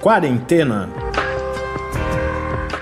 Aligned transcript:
Quarentena. 0.00 0.88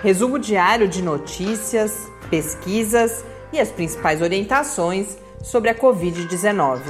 Resumo 0.05 0.39
diário 0.39 0.87
de 0.87 1.03
notícias, 1.03 2.09
pesquisas 2.31 3.25
e 3.53 3.59
as 3.59 3.73
principais 3.73 4.23
orientações 4.23 5.19
sobre 5.43 5.69
a 5.69 5.75
Covid-19. 5.75 6.81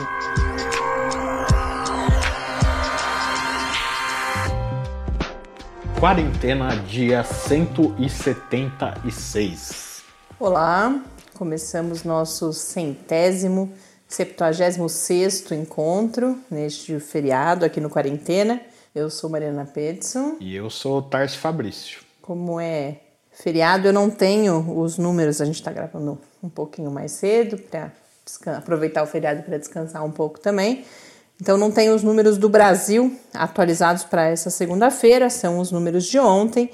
Quarentena, 5.98 6.76
dia 6.76 7.24
176. 7.24 10.02
Olá, 10.38 11.02
começamos 11.32 12.04
nosso 12.04 12.52
centésimo, 12.52 13.72
septuagésimo 14.06 14.90
sexto 14.90 15.54
encontro 15.54 16.38
neste 16.50 17.00
feriado 17.00 17.64
aqui 17.64 17.80
no 17.80 17.88
Quarentena. 17.88 18.60
Eu 18.98 19.08
sou 19.08 19.30
Mariana 19.30 19.64
Pedson. 19.64 20.36
E 20.40 20.56
eu 20.56 20.68
sou 20.68 21.00
Tarso 21.00 21.38
Fabrício. 21.38 22.00
Como 22.20 22.58
é 22.58 22.96
feriado, 23.30 23.86
eu 23.86 23.92
não 23.92 24.10
tenho 24.10 24.76
os 24.76 24.98
números, 24.98 25.40
a 25.40 25.44
gente 25.44 25.54
está 25.54 25.70
gravando 25.70 26.18
um 26.42 26.48
pouquinho 26.48 26.90
mais 26.90 27.12
cedo 27.12 27.58
para 27.58 27.92
aproveitar 28.56 29.04
o 29.04 29.06
feriado 29.06 29.44
para 29.44 29.56
descansar 29.56 30.04
um 30.04 30.10
pouco 30.10 30.40
também. 30.40 30.84
Então 31.40 31.56
não 31.56 31.70
tem 31.70 31.90
os 31.90 32.02
números 32.02 32.38
do 32.38 32.48
Brasil 32.48 33.16
atualizados 33.32 34.02
para 34.02 34.26
essa 34.26 34.50
segunda-feira, 34.50 35.30
são 35.30 35.60
os 35.60 35.70
números 35.70 36.04
de 36.04 36.18
ontem, 36.18 36.68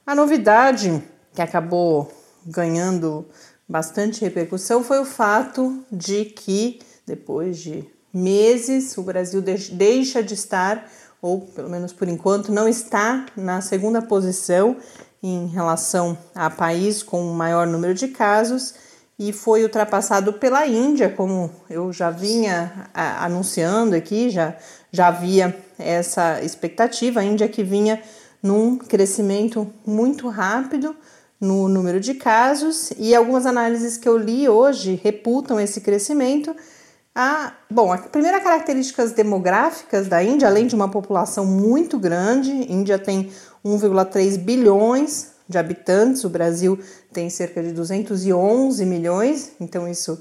A 0.07 0.15
novidade 0.15 1.03
que 1.35 1.43
acabou 1.43 2.09
ganhando 2.47 3.27
bastante 3.69 4.21
repercussão 4.21 4.85
foi 4.85 5.01
o 5.01 5.05
fato 5.05 5.85
de 5.91 6.27
que 6.27 6.79
depois 7.07 7.59
de 7.59 7.85
meses 8.13 8.97
o 8.99 9.03
Brasil 9.03 9.43
deixa 9.43 10.23
de 10.23 10.35
estar 10.35 10.91
ou 11.23 11.41
pelo 11.41 11.71
menos 11.71 11.93
por 11.93 12.09
enquanto 12.09 12.53
não 12.53 12.69
está 12.69 13.27
na 13.37 13.61
segunda 13.61 14.03
posição 14.03 14.77
em 15.23 15.47
relação 15.47 16.17
a 16.35 16.51
país 16.51 17.03
com 17.03 17.31
o 17.31 17.35
maior 17.35 17.67
número 17.67 17.95
de 17.95 18.09
casos 18.09 18.75
e 19.19 19.33
foi 19.33 19.63
ultrapassado 19.63 20.35
pela 20.35 20.67
Índia, 20.67 21.09
como 21.09 21.51
eu 21.71 21.91
já 21.91 22.11
vinha 22.11 22.91
anunciando 22.93 23.95
aqui, 23.95 24.29
já, 24.29 24.55
já 24.93 25.09
havia 25.09 25.57
essa 25.79 26.43
expectativa. 26.43 27.21
A 27.21 27.25
Índia 27.25 27.49
que 27.49 27.63
vinha 27.63 28.03
num 28.43 28.77
crescimento 28.77 29.73
muito 29.87 30.29
rápido 30.29 30.95
no 31.41 31.67
número 31.67 31.99
de 31.99 32.13
casos 32.13 32.93
e 32.99 33.15
algumas 33.15 33.47
análises 33.47 33.97
que 33.97 34.09
eu 34.09 34.19
li 34.19 34.49
hoje 34.49 35.01
reputam 35.03 35.59
esse 35.59 35.81
crescimento. 35.81 36.55
A, 37.19 37.55
bom, 37.71 37.91
a 37.91 37.97
primeira 37.97 38.43
características 38.43 39.13
demográficas 39.13 40.07
da 40.07 40.23
Índia, 40.23 40.49
além 40.49 40.67
de 40.67 40.75
uma 40.75 40.91
população 40.91 41.47
muito 41.47 41.99
grande, 41.99 42.51
Índia 42.71 42.99
tem 42.99 43.33
1,3 43.65 44.37
bilhões 44.37 45.29
de 45.49 45.57
habitantes, 45.57 46.25
o 46.25 46.29
Brasil 46.29 46.79
tem 47.15 47.31
cerca 47.31 47.63
de 47.63 47.73
211 47.73 48.85
milhões, 48.85 49.53
então 49.59 49.89
isso 49.89 50.21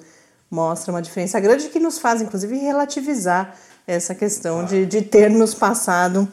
mostra 0.50 0.89
uma 0.89 1.01
diferença 1.01 1.38
grande 1.38 1.67
que 1.67 1.81
nos 1.81 2.00
faz, 2.00 2.22
inclusive, 2.22 2.55
relativizar 2.55 3.53
essa 3.85 4.16
questão 4.16 4.63
de, 4.63 4.85
de 4.85 5.01
termos 5.01 5.53
passado 5.53 6.25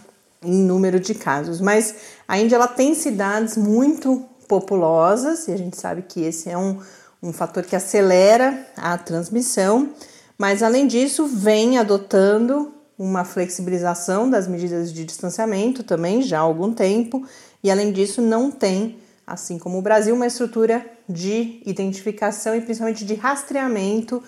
em 0.45 0.63
número 0.63 1.01
de 1.01 1.13
casos. 1.13 1.61
Mas 1.61 1.93
a 2.29 2.39
Índia 2.39 2.55
ela 2.55 2.69
tem 2.69 2.95
cidades 2.95 3.57
muito 3.57 4.25
populosas, 4.47 5.49
e 5.49 5.51
a 5.51 5.59
gente 5.59 5.77
sabe 5.77 6.03
que 6.03 6.23
esse 6.23 6.49
é 6.49 6.57
um, 6.57 6.79
um 7.21 7.33
fator 7.33 7.65
que 7.65 7.75
acelera 7.75 8.65
a 8.77 8.97
transmissão, 8.97 9.91
mas 10.39 10.63
além 10.63 10.87
disso, 10.87 11.27
vem 11.27 11.79
adotando 11.79 12.73
uma 12.99 13.25
flexibilização 13.25 14.29
das 14.31 14.47
medidas 14.47 14.93
de 14.93 15.05
distanciamento 15.05 15.83
também 15.83 16.23
já 16.23 16.39
há 16.39 16.43
algum 16.43 16.73
tempo, 16.73 17.27
e 17.63 17.71
além 17.71 17.93
disso, 17.93 18.21
não 18.21 18.51
tem, 18.51 18.99
assim 19.27 19.59
como 19.59 19.79
o 19.79 19.83
Brasil, 19.83 20.15
uma 20.15 20.27
estrutura 20.27 20.85
de 21.09 21.61
identificação 21.65 22.55
e 22.55 22.61
principalmente 22.61 23.05
de 23.05 23.15
rastreamento 23.15 24.23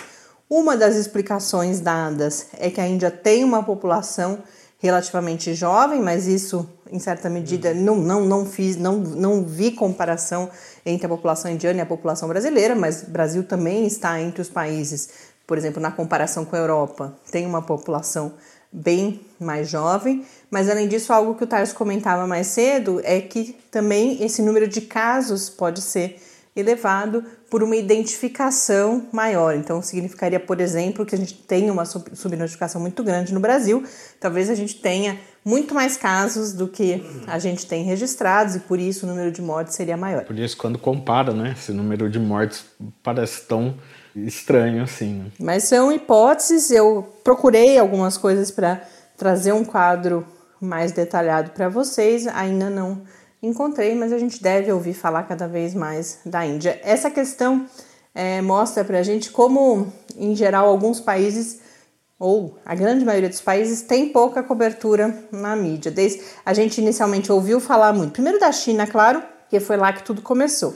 Uma 0.48 0.74
das 0.76 0.96
explicações 0.96 1.80
dadas 1.80 2.46
é 2.58 2.70
que 2.70 2.80
a 2.80 2.88
Índia 2.88 3.10
tem 3.10 3.44
uma 3.44 3.62
população 3.62 4.38
relativamente 4.78 5.54
jovem, 5.54 6.00
mas 6.00 6.26
isso, 6.26 6.66
em 6.91 6.98
certa 6.98 7.28
medida, 7.30 7.72
não, 7.72 7.94
não, 7.96 8.24
não, 8.24 8.44
fiz, 8.44 8.76
não, 8.76 8.98
não 8.98 9.44
vi 9.44 9.70
comparação 9.70 10.50
entre 10.84 11.06
a 11.06 11.08
população 11.08 11.48
indiana 11.50 11.78
e 11.78 11.82
a 11.82 11.86
população 11.86 12.28
brasileira, 12.28 12.74
mas 12.74 13.04
o 13.04 13.10
Brasil 13.10 13.44
também 13.44 13.86
está 13.86 14.20
entre 14.20 14.42
os 14.42 14.48
países, 14.48 15.08
por 15.46 15.56
exemplo, 15.56 15.80
na 15.80 15.91
comparação 15.91 16.44
com 16.44 16.54
a 16.56 16.58
Europa, 16.58 17.14
tem 17.30 17.46
uma 17.46 17.62
população 17.62 18.32
bem 18.72 19.21
mais 19.38 19.69
jovem, 19.69 20.25
mas 20.50 20.71
além 20.71 20.88
disso, 20.88 21.12
algo 21.12 21.34
que 21.34 21.44
o 21.44 21.47
Tarso 21.47 21.75
comentava 21.75 22.27
mais 22.27 22.47
cedo 22.47 23.00
é 23.05 23.21
que 23.21 23.56
também 23.71 24.22
esse 24.25 24.41
número 24.41 24.66
de 24.66 24.81
casos 24.81 25.50
pode 25.50 25.83
ser 25.83 26.16
elevado 26.55 27.25
por 27.50 27.62
uma 27.62 27.77
identificação 27.77 29.06
maior. 29.10 29.55
Então, 29.55 29.81
significaria, 29.81 30.38
por 30.38 30.60
exemplo, 30.60 31.05
que 31.05 31.15
a 31.15 31.19
gente 31.19 31.34
tem 31.34 31.71
uma 31.71 31.84
subnotificação 31.84 32.81
muito 32.81 33.03
grande 33.03 33.33
no 33.33 33.41
Brasil, 33.41 33.83
talvez 34.21 34.50
a 34.50 34.55
gente 34.55 34.77
tenha 34.77 35.19
muito 35.44 35.75
mais 35.75 35.97
casos 35.97 36.53
do 36.53 36.69
que 36.69 37.03
a 37.27 37.39
gente 37.39 37.66
tem 37.66 37.84
registrados 37.84 38.54
e 38.54 38.60
por 38.60 38.78
isso 38.78 39.07
o 39.07 39.09
número 39.09 39.33
de 39.33 39.42
mortes 39.42 39.75
seria 39.75 39.97
maior. 39.97 40.25
Por 40.25 40.39
isso, 40.39 40.57
quando 40.57 40.78
compara, 40.78 41.33
né, 41.33 41.54
esse 41.59 41.72
número 41.72 42.09
de 42.09 42.18
mortes 42.18 42.65
parece 43.03 43.47
tão 43.47 43.75
estranho 44.14 44.82
assim. 44.82 45.14
Né? 45.14 45.30
Mas 45.38 45.64
são 45.64 45.92
hipóteses, 45.92 46.70
eu 46.70 47.09
procurei 47.24 47.78
algumas 47.78 48.16
coisas 48.16 48.50
para 48.50 48.82
trazer 49.16 49.53
um 49.53 49.64
quadro 49.64 50.26
mais 50.60 50.92
detalhado 50.92 51.50
para 51.50 51.68
vocês, 51.68 52.26
ainda 52.26 52.70
não 52.70 53.03
encontrei, 53.42 53.94
mas 53.94 54.12
a 54.12 54.18
gente 54.18 54.41
deve 54.42 54.70
ouvir 54.70 54.94
falar 54.94 55.24
cada 55.24 55.48
vez 55.48 55.74
mais 55.74 56.20
da 56.24 56.47
Índia. 56.47 56.80
Essa 56.84 57.10
questão 57.10 57.66
é, 58.14 58.41
mostra 58.41 58.84
para 58.84 58.98
a 58.98 59.03
gente 59.03 59.30
como, 59.30 59.92
em 60.16 60.36
geral, 60.36 60.68
alguns 60.68 61.00
países 61.00 61.60
ou 62.18 62.56
a 62.65 62.72
grande 62.76 63.04
maioria 63.04 63.28
dos 63.28 63.41
países 63.41 63.82
tem 63.82 64.10
pouca 64.10 64.44
cobertura 64.44 65.12
na 65.32 65.56
mídia. 65.56 65.91
Desde 65.91 66.22
a 66.47 66.54
gente 66.54 66.80
inicialmente 66.80 67.32
ouviu 67.32 67.58
falar 67.58 67.92
muito, 67.92 68.12
primeiro 68.12 68.38
da 68.38 68.53
China, 68.53 68.86
claro, 68.86 69.20
que 69.50 69.58
foi 69.58 69.76
lá 69.76 69.92
que 69.92 70.04
tudo 70.04 70.22
começou. 70.22 70.72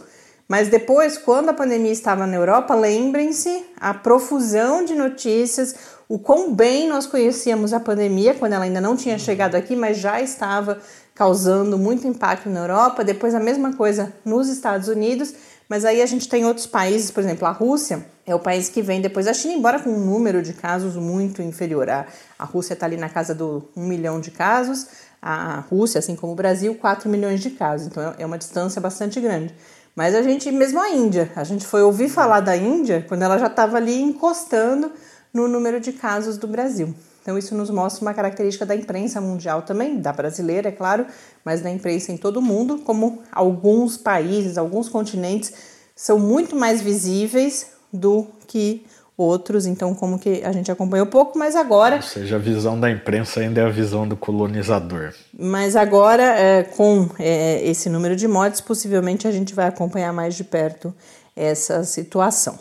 Mas 0.48 0.68
depois, 0.68 1.18
quando 1.18 1.48
a 1.48 1.54
pandemia 1.54 1.90
estava 1.90 2.26
na 2.26 2.36
Europa, 2.36 2.74
lembrem-se 2.74 3.64
a 3.80 3.92
profusão 3.92 4.84
de 4.84 4.94
notícias, 4.94 5.74
o 6.08 6.18
quão 6.18 6.54
bem 6.54 6.88
nós 6.88 7.06
conhecíamos 7.06 7.72
a 7.72 7.80
pandemia, 7.80 8.34
quando 8.34 8.52
ela 8.52 8.64
ainda 8.64 8.80
não 8.80 8.96
tinha 8.96 9.18
chegado 9.18 9.56
aqui, 9.56 9.74
mas 9.74 9.98
já 9.98 10.20
estava 10.20 10.78
causando 11.14 11.76
muito 11.76 12.06
impacto 12.06 12.48
na 12.48 12.60
Europa. 12.60 13.02
Depois, 13.02 13.34
a 13.34 13.40
mesma 13.40 13.74
coisa 13.74 14.12
nos 14.24 14.48
Estados 14.48 14.86
Unidos. 14.86 15.34
Mas 15.68 15.84
aí 15.84 16.00
a 16.00 16.06
gente 16.06 16.28
tem 16.28 16.46
outros 16.46 16.66
países, 16.66 17.10
por 17.10 17.20
exemplo, 17.24 17.46
a 17.46 17.50
Rússia 17.50 18.06
é 18.24 18.32
o 18.34 18.38
país 18.38 18.68
que 18.68 18.80
vem 18.80 19.00
depois 19.00 19.26
da 19.26 19.34
China, 19.34 19.54
embora 19.54 19.80
com 19.80 19.90
um 19.90 19.98
número 19.98 20.40
de 20.40 20.52
casos 20.52 20.94
muito 20.94 21.42
inferior. 21.42 21.90
A, 21.90 22.06
a 22.38 22.44
Rússia 22.44 22.74
está 22.74 22.86
ali 22.86 22.96
na 22.96 23.08
casa 23.08 23.34
do 23.34 23.68
1 23.76 23.84
milhão 23.84 24.20
de 24.20 24.30
casos, 24.30 24.86
a 25.20 25.64
Rússia, 25.68 25.98
assim 25.98 26.14
como 26.14 26.32
o 26.32 26.36
Brasil, 26.36 26.74
4 26.76 27.08
milhões 27.08 27.40
de 27.40 27.50
casos. 27.50 27.88
Então 27.88 28.14
é 28.16 28.24
uma 28.24 28.38
distância 28.38 28.80
bastante 28.80 29.20
grande. 29.20 29.52
Mas 29.96 30.14
a 30.14 30.20
gente, 30.20 30.52
mesmo 30.52 30.78
a 30.78 30.90
Índia, 30.90 31.32
a 31.34 31.42
gente 31.42 31.66
foi 31.66 31.82
ouvir 31.82 32.10
falar 32.10 32.40
da 32.40 32.54
Índia 32.54 33.02
quando 33.08 33.22
ela 33.22 33.38
já 33.38 33.46
estava 33.46 33.78
ali 33.78 33.98
encostando 33.98 34.92
no 35.32 35.48
número 35.48 35.80
de 35.80 35.90
casos 35.90 36.36
do 36.36 36.46
Brasil. 36.46 36.94
Então, 37.22 37.38
isso 37.38 37.54
nos 37.54 37.70
mostra 37.70 38.02
uma 38.02 38.12
característica 38.12 38.66
da 38.66 38.76
imprensa 38.76 39.22
mundial 39.22 39.62
também, 39.62 39.98
da 39.98 40.12
brasileira, 40.12 40.68
é 40.68 40.72
claro, 40.72 41.06
mas 41.42 41.62
da 41.62 41.70
imprensa 41.70 42.12
em 42.12 42.18
todo 42.18 42.36
o 42.36 42.42
mundo, 42.42 42.78
como 42.84 43.22
alguns 43.32 43.96
países, 43.96 44.58
alguns 44.58 44.88
continentes 44.88 45.52
são 45.94 46.18
muito 46.18 46.54
mais 46.54 46.82
visíveis 46.82 47.68
do 47.90 48.26
que 48.46 48.84
outros, 49.16 49.64
então 49.64 49.94
como 49.94 50.18
que 50.18 50.42
a 50.44 50.52
gente 50.52 50.70
acompanhou 50.70 51.06
pouco, 51.06 51.38
mas 51.38 51.56
agora... 51.56 51.96
Ou 51.96 52.02
seja, 52.02 52.36
a 52.36 52.38
visão 52.38 52.78
da 52.78 52.90
imprensa 52.90 53.40
ainda 53.40 53.62
é 53.62 53.64
a 53.64 53.70
visão 53.70 54.06
do 54.06 54.16
colonizador. 54.16 55.14
Mas 55.38 55.74
agora, 55.74 56.22
é, 56.22 56.62
com 56.62 57.08
é, 57.18 57.66
esse 57.66 57.88
número 57.88 58.14
de 58.14 58.28
mortes, 58.28 58.60
possivelmente 58.60 59.26
a 59.26 59.32
gente 59.32 59.54
vai 59.54 59.66
acompanhar 59.66 60.12
mais 60.12 60.34
de 60.34 60.44
perto 60.44 60.94
essa 61.34 61.82
situação. 61.84 62.58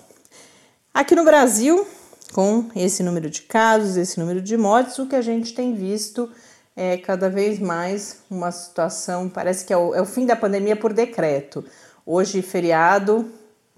Aqui 0.94 1.14
no 1.14 1.26
Brasil, 1.26 1.86
com 2.32 2.70
esse 2.74 3.04
número 3.04 3.30
de 3.30 3.42
casos, 3.42 3.98
esse 3.98 4.18
número 4.18 4.42
de 4.42 4.56
mortes, 4.56 4.98
o 4.98 5.08
que 5.08 5.16
a 5.16 5.22
gente 5.22 5.54
tem 5.54 5.74
visto 5.74 6.30
é 6.76 6.98
cada 6.98 7.30
vez 7.30 7.60
mais 7.60 8.20
uma 8.30 8.52
situação, 8.52 9.30
parece 9.30 9.66
que 9.66 9.74
é 9.74 9.78
o, 9.78 9.94
é 9.94 10.02
o 10.02 10.06
fim 10.06 10.26
da 10.26 10.36
pandemia 10.36 10.76
por 10.76 10.94
decreto. 10.94 11.64
Hoje, 12.06 12.42
feriado, 12.42 13.30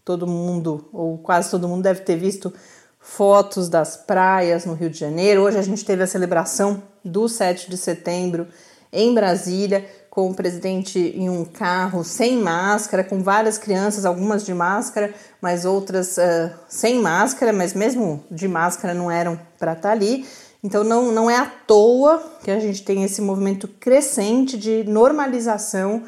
todo 0.08 0.26
mundo, 0.26 0.88
ou 0.94 1.18
quase 1.18 1.52
todo 1.52 1.68
mundo, 1.68 1.84
deve 1.84 2.00
ter 2.00 2.16
visto 2.16 2.54
fotos 2.98 3.68
das 3.68 3.98
praias 3.98 4.66
no 4.66 4.74
Rio 4.74 4.90
de 4.90 4.98
Janeiro. 4.98 5.42
Hoje 5.42 5.58
a 5.58 5.62
gente 5.62 5.84
teve 5.84 6.02
a 6.02 6.08
celebração 6.08 6.82
do 7.04 7.28
7 7.28 7.70
de 7.70 7.76
setembro 7.76 8.48
em 8.90 9.14
Brasília, 9.14 9.86
com 10.10 10.30
o 10.30 10.34
presidente 10.34 10.98
em 10.98 11.30
um 11.30 11.44
carro 11.44 12.06
sem 12.06 12.38
máscara, 12.38 13.04
com 13.04 13.22
várias 13.22 13.58
crianças, 13.58 14.06
algumas 14.06 14.46
de 14.46 14.54
máscara, 14.54 15.14
mas 15.42 15.66
outras 15.66 16.16
uh, 16.16 16.52
sem 16.70 17.02
máscara, 17.02 17.52
mas 17.52 17.74
mesmo 17.74 18.24
de 18.32 18.48
máscara 18.48 18.94
não 18.94 19.12
eram 19.12 19.38
para 19.60 19.74
estar 19.74 19.90
tá 19.90 19.92
ali. 19.92 20.26
Então 20.64 20.86
não, 20.86 21.12
não 21.12 21.30
é 21.30 21.36
à 21.36 21.46
toa 21.46 22.24
que 22.46 22.50
a 22.50 22.62
gente 22.62 22.82
tem 22.82 23.04
esse 23.04 23.22
movimento 23.22 23.68
crescente 23.68 24.58
de 24.58 24.86
normalização 24.86 26.04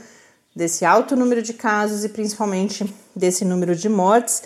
desse 0.56 0.86
alto 0.86 1.18
número 1.18 1.42
de 1.42 1.54
casos 1.54 2.06
e 2.06 2.10
principalmente 2.10 2.86
desse 3.16 3.44
número 3.46 3.76
de 3.76 3.90
mortes. 3.90 4.44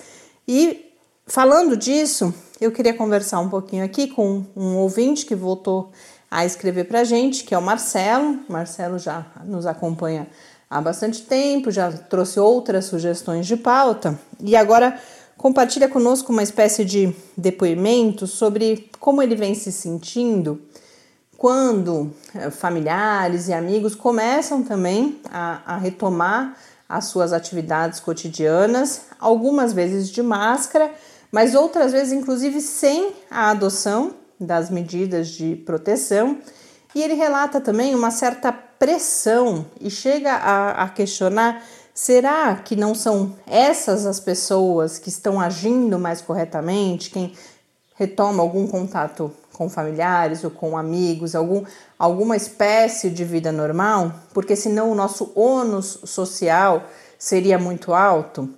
E 0.48 0.94
falando 1.25 1.75
disso, 1.77 2.33
eu 2.60 2.71
queria 2.71 2.94
conversar 2.94 3.39
um 3.39 3.50
pouquinho 3.50 3.83
aqui 3.83 4.07
com 4.07 4.45
um 4.56 4.77
ouvinte 4.77 5.25
que 5.25 5.36
voltou 5.36 5.92
a 6.30 6.45
escrever 6.45 6.86
para 6.86 7.01
a 7.01 7.04
gente, 7.04 7.44
que 7.44 7.54
é 7.54 7.57
o 7.57 7.62
Marcelo. 7.62 8.39
Marcelo 8.50 8.98
já 8.98 9.25
nos 9.45 9.65
acompanha 9.65 10.27
há 10.69 10.81
bastante 10.81 11.21
tempo, 11.21 11.69
já 11.69 11.92
trouxe 11.92 12.39
outras 12.39 12.86
sugestões 12.86 13.45
de 13.45 13.56
pauta 13.56 14.19
e 14.39 14.56
agora 14.56 15.00
compartilha 15.38 15.88
conosco 15.88 16.31
uma 16.31 16.42
espécie 16.42 16.83
de 16.83 17.13
depoimento 17.38 18.25
sobre 18.25 18.89
como 19.00 19.21
ele 19.21 19.36
vem 19.36 19.54
se 19.54 19.71
sentindo 19.71 20.60
quando 21.38 22.12
eh, 22.33 22.50
familiares 22.50 23.50
e 23.50 23.54
amigos 23.54 23.94
começam 23.94 24.63
também 24.63 25.19
a, 25.30 25.74
a 25.74 25.77
retomar 25.77 26.57
as 26.95 27.06
suas 27.06 27.34
atividades 27.34 28.00
cotidianas, 28.00 29.01
algumas 29.19 29.74
vezes 29.74 30.10
de 30.10 30.22
máscara, 30.22 30.92
mas 31.31 31.56
outras 31.56 31.92
vezes, 31.92 32.13
inclusive, 32.13 32.62
sem 32.62 33.12
a 33.30 33.50
adoção 33.50 34.13
das 34.40 34.69
medidas 34.69 35.30
de 35.30 35.56
proteção. 35.56 36.38
E 36.94 37.01
ele 37.01 37.16
relata 37.16 37.60
também 37.60 37.95
uma 37.95 38.12
certa 38.12 38.51
pressão 38.51 39.66
e 39.81 39.90
chega 39.90 40.34
a, 40.34 40.84
a 40.84 40.90
questionar: 40.90 41.63
será 41.94 42.56
que 42.56 42.75
não 42.75 42.94
são 42.94 43.36
essas 43.48 44.06
as 44.06 44.19
pessoas 44.19 45.00
que 45.00 45.10
estão 45.10 45.42
agindo 45.42 45.98
mais 45.98 46.22
corretamente, 46.22 47.10
quem 47.10 47.34
retoma 47.96 48.44
algum 48.44 48.68
contato 48.68 49.31
com 49.54 49.70
familiares 49.70 50.44
ou 50.44 50.52
com 50.52 50.78
amigos, 50.78 51.36
algum, 51.36 51.64
alguma 51.98 52.36
espécie 52.36 53.10
de 53.10 53.24
vida 53.24 53.52
normal, 53.52 54.14
porque 54.34 54.56
senão 54.56 54.92
o 54.92 54.96
nosso 54.96 55.32
ônus 55.36 56.00
social 56.04 56.86
seria 57.18 57.58
muito 57.58 57.94
alto? 57.94 58.50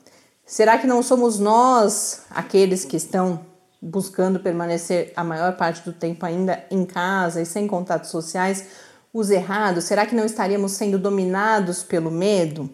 Será 0.45 0.77
que 0.77 0.87
não 0.87 1.03
somos 1.03 1.37
nós 1.37 2.21
aqueles 2.29 2.85
que 2.85 2.97
estão 2.97 3.41
buscando 3.81 4.39
permanecer 4.39 5.11
a 5.15 5.23
maior 5.23 5.57
parte 5.57 5.83
do 5.83 5.93
tempo 5.93 6.25
ainda 6.25 6.63
em 6.71 6.85
casa 6.85 7.41
e 7.41 7.45
sem 7.45 7.67
contatos 7.67 8.09
sociais 8.09 8.67
os 9.13 9.29
errados? 9.29 9.83
Será 9.83 10.05
que 10.05 10.15
não 10.15 10.25
estaríamos 10.25 10.71
sendo 10.71 10.97
dominados 10.97 11.83
pelo 11.83 12.09
medo? 12.09 12.69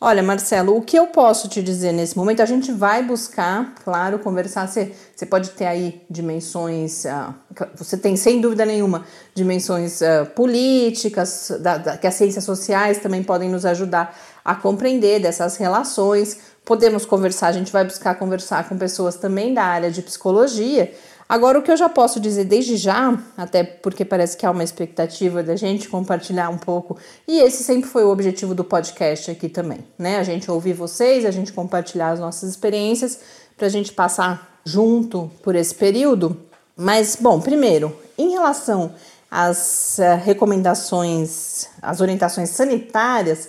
Olha, 0.00 0.22
Marcelo, 0.22 0.76
o 0.76 0.82
que 0.82 0.98
eu 0.98 1.06
posso 1.06 1.48
te 1.48 1.62
dizer 1.62 1.92
nesse 1.92 2.16
momento? 2.16 2.42
A 2.42 2.46
gente 2.46 2.70
vai 2.72 3.02
buscar, 3.02 3.74
claro, 3.82 4.18
conversar. 4.18 4.68
Você, 4.68 4.92
você 5.14 5.24
pode 5.24 5.50
ter 5.50 5.66
aí 5.66 6.02
dimensões, 6.10 7.04
uh, 7.04 7.34
você 7.74 7.96
tem 7.96 8.16
sem 8.16 8.40
dúvida 8.40 8.66
nenhuma 8.66 9.06
dimensões 9.34 10.00
uh, 10.00 10.26
políticas, 10.34 11.52
da, 11.60 11.78
da, 11.78 11.96
que 11.96 12.06
as 12.06 12.14
ciências 12.14 12.44
sociais 12.44 12.98
também 12.98 13.22
podem 13.22 13.48
nos 13.48 13.64
ajudar 13.64 14.18
a 14.44 14.54
compreender 14.54 15.20
dessas 15.20 15.56
relações. 15.56 16.38
Podemos 16.64 17.06
conversar, 17.06 17.48
a 17.48 17.52
gente 17.52 17.72
vai 17.72 17.84
buscar 17.84 18.16
conversar 18.16 18.68
com 18.68 18.76
pessoas 18.76 19.16
também 19.16 19.54
da 19.54 19.62
área 19.62 19.90
de 19.90 20.02
psicologia 20.02 20.92
Agora, 21.28 21.58
o 21.58 21.62
que 21.62 21.70
eu 21.70 21.76
já 21.76 21.88
posso 21.88 22.20
dizer 22.20 22.44
desde 22.44 22.76
já, 22.76 23.18
até 23.36 23.64
porque 23.64 24.04
parece 24.04 24.36
que 24.36 24.44
há 24.44 24.50
uma 24.50 24.62
expectativa 24.62 25.42
da 25.42 25.56
gente 25.56 25.88
compartilhar 25.88 26.50
um 26.50 26.58
pouco, 26.58 26.98
e 27.26 27.40
esse 27.40 27.64
sempre 27.64 27.88
foi 27.88 28.04
o 28.04 28.10
objetivo 28.10 28.54
do 28.54 28.62
podcast 28.62 29.30
aqui 29.30 29.48
também, 29.48 29.78
né? 29.98 30.18
A 30.18 30.22
gente 30.22 30.50
ouvir 30.50 30.74
vocês, 30.74 31.24
a 31.24 31.30
gente 31.30 31.52
compartilhar 31.52 32.10
as 32.10 32.20
nossas 32.20 32.50
experiências, 32.50 33.18
para 33.56 33.66
a 33.66 33.70
gente 33.70 33.92
passar 33.92 34.60
junto 34.64 35.30
por 35.42 35.54
esse 35.54 35.74
período. 35.74 36.36
Mas, 36.76 37.16
bom, 37.18 37.40
primeiro, 37.40 37.96
em 38.18 38.30
relação 38.30 38.92
às 39.30 39.98
uh, 39.98 40.22
recomendações, 40.22 41.68
às 41.80 42.00
orientações 42.00 42.50
sanitárias, 42.50 43.48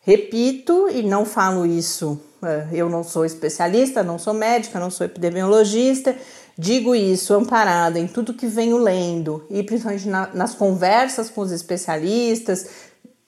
repito 0.00 0.88
e 0.90 1.02
não 1.02 1.24
falo 1.24 1.66
isso, 1.66 2.20
uh, 2.42 2.72
eu 2.72 2.88
não 2.88 3.02
sou 3.02 3.24
especialista, 3.24 4.02
não 4.02 4.18
sou 4.18 4.34
médica, 4.34 4.78
não 4.78 4.90
sou 4.90 5.06
epidemiologista 5.06 6.14
Digo 6.58 6.94
isso 6.94 7.34
amparada 7.34 7.98
em 7.98 8.06
tudo 8.06 8.32
que 8.32 8.46
venho 8.46 8.78
lendo 8.78 9.44
e 9.50 9.62
principalmente 9.62 10.08
na, 10.08 10.28
nas 10.32 10.54
conversas 10.54 11.28
com 11.28 11.42
os 11.42 11.52
especialistas, 11.52 12.68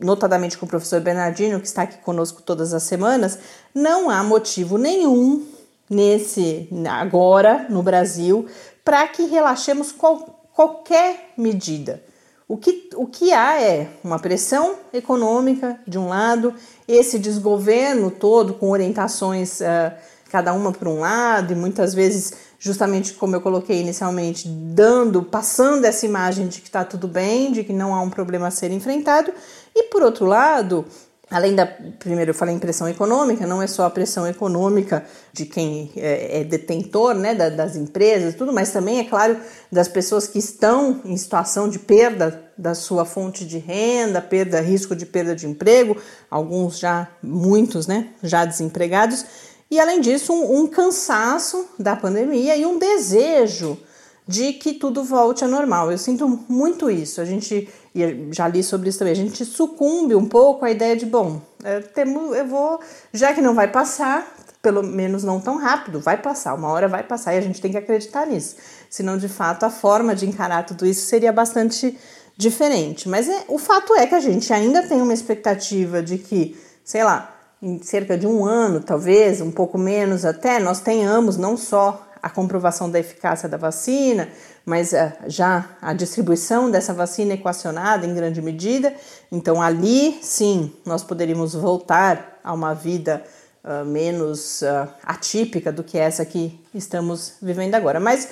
notadamente 0.01 0.57
com 0.57 0.65
o 0.65 0.69
professor 0.69 1.01
Bernardino, 1.01 1.61
que 1.61 1.67
está 1.67 1.83
aqui 1.83 1.99
conosco 1.99 2.41
todas 2.41 2.73
as 2.73 2.85
semanas, 2.85 3.39
não 3.75 4.09
há 4.09 4.23
motivo 4.23 4.79
nenhum 4.79 5.45
nesse 5.91 6.69
agora 6.89 7.67
no 7.69 7.83
Brasil 7.83 8.47
para 8.83 9.07
que 9.09 9.27
relaxemos 9.27 9.93
qual, 9.93 10.49
qualquer 10.55 11.33
medida. 11.37 12.03
O 12.47 12.57
que, 12.57 12.89
o 12.97 13.07
que 13.07 13.35
há 13.35 13.61
é 13.61 13.91
uma 14.03 14.19
pressão 14.19 14.77
econômica 14.91 15.79
de 15.87 15.99
um 15.99 16.09
lado, 16.09 16.55
esse 16.87 17.19
desgoverno 17.19 18.11
todo 18.11 18.55
com 18.55 18.71
orientações 18.71 19.61
uh, 19.61 19.93
cada 20.31 20.55
uma 20.55 20.73
por 20.73 20.89
um 20.89 21.01
lado 21.01 21.53
e 21.53 21.57
muitas 21.57 21.93
vezes 21.93 22.33
justamente 22.59 23.15
como 23.15 23.37
eu 23.37 23.41
coloquei 23.41 23.81
inicialmente, 23.81 24.49
dando, 24.49 25.23
passando 25.23 25.85
essa 25.85 26.05
imagem 26.05 26.49
de 26.49 26.61
que 26.61 26.67
está 26.67 26.85
tudo 26.85 27.07
bem, 27.07 27.53
de 27.53 27.63
que 27.63 27.73
não 27.73 27.95
há 27.95 28.03
um 28.03 28.11
problema 28.11 28.49
a 28.49 28.51
ser 28.51 28.71
enfrentado, 28.73 29.33
e 29.75 29.85
por 29.85 30.03
outro 30.03 30.27
lado, 30.27 30.85
além 31.31 31.55
da, 31.55 31.67
primeiro 31.67 32.31
eu 32.31 32.35
falei 32.35 32.55
em 32.55 32.59
pressão 32.59 32.89
econômica, 32.89 33.47
não 33.47 33.63
é 33.63 33.67
só 33.67 33.85
a 33.85 33.91
pressão 33.91 34.27
econômica 34.27 35.05
de 35.33 35.47
quem 35.47 35.93
é, 35.97 36.41
é 36.41 36.45
detentor 36.45 37.15
né, 37.15 37.35
da, 37.35 37.49
das 37.49 37.77
empresas, 37.77 38.35
tudo, 38.35 38.53
mas 38.53 38.73
também, 38.73 38.99
é 38.99 39.05
claro, 39.05 39.37
das 39.71 39.87
pessoas 39.87 40.27
que 40.27 40.39
estão 40.39 41.01
em 41.05 41.17
situação 41.17 41.69
de 41.69 41.79
perda 41.79 42.43
da 42.57 42.75
sua 42.75 43.05
fonte 43.05 43.45
de 43.47 43.59
renda, 43.59 44.21
perda, 44.21 44.61
risco 44.61 44.97
de 44.97 45.07
perda 45.07 45.37
de 45.37 45.47
emprego, 45.47 45.97
alguns 46.29 46.79
já, 46.79 47.09
muitos, 47.23 47.87
né, 47.87 48.09
já 48.21 48.45
desempregados, 48.45 49.25
e 49.71 49.79
além 49.79 50.01
disso, 50.01 50.33
um, 50.33 50.61
um 50.61 50.67
cansaço 50.67 51.69
da 51.79 51.95
pandemia 51.95 52.57
e 52.57 52.65
um 52.65 52.79
desejo 52.79 53.79
de 54.27 54.53
que 54.53 54.75
tudo 54.75 55.03
volte 55.03 55.43
ao 55.43 55.51
normal. 55.51 55.91
Eu 55.91 55.97
sinto 55.97 56.29
muito 56.49 56.91
isso. 56.91 57.21
A 57.21 57.25
gente, 57.25 57.67
e 57.95 58.29
já 58.31 58.47
li 58.47 58.63
sobre 58.63 58.91
isso 58.91 58.99
também, 58.99 59.13
a 59.13 59.17
gente 59.17 59.43
sucumbe 59.45 60.15
um 60.15 60.27
pouco 60.27 60.67
à 60.67 60.71
ideia 60.71 60.95
de, 60.95 61.07
bom, 61.07 61.41
é, 61.65 61.81
temo, 61.81 62.35
eu 62.35 62.47
vou, 62.47 62.79
já 63.13 63.33
que 63.33 63.41
não 63.41 63.55
vai 63.55 63.69
passar, 63.69 64.27
pelo 64.61 64.83
menos 64.83 65.25
não 65.25 65.41
tão 65.41 65.57
rápido, 65.57 65.99
vai 65.99 66.19
passar, 66.19 66.55
uma 66.55 66.69
hora 66.69 66.89
vai 66.89 67.03
passar 67.03 67.35
e 67.35 67.39
a 67.39 67.41
gente 67.41 67.61
tem 67.61 67.71
que 67.71 67.79
acreditar 67.79 68.27
nisso. 68.27 68.57
Senão, 68.91 69.17
de 69.17 69.29
fato, 69.29 69.65
a 69.65 69.71
forma 69.71 70.15
de 70.15 70.27
encarar 70.27 70.67
tudo 70.67 70.85
isso 70.85 71.07
seria 71.07 71.33
bastante 71.33 71.99
diferente. 72.37 73.09
Mas 73.09 73.29
é, 73.29 73.45
o 73.49 73.59
fato 73.59 73.95
é 73.95 74.07
que 74.07 74.15
a 74.15 74.21
gente 74.21 74.53
ainda 74.53 74.83
tem 74.83 75.01
uma 75.01 75.15
expectativa 75.15 76.03
de 76.03 76.19
que, 76.19 76.55
sei 76.85 77.03
lá, 77.03 77.38
em 77.61 77.83
cerca 77.83 78.17
de 78.17 78.27
um 78.27 78.45
ano, 78.45 78.81
talvez, 78.81 79.41
um 79.41 79.51
pouco 79.51 79.77
menos 79.77 80.25
até, 80.25 80.59
nós 80.59 80.81
tenhamos 80.81 81.37
não 81.37 81.57
só 81.57 82.07
a 82.23 82.29
comprovação 82.29 82.91
da 82.91 82.99
eficácia 82.99 83.49
da 83.49 83.57
vacina, 83.57 84.29
mas 84.65 84.93
uh, 84.93 85.13
já 85.27 85.77
a 85.81 85.93
distribuição 85.93 86.71
dessa 86.71 86.93
vacina 86.93 87.35
equacionada 87.35 88.07
em 88.07 88.15
grande 88.15 88.43
medida. 88.43 88.95
Então, 89.31 89.63
ali 89.63 90.19
sim, 90.23 90.73
nós 90.85 91.03
poderíamos 91.03 91.55
voltar 91.55 92.41
a 92.43 92.53
uma 92.53 92.75
vida 92.75 93.23
uh, 93.65 93.85
menos 93.85 94.63
uh, 94.63 94.89
atípica 95.03 95.73
do 95.73 95.83
que 95.83 95.97
essa 95.97 96.25
que 96.25 96.61
estamos 96.75 97.35
vivendo 97.41 97.75
agora. 97.75 97.99
Mas 97.99 98.29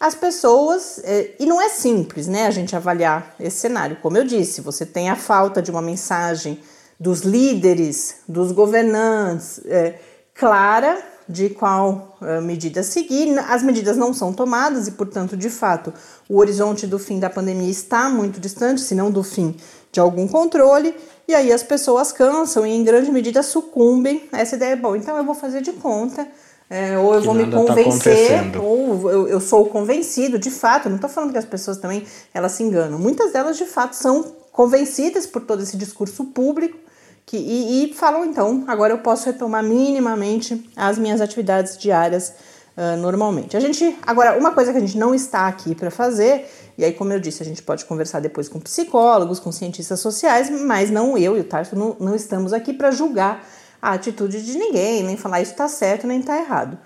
as 0.00 0.14
pessoas, 0.14 1.00
eh, 1.02 1.32
e 1.40 1.46
não 1.46 1.60
é 1.60 1.68
simples 1.68 2.28
né, 2.28 2.46
a 2.46 2.52
gente 2.52 2.76
avaliar 2.76 3.34
esse 3.40 3.56
cenário. 3.56 3.96
Como 4.00 4.16
eu 4.16 4.22
disse, 4.22 4.60
você 4.60 4.86
tem 4.86 5.10
a 5.10 5.16
falta 5.16 5.60
de 5.60 5.72
uma 5.72 5.82
mensagem 5.82 6.60
dos 6.98 7.20
líderes, 7.20 8.16
dos 8.28 8.50
governantes, 8.52 9.60
eh, 9.66 9.94
clara 10.34 10.98
de 11.28 11.50
qual 11.50 12.16
uh, 12.22 12.40
medida 12.40 12.82
seguir. 12.82 13.38
As 13.38 13.62
medidas 13.62 13.96
não 13.96 14.14
são 14.14 14.32
tomadas 14.32 14.88
e, 14.88 14.92
portanto, 14.92 15.36
de 15.36 15.50
fato, 15.50 15.92
o 16.28 16.38
horizonte 16.38 16.86
do 16.86 16.98
fim 16.98 17.20
da 17.20 17.28
pandemia 17.28 17.70
está 17.70 18.08
muito 18.08 18.40
distante, 18.40 18.80
se 18.80 18.94
não 18.94 19.10
do 19.10 19.22
fim 19.22 19.54
de 19.92 20.00
algum 20.00 20.26
controle, 20.26 20.94
e 21.26 21.34
aí 21.34 21.52
as 21.52 21.62
pessoas 21.62 22.12
cansam 22.12 22.66
e, 22.66 22.70
em 22.70 22.82
grande 22.82 23.10
medida, 23.10 23.42
sucumbem 23.42 24.26
a 24.32 24.40
essa 24.40 24.56
ideia. 24.56 24.74
Bom, 24.76 24.96
então 24.96 25.16
eu 25.18 25.24
vou 25.24 25.34
fazer 25.34 25.60
de 25.60 25.72
conta. 25.72 26.26
É, 26.70 26.98
ou 26.98 27.14
eu 27.14 27.20
que 27.20 27.26
vou 27.26 27.34
me 27.34 27.50
tá 27.50 27.56
convencer, 27.56 28.52
tá 28.52 28.60
ou 28.60 29.10
eu, 29.10 29.28
eu, 29.28 29.40
sou 29.40 29.66
convencido, 29.66 30.38
de 30.38 30.50
fato. 30.50 30.88
Não 30.88 30.96
estou 30.96 31.08
falando 31.08 31.32
que 31.32 31.38
as 31.38 31.46
pessoas 31.46 31.78
também 31.78 32.04
elas 32.32 32.52
se 32.52 32.62
enganam. 32.62 32.98
Muitas 32.98 33.32
delas, 33.32 33.56
de 33.56 33.64
fato, 33.64 33.94
são 33.94 34.22
convencidas 34.52 35.26
por 35.26 35.42
todo 35.42 35.62
esse 35.62 35.78
discurso 35.78 36.26
público 36.26 36.87
que, 37.28 37.36
e, 37.36 37.84
e 37.84 37.92
falam 37.92 38.24
então, 38.24 38.64
agora 38.66 38.94
eu 38.94 38.98
posso 39.00 39.26
retomar 39.26 39.62
minimamente 39.62 40.66
as 40.74 40.96
minhas 40.96 41.20
atividades 41.20 41.76
diárias 41.76 42.32
uh, 42.74 42.96
normalmente. 42.96 43.54
A 43.54 43.60
gente, 43.60 43.98
agora, 44.06 44.38
uma 44.38 44.52
coisa 44.52 44.72
que 44.72 44.78
a 44.78 44.80
gente 44.80 44.96
não 44.96 45.14
está 45.14 45.46
aqui 45.46 45.74
para 45.74 45.90
fazer, 45.90 46.50
e 46.78 46.82
aí, 46.82 46.94
como 46.94 47.12
eu 47.12 47.20
disse, 47.20 47.42
a 47.42 47.44
gente 47.44 47.62
pode 47.62 47.84
conversar 47.84 48.20
depois 48.20 48.48
com 48.48 48.58
psicólogos, 48.58 49.38
com 49.38 49.52
cientistas 49.52 50.00
sociais, 50.00 50.48
mas 50.48 50.90
não 50.90 51.18
eu 51.18 51.36
e 51.36 51.40
o 51.40 51.44
Tarso 51.44 51.76
não, 51.76 51.94
não 52.00 52.14
estamos 52.14 52.54
aqui 52.54 52.72
para 52.72 52.90
julgar 52.90 53.46
a 53.80 53.92
atitude 53.92 54.42
de 54.42 54.56
ninguém, 54.56 55.02
nem 55.02 55.18
falar 55.18 55.42
isso 55.42 55.52
está 55.52 55.68
certo 55.68 56.06
nem 56.06 56.20
está 56.20 56.38
errado. 56.38 56.78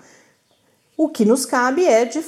O 0.97 1.07
que 1.07 1.23
nos 1.23 1.45
cabe 1.45 1.85
é, 1.85 2.03
de, 2.03 2.21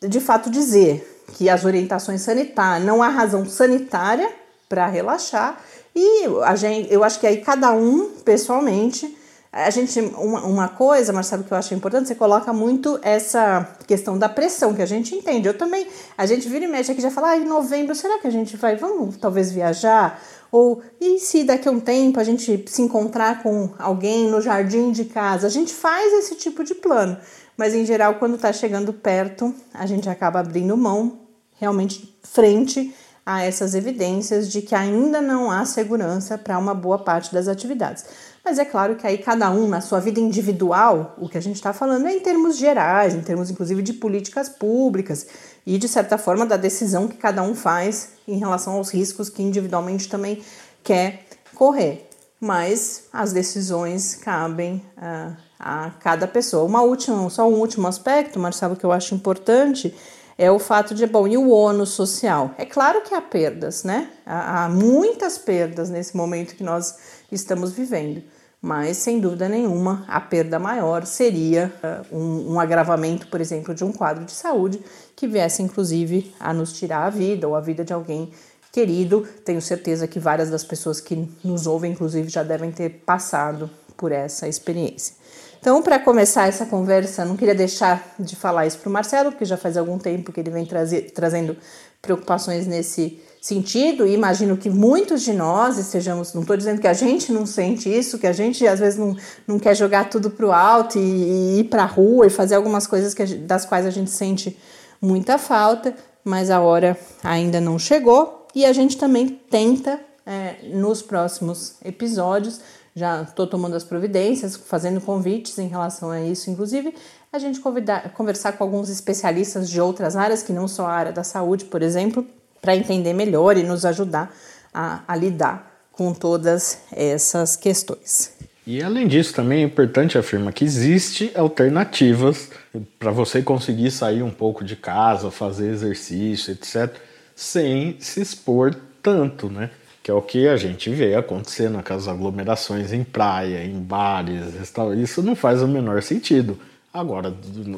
de 0.00 0.18
fato, 0.18 0.48
dizer 0.48 1.26
que 1.34 1.50
as 1.50 1.66
orientações 1.66 2.22
sanitárias, 2.22 2.86
não 2.86 3.02
há 3.02 3.08
razão 3.08 3.44
sanitária 3.44 4.32
para 4.66 4.86
relaxar 4.86 5.60
e 5.94 6.26
a 6.44 6.54
gente, 6.56 6.92
eu 6.92 7.02
acho 7.02 7.18
que 7.18 7.26
aí 7.26 7.38
cada 7.38 7.72
um, 7.72 8.10
pessoalmente, 8.24 9.16
a 9.52 9.68
gente, 9.70 9.98
uma, 10.00 10.44
uma 10.44 10.68
coisa, 10.68 11.20
sabe 11.24 11.42
que 11.42 11.52
eu 11.52 11.58
acho 11.58 11.74
importante, 11.74 12.06
você 12.06 12.14
coloca 12.14 12.52
muito 12.52 13.00
essa 13.02 13.68
questão 13.84 14.16
da 14.16 14.28
pressão, 14.28 14.72
que 14.72 14.82
a 14.82 14.86
gente 14.86 15.12
entende. 15.14 15.48
Eu 15.48 15.58
também, 15.58 15.88
a 16.16 16.24
gente 16.24 16.48
vira 16.48 16.64
e 16.64 16.68
mexe 16.68 16.92
aqui 16.92 17.00
já 17.00 17.10
fala, 17.10 17.30
ah, 17.30 17.36
em 17.36 17.44
novembro, 17.44 17.94
será 17.94 18.18
que 18.20 18.28
a 18.28 18.30
gente 18.30 18.56
vai, 18.56 18.76
vamos 18.76 19.16
talvez 19.16 19.50
viajar? 19.50 20.22
Ou 20.52 20.82
e 21.00 21.18
se 21.18 21.42
daqui 21.42 21.68
a 21.68 21.72
um 21.72 21.80
tempo 21.80 22.20
a 22.20 22.24
gente 22.24 22.64
se 22.68 22.82
encontrar 22.82 23.42
com 23.42 23.70
alguém 23.76 24.28
no 24.28 24.40
jardim 24.40 24.92
de 24.92 25.04
casa? 25.04 25.48
A 25.48 25.50
gente 25.50 25.74
faz 25.74 26.12
esse 26.12 26.36
tipo 26.36 26.62
de 26.62 26.74
plano, 26.74 27.16
mas 27.56 27.74
em 27.74 27.84
geral, 27.84 28.14
quando 28.14 28.36
está 28.36 28.52
chegando 28.52 28.92
perto, 28.92 29.52
a 29.74 29.84
gente 29.84 30.08
acaba 30.08 30.38
abrindo 30.38 30.76
mão 30.76 31.18
realmente 31.58 32.16
frente 32.22 32.94
a 33.24 33.42
essas 33.44 33.74
evidências 33.74 34.50
de 34.50 34.62
que 34.62 34.74
ainda 34.74 35.20
não 35.20 35.50
há 35.50 35.64
segurança 35.64 36.38
para 36.38 36.58
uma 36.58 36.74
boa 36.74 36.98
parte 36.98 37.32
das 37.32 37.48
atividades. 37.48 38.04
Mas 38.44 38.58
é 38.58 38.64
claro 38.64 38.96
que 38.96 39.06
aí 39.06 39.18
cada 39.18 39.50
um, 39.50 39.68
na 39.68 39.80
sua 39.80 40.00
vida 40.00 40.18
individual, 40.18 41.14
o 41.18 41.28
que 41.28 41.36
a 41.36 41.42
gente 41.42 41.56
está 41.56 41.72
falando 41.72 42.06
é 42.06 42.14
em 42.14 42.20
termos 42.20 42.56
gerais, 42.56 43.14
em 43.14 43.20
termos 43.20 43.50
inclusive 43.50 43.82
de 43.82 43.92
políticas 43.92 44.48
públicas 44.48 45.26
e, 45.66 45.76
de 45.76 45.86
certa 45.86 46.16
forma, 46.16 46.46
da 46.46 46.56
decisão 46.56 47.06
que 47.06 47.16
cada 47.16 47.42
um 47.42 47.54
faz 47.54 48.10
em 48.26 48.38
relação 48.38 48.74
aos 48.74 48.90
riscos 48.90 49.28
que 49.28 49.42
individualmente 49.42 50.08
também 50.08 50.42
quer 50.82 51.26
correr. 51.54 52.08
Mas 52.40 53.04
as 53.12 53.34
decisões 53.34 54.14
cabem 54.14 54.82
uh, 54.96 55.36
a 55.58 55.90
cada 56.00 56.26
pessoa. 56.26 56.64
Uma 56.64 56.80
última, 56.80 57.28
só 57.28 57.46
um 57.46 57.60
último 57.60 57.86
aspecto, 57.86 58.40
Marcelo, 58.40 58.74
que 58.74 58.84
eu 58.84 58.90
acho 58.90 59.14
importante 59.14 59.94
é 60.40 60.50
o 60.50 60.58
fato 60.58 60.94
de, 60.94 61.06
bom, 61.06 61.28
e 61.28 61.36
o 61.36 61.50
ônus 61.50 61.90
social? 61.90 62.54
É 62.56 62.64
claro 62.64 63.02
que 63.02 63.14
há 63.14 63.20
perdas, 63.20 63.84
né? 63.84 64.08
Há, 64.24 64.70
muitas 64.70 65.36
perdas 65.36 65.90
nesse 65.90 66.16
momento 66.16 66.56
que 66.56 66.64
nós 66.64 66.96
estamos 67.30 67.72
vivendo, 67.72 68.22
mas 68.60 68.96
sem 68.96 69.20
dúvida 69.20 69.50
nenhuma 69.50 70.02
a 70.08 70.18
perda 70.18 70.58
maior 70.58 71.04
seria 71.04 71.70
uh, 71.84 72.16
um, 72.16 72.54
um 72.54 72.60
agravamento, 72.60 73.26
por 73.26 73.38
exemplo, 73.38 73.74
de 73.74 73.84
um 73.84 73.92
quadro 73.92 74.24
de 74.24 74.32
saúde 74.32 74.82
que 75.14 75.28
viesse 75.28 75.62
inclusive 75.62 76.34
a 76.40 76.54
nos 76.54 76.72
tirar 76.72 77.04
a 77.04 77.10
vida 77.10 77.46
ou 77.46 77.54
a 77.54 77.60
vida 77.60 77.84
de 77.84 77.92
alguém 77.92 78.32
querido. 78.72 79.28
Tenho 79.44 79.60
certeza 79.60 80.08
que 80.08 80.18
várias 80.18 80.48
das 80.48 80.64
pessoas 80.64 81.02
que 81.02 81.28
nos 81.44 81.66
ouvem, 81.66 81.92
inclusive, 81.92 82.30
já 82.30 82.42
devem 82.42 82.72
ter 82.72 83.02
passado 83.04 83.68
por 83.94 84.10
essa 84.10 84.48
experiência. 84.48 85.19
Então, 85.60 85.82
para 85.82 85.98
começar 85.98 86.48
essa 86.48 86.64
conversa, 86.64 87.22
não 87.22 87.36
queria 87.36 87.54
deixar 87.54 88.14
de 88.18 88.34
falar 88.34 88.66
isso 88.66 88.78
para 88.78 88.88
o 88.88 88.92
Marcelo, 88.92 89.30
porque 89.30 89.44
já 89.44 89.58
faz 89.58 89.76
algum 89.76 89.98
tempo 89.98 90.32
que 90.32 90.40
ele 90.40 90.50
vem 90.50 90.64
trazer, 90.64 91.10
trazendo 91.10 91.54
preocupações 92.00 92.66
nesse 92.66 93.20
sentido, 93.42 94.06
e 94.06 94.14
imagino 94.14 94.56
que 94.56 94.70
muitos 94.70 95.20
de 95.20 95.34
nós 95.34 95.76
estejamos, 95.76 96.32
não 96.32 96.40
estou 96.40 96.56
dizendo 96.56 96.80
que 96.80 96.86
a 96.86 96.94
gente 96.94 97.30
não 97.30 97.44
sente 97.44 97.94
isso, 97.94 98.18
que 98.18 98.26
a 98.26 98.32
gente 98.32 98.66
às 98.66 98.80
vezes 98.80 98.98
não, 98.98 99.14
não 99.46 99.58
quer 99.58 99.74
jogar 99.74 100.08
tudo 100.08 100.30
para 100.30 100.46
o 100.46 100.52
alto 100.52 100.98
e, 100.98 101.00
e, 101.00 101.60
ir 101.60 101.64
para 101.64 101.82
a 101.82 101.86
rua 101.86 102.26
e 102.26 102.30
fazer 102.30 102.54
algumas 102.54 102.86
coisas 102.86 103.12
que, 103.12 103.24
das 103.26 103.66
quais 103.66 103.84
a 103.84 103.90
gente 103.90 104.10
sente 104.10 104.58
muita 105.00 105.36
falta, 105.36 105.94
mas 106.24 106.50
a 106.50 106.60
hora 106.60 106.98
ainda 107.22 107.60
não 107.60 107.78
chegou, 107.78 108.46
e 108.54 108.64
a 108.64 108.72
gente 108.72 108.96
também 108.96 109.28
tenta, 109.50 110.00
é, 110.26 110.56
nos 110.72 111.02
próximos 111.02 111.74
episódios, 111.84 112.60
já 112.94 113.22
estou 113.22 113.46
tomando 113.46 113.76
as 113.76 113.84
providências, 113.84 114.56
fazendo 114.56 115.00
convites 115.00 115.58
em 115.58 115.68
relação 115.68 116.10
a 116.10 116.20
isso, 116.20 116.50
inclusive 116.50 116.94
a 117.32 117.38
gente 117.38 117.60
convidar, 117.60 118.12
conversar 118.12 118.52
com 118.52 118.64
alguns 118.64 118.88
especialistas 118.88 119.70
de 119.70 119.80
outras 119.80 120.16
áreas, 120.16 120.42
que 120.42 120.52
não 120.52 120.66
só 120.66 120.86
a 120.86 120.92
área 120.92 121.12
da 121.12 121.22
saúde, 121.22 121.64
por 121.66 121.82
exemplo, 121.82 122.26
para 122.60 122.74
entender 122.74 123.12
melhor 123.12 123.56
e 123.56 123.62
nos 123.62 123.84
ajudar 123.84 124.34
a, 124.74 125.02
a 125.06 125.16
lidar 125.16 125.70
com 125.92 126.12
todas 126.12 126.78
essas 126.92 127.56
questões. 127.56 128.32
E 128.66 128.82
além 128.82 129.08
disso, 129.08 129.34
também 129.34 129.62
é 129.62 129.66
importante 129.66 130.18
afirmar 130.18 130.52
que 130.52 130.64
existe 130.64 131.32
alternativas 131.34 132.50
para 132.98 133.10
você 133.10 133.42
conseguir 133.42 133.90
sair 133.90 134.22
um 134.22 134.30
pouco 134.30 134.62
de 134.62 134.76
casa, 134.76 135.30
fazer 135.30 135.70
exercício, 135.70 136.52
etc., 136.52 136.94
sem 137.34 137.96
se 138.00 138.20
expor 138.20 138.74
tanto, 139.02 139.48
né? 139.48 139.70
Que 140.10 140.12
é 140.12 140.14
o 140.14 140.22
que 140.22 140.48
a 140.48 140.56
gente 140.56 140.90
vê 140.90 141.14
acontecendo 141.14 141.82
com 141.82 141.94
as 141.94 142.08
aglomerações 142.08 142.92
em 142.92 143.04
praia, 143.04 143.64
em 143.64 143.78
bares, 143.78 144.54
restaurantes. 144.58 145.10
Isso 145.10 145.22
não 145.22 145.36
faz 145.36 145.62
o 145.62 145.68
menor 145.68 146.02
sentido. 146.02 146.58
Agora, 146.92 147.32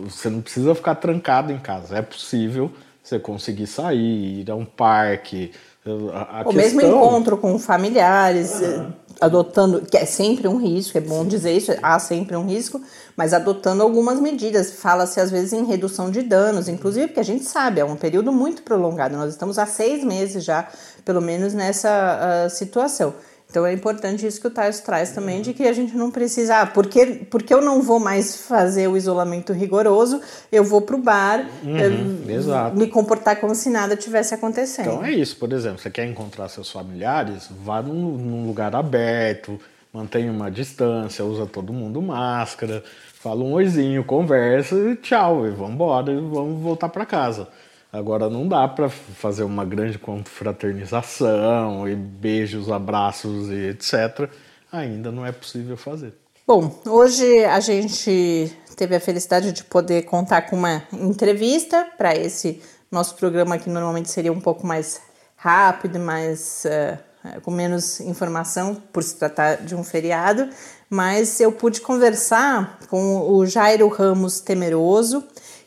você 0.04 0.30
não 0.30 0.40
precisa 0.40 0.74
ficar 0.74 0.94
trancado 0.94 1.52
em 1.52 1.58
casa. 1.58 1.98
É 1.98 2.02
possível 2.02 2.70
você 3.02 3.18
conseguir 3.18 3.66
sair, 3.66 4.40
ir 4.40 4.50
a 4.50 4.54
um 4.54 4.64
parque. 4.64 5.50
A 5.84 6.42
o 6.42 6.44
questão... 6.44 6.52
mesmo 6.52 6.80
encontro 6.80 7.36
com 7.36 7.58
familiares, 7.58 8.62
ah. 8.62 8.90
adotando, 9.20 9.82
que 9.82 9.96
é 9.96 10.06
sempre 10.06 10.46
um 10.46 10.56
risco, 10.56 10.96
é 10.96 11.00
bom 11.00 11.26
dizer 11.26 11.52
isso, 11.52 11.72
há 11.82 11.98
sempre 11.98 12.36
um 12.36 12.46
risco, 12.46 12.80
mas 13.16 13.34
adotando 13.34 13.82
algumas 13.82 14.20
medidas. 14.20 14.74
Fala-se 14.74 15.20
às 15.20 15.30
vezes 15.30 15.52
em 15.52 15.64
redução 15.64 16.08
de 16.08 16.22
danos, 16.22 16.68
inclusive 16.68 17.08
porque 17.08 17.20
a 17.20 17.24
gente 17.24 17.44
sabe, 17.44 17.80
é 17.80 17.84
um 17.84 17.96
período 17.96 18.32
muito 18.32 18.62
prolongado. 18.62 19.16
Nós 19.16 19.30
estamos 19.30 19.58
há 19.58 19.66
seis 19.66 20.04
meses 20.04 20.44
já, 20.44 20.68
pelo 21.04 21.20
menos 21.20 21.54
nessa 21.54 22.46
uh, 22.46 22.50
situação. 22.50 23.14
Então 23.52 23.66
é 23.66 23.72
importante 23.74 24.26
isso 24.26 24.40
que 24.40 24.46
o 24.46 24.50
Tarso 24.50 24.82
traz 24.82 25.12
também, 25.12 25.42
de 25.42 25.52
que 25.52 25.64
a 25.64 25.74
gente 25.74 25.94
não 25.94 26.10
precisa, 26.10 26.62
ah, 26.62 26.66
porque, 26.66 27.26
porque 27.30 27.52
eu 27.52 27.60
não 27.60 27.82
vou 27.82 28.00
mais 28.00 28.46
fazer 28.46 28.88
o 28.88 28.96
isolamento 28.96 29.52
rigoroso, 29.52 30.22
eu 30.50 30.64
vou 30.64 30.80
para 30.80 30.96
o 30.96 30.98
bar, 30.98 31.46
uhum, 31.62 32.24
eu, 32.26 32.74
me 32.74 32.86
comportar 32.86 33.38
como 33.38 33.54
se 33.54 33.68
nada 33.68 33.94
tivesse 33.94 34.34
acontecendo. 34.34 34.92
Então 34.92 35.04
é 35.04 35.12
isso, 35.12 35.36
por 35.36 35.52
exemplo, 35.52 35.78
você 35.80 35.90
quer 35.90 36.06
encontrar 36.06 36.48
seus 36.48 36.70
familiares, 36.70 37.46
vá 37.62 37.82
num, 37.82 38.16
num 38.16 38.46
lugar 38.46 38.74
aberto, 38.74 39.60
mantenha 39.92 40.32
uma 40.32 40.50
distância, 40.50 41.22
usa 41.22 41.44
todo 41.44 41.74
mundo 41.74 42.00
máscara, 42.00 42.82
fala 43.20 43.44
um 43.44 43.52
oizinho, 43.52 44.02
conversa 44.02 44.74
e 44.76 44.96
tchau, 44.96 45.46
e 45.46 45.50
vamos 45.50 45.74
embora, 45.74 46.10
e 46.10 46.16
vamos 46.16 46.62
voltar 46.62 46.88
para 46.88 47.04
casa. 47.04 47.48
Agora 47.92 48.30
não 48.30 48.48
dá 48.48 48.66
para 48.66 48.88
fazer 48.88 49.42
uma 49.42 49.66
grande 49.66 49.98
confraternização 49.98 51.86
e 51.86 51.94
beijos, 51.94 52.70
abraços 52.70 53.50
e 53.50 53.68
etc. 53.68 54.30
Ainda 54.72 55.12
não 55.12 55.26
é 55.26 55.30
possível 55.30 55.76
fazer. 55.76 56.14
Bom, 56.46 56.80
hoje 56.86 57.44
a 57.44 57.60
gente 57.60 58.50
teve 58.76 58.96
a 58.96 59.00
felicidade 59.00 59.52
de 59.52 59.62
poder 59.62 60.04
contar 60.04 60.42
com 60.42 60.56
uma 60.56 60.82
entrevista 60.90 61.86
para 61.98 62.16
esse 62.16 62.62
nosso 62.90 63.14
programa 63.16 63.58
que 63.58 63.68
normalmente 63.68 64.10
seria 64.10 64.32
um 64.32 64.40
pouco 64.40 64.66
mais 64.66 64.98
rápido, 65.36 65.98
mais 65.98 66.64
uh, 66.64 67.40
com 67.42 67.50
menos 67.50 68.00
informação 68.00 68.74
por 68.90 69.02
se 69.02 69.16
tratar 69.16 69.56
de 69.56 69.74
um 69.74 69.84
feriado, 69.84 70.48
mas 70.88 71.40
eu 71.40 71.52
pude 71.52 71.82
conversar 71.82 72.78
com 72.88 73.30
o 73.30 73.44
Jairo 73.44 73.86
Ramos 73.88 74.40
Temeroso, 74.40 75.22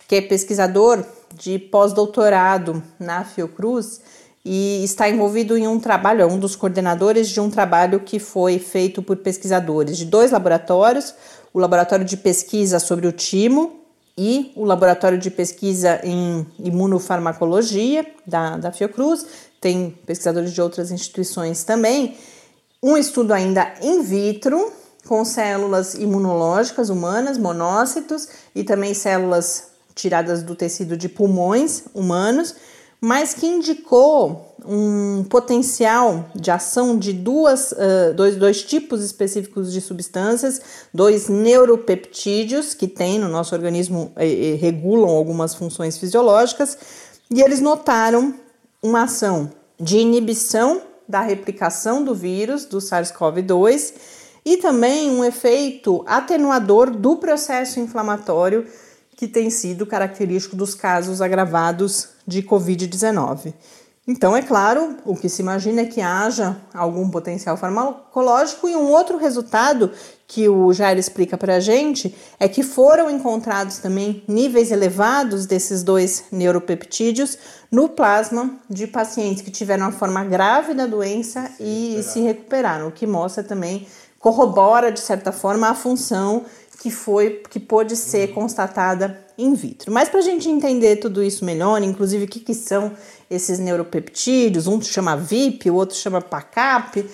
que 0.07 0.15
é 0.15 0.21
pesquisador 0.21 1.05
de 1.37 1.59
pós-doutorado 1.59 2.81
na 2.99 3.23
Fiocruz 3.23 4.01
e 4.43 4.83
está 4.83 5.09
envolvido 5.09 5.57
em 5.57 5.67
um 5.67 5.79
trabalho, 5.79 6.21
é 6.21 6.25
um 6.25 6.37
dos 6.37 6.55
coordenadores 6.55 7.29
de 7.29 7.39
um 7.39 7.49
trabalho 7.49 7.99
que 7.99 8.19
foi 8.19 8.59
feito 8.59 9.01
por 9.01 9.17
pesquisadores 9.17 9.97
de 9.97 10.05
dois 10.05 10.31
laboratórios, 10.31 11.15
o 11.51 11.59
laboratório 11.59 12.05
de 12.05 12.15
pesquisa 12.15 12.79
sobre 12.79 13.07
o 13.07 13.11
timo 13.11 13.81
e 14.17 14.53
o 14.55 14.63
laboratório 14.63 15.17
de 15.17 15.31
pesquisa 15.31 15.99
em 16.03 16.45
imunofarmacologia 16.59 18.05
da, 18.25 18.57
da 18.57 18.71
Fiocruz, 18.71 19.25
tem 19.59 19.97
pesquisadores 20.05 20.53
de 20.53 20.61
outras 20.61 20.91
instituições 20.91 21.63
também, 21.63 22.15
um 22.81 22.95
estudo 22.95 23.33
ainda 23.33 23.73
in 23.81 24.03
vitro, 24.03 24.71
com 25.07 25.25
células 25.25 25.95
imunológicas 25.95 26.89
humanas, 26.89 27.37
monócitos, 27.37 28.27
e 28.53 28.63
também 28.63 28.93
células 28.93 29.74
tiradas 29.95 30.43
do 30.43 30.53
tecido 30.53 30.97
de 30.97 31.07
pulmões 31.07 31.85
humanos, 31.93 32.53
mas 32.99 33.33
que 33.33 33.45
indicou 33.45 34.55
um 34.65 35.23
potencial 35.23 36.29
de 36.35 36.49
ação 36.49 36.97
de 36.97 37.13
duas, 37.13 37.71
uh, 37.71 38.13
dois, 38.15 38.35
dois 38.35 38.63
tipos 38.63 39.03
específicos 39.03 39.71
de 39.71 39.79
substâncias, 39.79 40.61
dois 40.93 41.29
neuropeptídeos 41.29 42.73
que 42.73 42.87
tem 42.87 43.19
no 43.19 43.29
nosso 43.29 43.53
organismo 43.53 44.11
e, 44.17 44.25
e 44.25 44.55
regulam 44.55 45.09
algumas 45.09 45.53
funções 45.55 45.97
fisiológicas, 45.97 46.77
e 47.31 47.41
eles 47.41 47.61
notaram 47.61 48.33
uma 48.81 49.03
ação 49.03 49.51
de 49.79 49.97
inibição 49.97 50.81
da 51.07 51.21
replicação 51.21 52.03
do 52.03 52.15
vírus 52.15 52.65
do 52.65 52.79
SARS-CoV-2 52.79 53.93
e 54.43 54.57
também 54.57 55.09
um 55.09 55.23
efeito 55.23 56.03
atenuador 56.07 56.89
do 56.89 57.17
processo 57.17 57.79
inflamatório 57.79 58.65
que 59.15 59.27
tem 59.27 59.49
sido 59.49 59.85
característico 59.85 60.55
dos 60.55 60.75
casos 60.75 61.21
agravados 61.21 62.09
de 62.27 62.43
Covid-19. 62.43 63.53
Então, 64.07 64.37
é 64.37 64.41
claro, 64.43 64.97
o 65.03 65.15
que 65.15 65.27
se 65.27 65.41
imagina 65.41 65.81
é 65.81 65.85
que 65.85 65.99
haja 65.99 66.55
algum 66.71 67.09
potencial 67.09 67.57
farmacológico 67.57 68.69
e 68.69 68.75
um 68.75 68.87
outro 68.87 69.17
resultado 69.17 69.91
que 70.27 70.47
o 70.47 70.71
Jair 70.73 70.99
explica 70.99 71.35
para 71.35 71.55
a 71.55 71.59
gente 71.59 72.15
é 72.39 72.47
que 72.47 72.61
foram 72.61 73.09
encontrados 73.09 73.79
também 73.79 74.23
níveis 74.27 74.71
elevados 74.71 75.47
desses 75.47 75.81
dois 75.81 76.25
neuropeptídeos 76.31 77.35
no 77.71 77.89
plasma 77.89 78.55
de 78.69 78.85
pacientes 78.85 79.41
que 79.41 79.49
tiveram 79.49 79.87
a 79.87 79.91
forma 79.91 80.23
grave 80.23 80.75
da 80.75 80.85
doença 80.85 81.49
se 81.57 81.63
e 81.63 81.95
recuperaram. 81.95 82.03
se 82.03 82.19
recuperaram, 82.21 82.87
o 82.89 82.91
que 82.91 83.07
mostra 83.07 83.43
também, 83.43 83.87
corrobora 84.19 84.91
de 84.91 84.99
certa 84.99 85.31
forma 85.31 85.67
a 85.67 85.73
função 85.73 86.45
que 86.79 86.91
foi 86.91 87.41
que 87.49 87.59
pôde 87.59 87.95
ser 87.95 88.33
constatada 88.33 89.25
in 89.37 89.53
vitro. 89.53 89.91
Mas 89.91 90.09
para 90.09 90.19
a 90.19 90.23
gente 90.23 90.49
entender 90.49 90.97
tudo 90.97 91.23
isso 91.23 91.43
melhor, 91.43 91.81
inclusive 91.81 92.25
o 92.25 92.27
que, 92.27 92.39
que 92.39 92.53
são 92.53 92.91
esses 93.29 93.59
neuropeptídeos, 93.59 94.67
um 94.67 94.81
chama 94.81 95.15
VIP, 95.15 95.69
o 95.69 95.75
outro 95.75 95.95
chama 95.95 96.21
PACAP, 96.21 97.05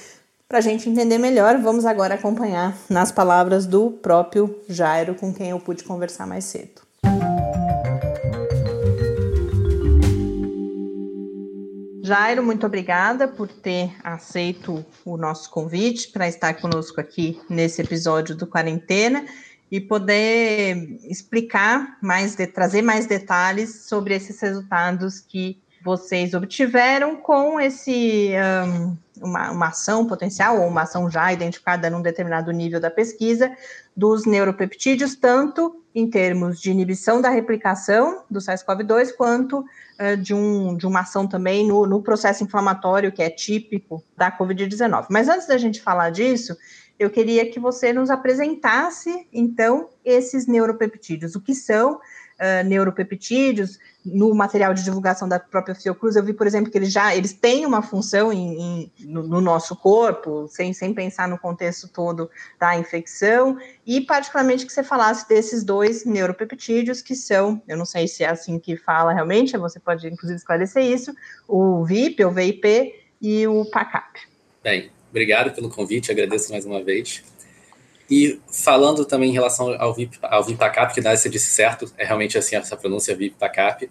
para 0.48 0.58
a 0.58 0.62
gente 0.62 0.90
entender 0.90 1.18
melhor, 1.18 1.58
vamos 1.60 1.86
agora 1.86 2.16
acompanhar 2.16 2.78
nas 2.90 3.12
palavras 3.12 3.66
do 3.66 3.90
próprio 3.90 4.60
Jairo, 4.68 5.16
com 5.16 5.34
quem 5.34 5.52
eu 5.52 5.60
pude 5.60 5.84
conversar 5.84 6.28
mais 6.28 6.44
cedo. 6.44 6.82
Jairo, 12.04 12.44
muito 12.44 12.66
obrigada 12.66 13.26
por 13.30 13.48
ter 13.48 13.96
aceito 14.04 14.86
o 15.06 15.16
nosso 15.16 15.50
convite 15.50 16.10
para 16.10 16.28
estar 16.28 16.56
conosco 16.56 17.00
aqui 17.00 17.40
nesse 17.50 17.82
episódio 17.82 18.36
do 18.36 18.46
Quarentena 18.46 19.24
e 19.72 19.80
poder 19.80 21.00
explicar 21.10 21.98
mais, 22.02 22.36
de, 22.36 22.46
trazer 22.46 22.82
mais 22.82 23.08
detalhes 23.08 23.86
sobre 23.88 24.14
esses 24.14 24.40
resultados 24.42 25.22
que 25.22 25.58
vocês 25.84 26.34
obtiveram 26.34 27.16
com 27.16 27.60
esse 27.60 28.32
um, 28.68 28.98
uma, 29.22 29.52
uma 29.52 29.68
ação 29.68 30.06
potencial 30.06 30.60
ou 30.60 30.68
uma 30.68 30.82
ação 30.82 31.10
já 31.10 31.32
identificada 31.32 31.90
num 31.90 32.02
determinado 32.02 32.52
nível 32.52 32.80
da 32.80 32.92
pesquisa 32.92 33.52
dos 33.96 34.26
neuropeptídeos, 34.26 35.16
tanto 35.16 35.82
em 35.94 36.10
termos 36.10 36.60
de 36.62 36.72
inibição 36.72 37.22
da 37.22 37.30
replicação 37.30 38.24
do 38.30 38.40
SARS-CoV-2, 38.40 39.14
quanto 39.16 39.60
uh, 39.60 40.18
de, 40.18 40.34
um, 40.34 40.76
de 40.78 40.88
uma 40.88 41.02
ação 41.02 41.28
também 41.28 41.68
no, 41.68 41.86
no 41.86 42.02
processo 42.02 42.44
inflamatório 42.44 43.12
que 43.12 43.22
é 43.22 43.30
típico 43.30 44.04
da 44.16 44.32
Covid-19. 44.32 45.08
Mas 45.10 45.28
antes 45.28 45.48
da 45.48 45.58
gente 45.58 45.82
falar 45.82 46.10
disso, 46.10 46.56
eu 47.02 47.10
queria 47.10 47.50
que 47.50 47.60
você 47.60 47.92
nos 47.92 48.12
apresentasse, 48.12 49.28
então, 49.34 49.90
esses 50.06 50.46
neuropeptídeos. 50.46 51.36
O 51.36 51.42
que 51.42 51.56
são 51.56 51.96
uh, 51.96 52.64
neuropeptídeos? 52.64 53.80
No 54.06 54.36
material 54.36 54.72
de 54.72 54.84
divulgação 54.84 55.28
da 55.28 55.40
própria 55.40 55.74
Fiocruz, 55.74 56.16
eu 56.16 56.24
vi, 56.24 56.32
por 56.32 56.46
exemplo, 56.46 56.72
que 56.72 56.78
eles 56.78 56.92
já 56.92 57.16
eles 57.16 57.34
têm 57.34 57.66
uma 57.66 57.82
função 57.82 58.32
em, 58.32 58.62
em, 58.62 58.92
no, 59.00 59.24
no, 59.28 59.42
nosso 59.42 59.76
corpo, 59.76 60.48
sem, 60.48 60.74
sem 60.74 60.94
pensar 60.94 61.28
no 61.28 61.40
contexto 61.40 61.88
todo 61.88 62.30
da 62.60 62.78
infecção, 62.78 63.58
e 63.84 64.02
particularmente 64.02 64.64
que 64.64 64.72
você 64.72 64.84
falasse 64.84 65.28
desses 65.28 65.64
dois 65.64 66.06
neuropeptídeos, 66.06 67.02
que 67.02 67.16
são, 67.16 67.60
eu 67.68 67.78
não 67.78 67.86
sei 67.86 68.08
se 68.08 68.24
é 68.24 68.30
assim 68.30 68.60
que 68.60 68.78
fala 68.78 69.12
realmente, 69.12 69.58
você 69.58 69.80
pode 69.80 70.08
inclusive 70.08 70.38
esclarecer 70.38 70.84
isso, 70.84 71.16
o 71.48 71.84
VIP, 71.84 72.24
ou 72.24 72.32
VIP, 72.32 72.94
e 73.20 73.48
o 73.48 73.66
PACAP. 73.66 74.20
Bem, 74.64 74.92
Obrigado 75.12 75.52
pelo 75.52 75.70
convite, 75.70 76.10
agradeço 76.10 76.52
mais 76.52 76.66
uma 76.66 76.82
vez. 76.82 77.22
E 78.10 78.40
falando 78.52 79.06
também 79.06 79.30
em 79.30 79.34
relação 79.34 79.76
ao 79.78 79.94
VIP, 79.94 80.18
ao 80.22 80.44
VIPACAP, 80.44 80.94
que 80.94 81.02
você 81.02 81.30
disse 81.30 81.50
certo, 81.50 81.92
é 81.98 82.06
realmente 82.06 82.38
assim 82.38 82.56
essa 82.56 82.76
pronúncia 82.76 83.16
VIPACAP, 83.16 83.90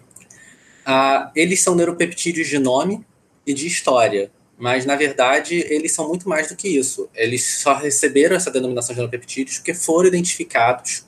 ah, 0.85 1.31
eles 1.35 1.61
são 1.61 1.75
neuropeptídeos 1.75 2.47
de 2.47 2.57
nome 2.57 3.05
e 3.45 3.53
de 3.53 3.67
história, 3.67 4.31
mas 4.57 4.83
na 4.85 4.95
verdade 4.95 5.55
eles 5.69 5.91
são 5.91 6.07
muito 6.07 6.27
mais 6.27 6.49
do 6.49 6.55
que 6.55 6.67
isso. 6.67 7.07
Eles 7.13 7.59
só 7.59 7.75
receberam 7.75 8.35
essa 8.35 8.49
denominação 8.49 8.95
de 8.95 8.99
neuropeptídeos 8.99 9.57
porque 9.57 9.75
foram 9.75 10.07
identificados 10.07 11.05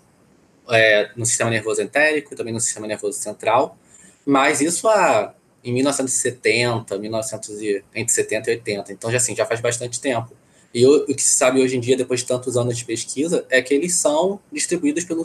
é, 0.69 1.09
no 1.15 1.25
sistema 1.25 1.49
nervoso 1.49 1.81
entérico 1.81 2.33
e 2.33 2.37
também 2.37 2.53
no 2.53 2.59
sistema 2.59 2.85
nervoso 2.85 3.17
central, 3.17 3.77
mas 4.25 4.61
isso 4.61 4.87
há 4.87 5.33
em 5.63 5.73
1970, 5.73 6.97
1900 6.97 7.61
e, 7.61 7.83
entre 7.95 8.13
70 8.13 8.51
e 8.51 8.53
80. 8.55 8.93
Então, 8.93 9.11
já, 9.11 9.17
assim, 9.17 9.35
já 9.35 9.45
faz 9.45 9.61
bastante 9.61 9.99
tempo. 10.01 10.31
E 10.73 10.85
o, 10.85 11.03
o 11.03 11.15
que 11.15 11.21
se 11.21 11.37
sabe 11.37 11.61
hoje 11.61 11.77
em 11.77 11.79
dia, 11.79 11.95
depois 11.95 12.21
de 12.21 12.25
tantos 12.25 12.57
anos 12.57 12.77
de 12.77 12.83
pesquisa, 12.83 13.45
é 13.49 13.61
que 13.61 13.73
eles 13.73 13.93
são 13.95 14.39
distribuídos 14.51 15.05
pelo, 15.05 15.23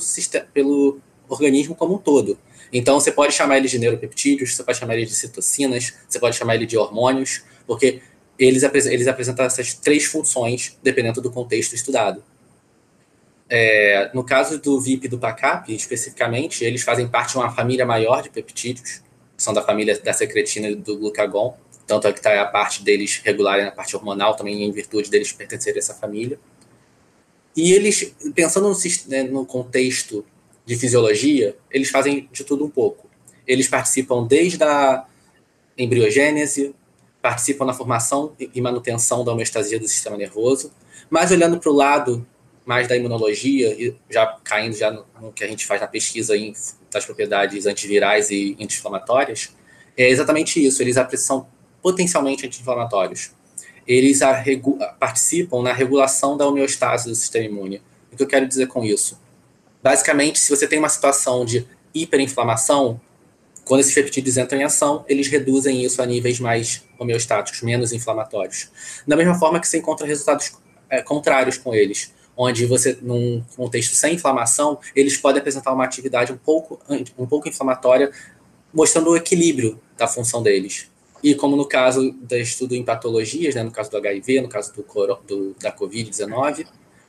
pelo 0.52 1.00
organismo 1.28 1.74
como 1.74 1.94
um 1.94 1.98
todo. 1.98 2.38
Então, 2.72 3.00
você 3.00 3.10
pode 3.10 3.32
chamar 3.34 3.56
eles 3.56 3.70
de 3.70 3.78
neuropeptídeos, 3.78 4.54
você 4.54 4.62
pode 4.62 4.78
chamar 4.78 4.96
eles 4.96 5.08
de 5.08 5.14
citocinas, 5.14 5.94
você 6.08 6.20
pode 6.20 6.36
chamar 6.36 6.54
eles 6.54 6.68
de 6.68 6.76
hormônios, 6.76 7.42
porque 7.66 8.02
eles, 8.38 8.62
eles 8.62 9.08
apresentam 9.08 9.44
essas 9.44 9.74
três 9.74 10.04
funções 10.04 10.78
dependendo 10.82 11.20
do 11.20 11.30
contexto 11.30 11.74
estudado. 11.74 12.22
É, 13.50 14.10
no 14.12 14.22
caso 14.22 14.58
do 14.58 14.78
VIP 14.78 15.06
e 15.06 15.08
do 15.08 15.18
PACAP, 15.18 15.74
especificamente, 15.74 16.62
eles 16.62 16.82
fazem 16.82 17.08
parte 17.08 17.32
de 17.32 17.38
uma 17.38 17.50
família 17.50 17.86
maior 17.86 18.22
de 18.22 18.28
peptídeos, 18.28 19.02
são 19.38 19.54
da 19.54 19.62
família 19.62 19.98
da 19.98 20.12
secretina 20.12 20.68
e 20.68 20.74
do 20.74 20.98
glucagon, 20.98 21.56
tanto 21.86 22.06
é 22.06 22.12
que 22.12 22.18
está 22.18 22.42
a 22.42 22.44
parte 22.44 22.82
deles 22.82 23.22
regularem 23.24 23.64
a 23.64 23.70
parte 23.70 23.96
hormonal, 23.96 24.36
também 24.36 24.62
em 24.64 24.70
virtude 24.70 25.08
deles 25.08 25.32
pertencerem 25.32 25.78
a 25.78 25.80
essa 25.80 25.94
família. 25.94 26.38
E 27.56 27.72
eles, 27.72 28.14
pensando 28.34 28.68
no, 28.68 28.76
né, 29.06 29.22
no 29.22 29.46
contexto 29.46 30.26
de 30.66 30.76
fisiologia, 30.76 31.56
eles 31.70 31.88
fazem 31.88 32.28
de 32.30 32.44
tudo 32.44 32.64
um 32.64 32.68
pouco. 32.68 33.08
Eles 33.46 33.68
participam 33.68 34.26
desde 34.26 34.62
a 34.62 35.06
embriogênese, 35.78 36.74
participam 37.22 37.64
na 37.64 37.72
formação 37.72 38.34
e 38.38 38.60
manutenção 38.60 39.24
da 39.24 39.32
homeostasia 39.32 39.80
do 39.80 39.88
sistema 39.88 40.16
nervoso, 40.16 40.70
mas 41.08 41.30
olhando 41.30 41.58
para 41.58 41.70
o 41.70 41.74
lado 41.74 42.26
mais 42.68 42.86
da 42.86 42.94
imunologia, 42.94 43.72
e 43.82 43.96
já 44.10 44.26
caindo 44.44 44.76
já 44.76 44.90
no, 44.90 45.32
que 45.32 45.42
a 45.42 45.46
gente 45.46 45.64
faz 45.64 45.80
na 45.80 45.86
pesquisa 45.86 46.36
em, 46.36 46.52
das 46.92 47.02
propriedades 47.02 47.64
antivirais 47.64 48.30
e 48.30 48.58
anti-inflamatórias, 48.60 49.56
é 49.96 50.06
exatamente 50.06 50.62
isso. 50.62 50.82
Eles 50.82 50.96
são 51.16 51.48
potencialmente 51.80 52.46
anti-inflamatórios. 52.46 53.30
Eles 53.86 54.20
participam 55.00 55.62
na 55.62 55.72
regulação 55.72 56.36
da 56.36 56.46
homeostase 56.46 57.08
do 57.08 57.14
sistema 57.14 57.46
imune. 57.46 57.80
O 58.12 58.16
que 58.18 58.22
eu 58.22 58.26
quero 58.26 58.46
dizer 58.46 58.66
com 58.66 58.84
isso? 58.84 59.18
Basicamente, 59.82 60.38
se 60.38 60.54
você 60.54 60.68
tem 60.68 60.78
uma 60.78 60.90
situação 60.90 61.46
de 61.46 61.66
hiperinflamação, 61.94 63.00
quando 63.64 63.80
esses 63.80 63.94
peptídeos 63.94 64.36
entram 64.36 64.60
em 64.60 64.64
ação, 64.64 65.06
eles 65.08 65.26
reduzem 65.28 65.82
isso 65.82 66.02
a 66.02 66.06
níveis 66.06 66.38
mais 66.38 66.84
homeostáticos, 66.98 67.62
menos 67.62 67.94
inflamatórios. 67.94 68.70
Da 69.06 69.16
mesma 69.16 69.38
forma 69.38 69.58
que 69.58 69.66
se 69.66 69.78
encontra 69.78 70.06
resultados 70.06 70.52
é, 70.90 71.00
contrários 71.00 71.56
com 71.56 71.74
eles, 71.74 72.12
onde 72.40 72.64
você, 72.66 72.96
num 73.02 73.42
contexto 73.56 73.96
sem 73.96 74.14
inflamação, 74.14 74.78
eles 74.94 75.16
podem 75.16 75.40
apresentar 75.40 75.72
uma 75.72 75.84
atividade 75.84 76.32
um 76.32 76.36
pouco, 76.36 76.78
um 77.18 77.26
pouco 77.26 77.48
inflamatória, 77.48 78.12
mostrando 78.72 79.10
o 79.10 79.16
equilíbrio 79.16 79.80
da 79.96 80.06
função 80.06 80.40
deles. 80.40 80.88
E 81.20 81.34
como 81.34 81.56
no 81.56 81.66
caso 81.66 82.12
do 82.12 82.36
estudo 82.36 82.76
em 82.76 82.84
patologias, 82.84 83.56
né, 83.56 83.64
no 83.64 83.72
caso 83.72 83.90
do 83.90 83.96
HIV, 83.96 84.40
no 84.42 84.48
caso 84.48 84.72
do, 84.72 84.84
do 85.26 85.56
da 85.60 85.76
Covid-19, 85.76 86.64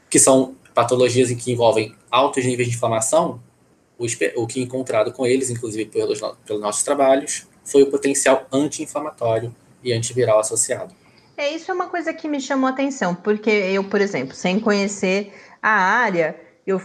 que 0.09 0.17
são 0.17 0.55
patologias 0.73 1.29
em 1.29 1.35
que 1.35 1.51
envolvem 1.51 1.95
altos 2.09 2.43
níveis 2.43 2.67
de 2.67 2.75
inflamação, 2.75 3.39
o, 3.99 4.07
o 4.35 4.47
que 4.47 4.59
encontrado 4.59 5.11
com 5.11 5.27
eles, 5.27 5.51
inclusive 5.51 5.85
pelos, 5.85 6.21
pelos 6.43 6.61
nossos 6.61 6.81
trabalhos, 6.81 7.45
foi 7.63 7.83
o 7.83 7.91
potencial 7.91 8.47
anti-inflamatório 8.51 9.55
e 9.83 9.93
antiviral 9.93 10.39
associado. 10.39 10.95
É, 11.39 11.55
isso 11.55 11.71
é 11.71 11.73
uma 11.73 11.87
coisa 11.87 12.13
que 12.13 12.27
me 12.27 12.41
chamou 12.41 12.67
a 12.67 12.71
atenção, 12.71 13.15
porque 13.15 13.49
eu, 13.49 13.85
por 13.85 14.01
exemplo, 14.01 14.35
sem 14.35 14.59
conhecer 14.59 15.33
a 15.61 15.69
área, 15.69 16.37
eu 16.67 16.81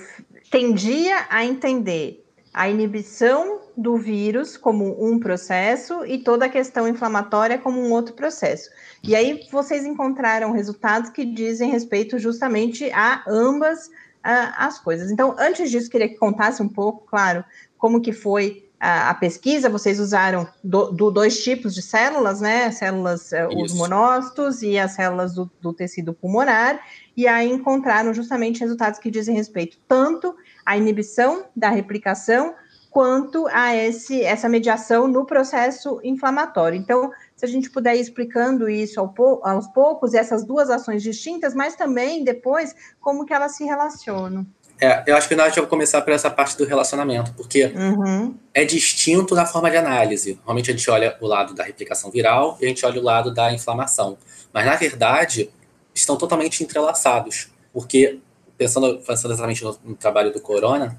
tendia 0.48 1.26
a 1.28 1.44
entender 1.44 2.24
a 2.52 2.68
inibição 2.68 3.62
do 3.76 3.96
vírus 3.96 4.56
como 4.56 5.04
um 5.04 5.18
processo 5.18 6.06
e 6.06 6.18
toda 6.18 6.46
a 6.46 6.48
questão 6.48 6.86
inflamatória 6.86 7.58
como 7.58 7.80
um 7.80 7.90
outro 7.90 8.14
processo. 8.14 8.70
E 9.02 9.16
aí 9.16 9.44
vocês 9.50 9.84
encontraram 9.84 10.52
resultados 10.52 11.10
que 11.10 11.24
dizem 11.24 11.72
respeito 11.72 12.16
justamente 12.16 12.88
a 12.92 13.24
ambas 13.26 13.88
uh, 13.88 14.54
as 14.56 14.78
coisas. 14.78 15.10
Então, 15.10 15.34
antes 15.36 15.68
disso, 15.68 15.90
queria 15.90 16.08
que 16.08 16.14
contasse 16.14 16.62
um 16.62 16.68
pouco, 16.68 17.04
claro, 17.08 17.44
como 17.76 18.00
que 18.00 18.12
foi 18.12 18.70
a, 18.84 19.08
a 19.08 19.14
pesquisa, 19.14 19.70
vocês 19.70 19.98
usaram 19.98 20.46
do, 20.62 20.90
do, 20.90 21.10
dois 21.10 21.42
tipos 21.42 21.74
de 21.74 21.80
células, 21.80 22.42
né? 22.42 22.70
Células, 22.70 23.32
eh, 23.32 23.48
Isso. 23.48 23.64
os 23.64 23.72
monócitos 23.72 24.60
e 24.60 24.78
as 24.78 24.92
células 24.92 25.34
do, 25.34 25.50
do 25.58 25.72
tecido 25.72 26.12
pulmonar, 26.12 26.78
e 27.16 27.26
aí 27.26 27.50
encontraram 27.50 28.12
justamente 28.12 28.60
resultados 28.60 29.00
que 29.00 29.10
dizem 29.10 29.34
respeito 29.34 29.78
tanto 29.88 30.36
à 30.66 30.76
inibição 30.76 31.46
da 31.56 31.70
replicação 31.70 32.54
quanto 32.90 33.48
a 33.48 33.74
esse, 33.74 34.22
essa 34.22 34.50
mediação 34.50 35.08
no 35.08 35.24
processo 35.24 35.98
inflamatório. 36.04 36.78
Então, 36.78 37.10
se 37.34 37.46
a 37.46 37.48
gente 37.48 37.70
puder 37.70 37.96
ir 37.96 38.00
explicando 38.00 38.68
isso 38.68 39.00
ao, 39.00 39.14
aos 39.48 39.66
poucos, 39.68 40.12
essas 40.12 40.44
duas 40.44 40.68
ações 40.68 41.02
distintas, 41.02 41.54
mas 41.54 41.74
também 41.74 42.22
depois 42.22 42.74
como 43.00 43.24
que 43.24 43.32
elas 43.32 43.56
se 43.56 43.64
relacionam. 43.64 44.46
É, 44.80 45.04
eu 45.06 45.16
acho 45.16 45.28
que 45.28 45.36
nós 45.36 45.54
vamos 45.54 45.70
começar 45.70 46.02
por 46.02 46.12
essa 46.12 46.30
parte 46.30 46.56
do 46.58 46.64
relacionamento, 46.64 47.32
porque 47.34 47.66
uhum. 47.66 48.34
é 48.52 48.64
distinto 48.64 49.34
na 49.34 49.46
forma 49.46 49.70
de 49.70 49.76
análise. 49.76 50.34
Normalmente 50.34 50.70
a 50.70 50.76
gente 50.76 50.90
olha 50.90 51.16
o 51.20 51.26
lado 51.26 51.54
da 51.54 51.62
replicação 51.62 52.10
viral 52.10 52.58
e 52.60 52.64
a 52.64 52.68
gente 52.68 52.84
olha 52.84 53.00
o 53.00 53.04
lado 53.04 53.32
da 53.32 53.52
inflamação. 53.52 54.18
Mas, 54.52 54.66
na 54.66 54.74
verdade, 54.74 55.50
estão 55.94 56.16
totalmente 56.16 56.62
entrelaçados. 56.62 57.48
Porque, 57.72 58.18
pensando, 58.58 58.98
pensando 58.98 59.32
exatamente 59.32 59.62
no, 59.62 59.78
no 59.84 59.94
trabalho 59.94 60.32
do 60.32 60.40
corona, 60.40 60.98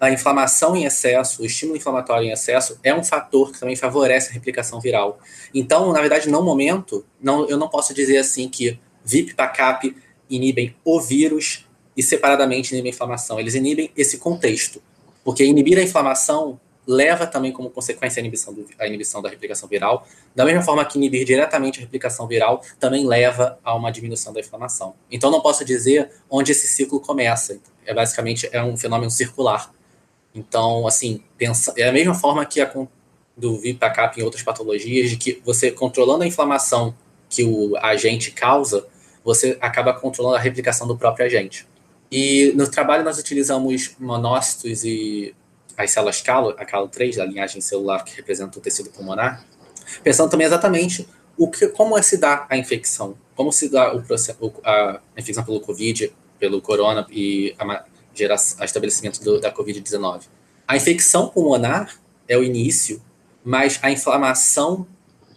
a 0.00 0.10
inflamação 0.10 0.74
em 0.74 0.84
excesso, 0.84 1.42
o 1.42 1.46
estímulo 1.46 1.76
inflamatório 1.76 2.26
em 2.26 2.32
excesso, 2.32 2.78
é 2.82 2.94
um 2.94 3.04
fator 3.04 3.52
que 3.52 3.60
também 3.60 3.76
favorece 3.76 4.30
a 4.30 4.32
replicação 4.32 4.80
viral. 4.80 5.18
Então, 5.54 5.92
na 5.92 6.00
verdade, 6.00 6.28
no 6.30 6.42
momento, 6.42 7.04
não, 7.20 7.46
eu 7.48 7.58
não 7.58 7.68
posso 7.68 7.92
dizer 7.92 8.16
assim 8.16 8.48
que 8.48 8.80
VIP 9.04 9.32
e 9.32 9.34
PACAP 9.34 9.96
inibem 10.28 10.74
o 10.84 10.98
vírus 11.00 11.66
e 11.96 12.02
separadamente 12.02 12.72
inibem 12.72 12.92
a 12.92 12.94
inflamação. 12.94 13.38
Eles 13.38 13.54
inibem 13.54 13.90
esse 13.96 14.18
contexto. 14.18 14.82
Porque 15.24 15.44
inibir 15.44 15.78
a 15.78 15.82
inflamação 15.82 16.58
leva 16.86 17.26
também 17.26 17.52
como 17.52 17.70
consequência 17.70 18.20
a 18.20 18.22
inibição, 18.22 18.52
do, 18.52 18.66
a 18.78 18.86
inibição 18.86 19.20
da 19.22 19.28
replicação 19.28 19.68
viral. 19.68 20.06
Da 20.34 20.44
mesma 20.44 20.62
forma 20.62 20.84
que 20.84 20.98
inibir 20.98 21.24
diretamente 21.24 21.78
a 21.78 21.82
replicação 21.82 22.26
viral 22.26 22.64
também 22.78 23.06
leva 23.06 23.58
a 23.62 23.74
uma 23.74 23.90
diminuição 23.90 24.32
da 24.32 24.40
inflamação. 24.40 24.94
Então 25.10 25.30
não 25.30 25.40
posso 25.40 25.64
dizer 25.64 26.10
onde 26.28 26.52
esse 26.52 26.66
ciclo 26.66 27.00
começa. 27.00 27.60
É 27.84 27.94
basicamente 27.94 28.48
é 28.50 28.62
um 28.62 28.76
fenômeno 28.76 29.10
circular. 29.10 29.72
Então, 30.34 30.86
assim, 30.86 31.22
pensa, 31.36 31.74
é 31.76 31.88
a 31.88 31.92
mesma 31.92 32.14
forma 32.14 32.44
que 32.46 32.60
a 32.60 32.72
do 33.36 33.58
VIPACAP 33.58 34.20
em 34.20 34.22
outras 34.22 34.42
patologias, 34.42 35.10
de 35.10 35.16
que 35.16 35.40
você 35.44 35.70
controlando 35.70 36.24
a 36.24 36.26
inflamação 36.26 36.94
que 37.28 37.42
o 37.42 37.76
agente 37.78 38.32
causa, 38.32 38.86
você 39.24 39.56
acaba 39.60 39.94
controlando 39.94 40.36
a 40.36 40.40
replicação 40.40 40.86
do 40.86 40.96
próprio 40.96 41.24
agente. 41.24 41.66
E 42.10 42.52
no 42.56 42.68
trabalho 42.68 43.04
nós 43.04 43.18
utilizamos 43.18 43.92
monócitos 43.98 44.84
e 44.84 45.34
as 45.76 45.90
células 45.90 46.20
calo, 46.20 46.54
a 46.58 46.66
calo3, 46.66 47.16
da 47.16 47.24
linhagem 47.24 47.60
celular 47.60 48.04
que 48.04 48.16
representa 48.16 48.58
o 48.58 48.60
tecido 48.60 48.90
pulmonar, 48.90 49.44
pensando 50.02 50.30
também 50.30 50.46
exatamente 50.46 51.08
o 51.38 51.48
que, 51.48 51.68
como 51.68 52.00
se 52.02 52.18
dá 52.18 52.46
a 52.50 52.56
infecção, 52.56 53.16
como 53.34 53.52
se 53.52 53.68
dá 53.70 53.94
o 53.94 54.02
processo, 54.02 54.38
a 54.64 55.00
infecção 55.16 55.44
pelo 55.44 55.60
Covid, 55.60 56.12
pelo 56.38 56.60
corona 56.60 57.06
e 57.10 57.54
a, 57.58 57.84
gera, 58.14 58.34
a 58.58 58.64
estabelecimento 58.64 59.22
do, 59.22 59.40
da 59.40 59.52
Covid-19. 59.52 60.24
A 60.66 60.76
infecção 60.76 61.28
pulmonar 61.28 61.96
é 62.28 62.36
o 62.36 62.44
início, 62.44 63.02
mas 63.42 63.78
a 63.82 63.90
inflamação 63.90 64.86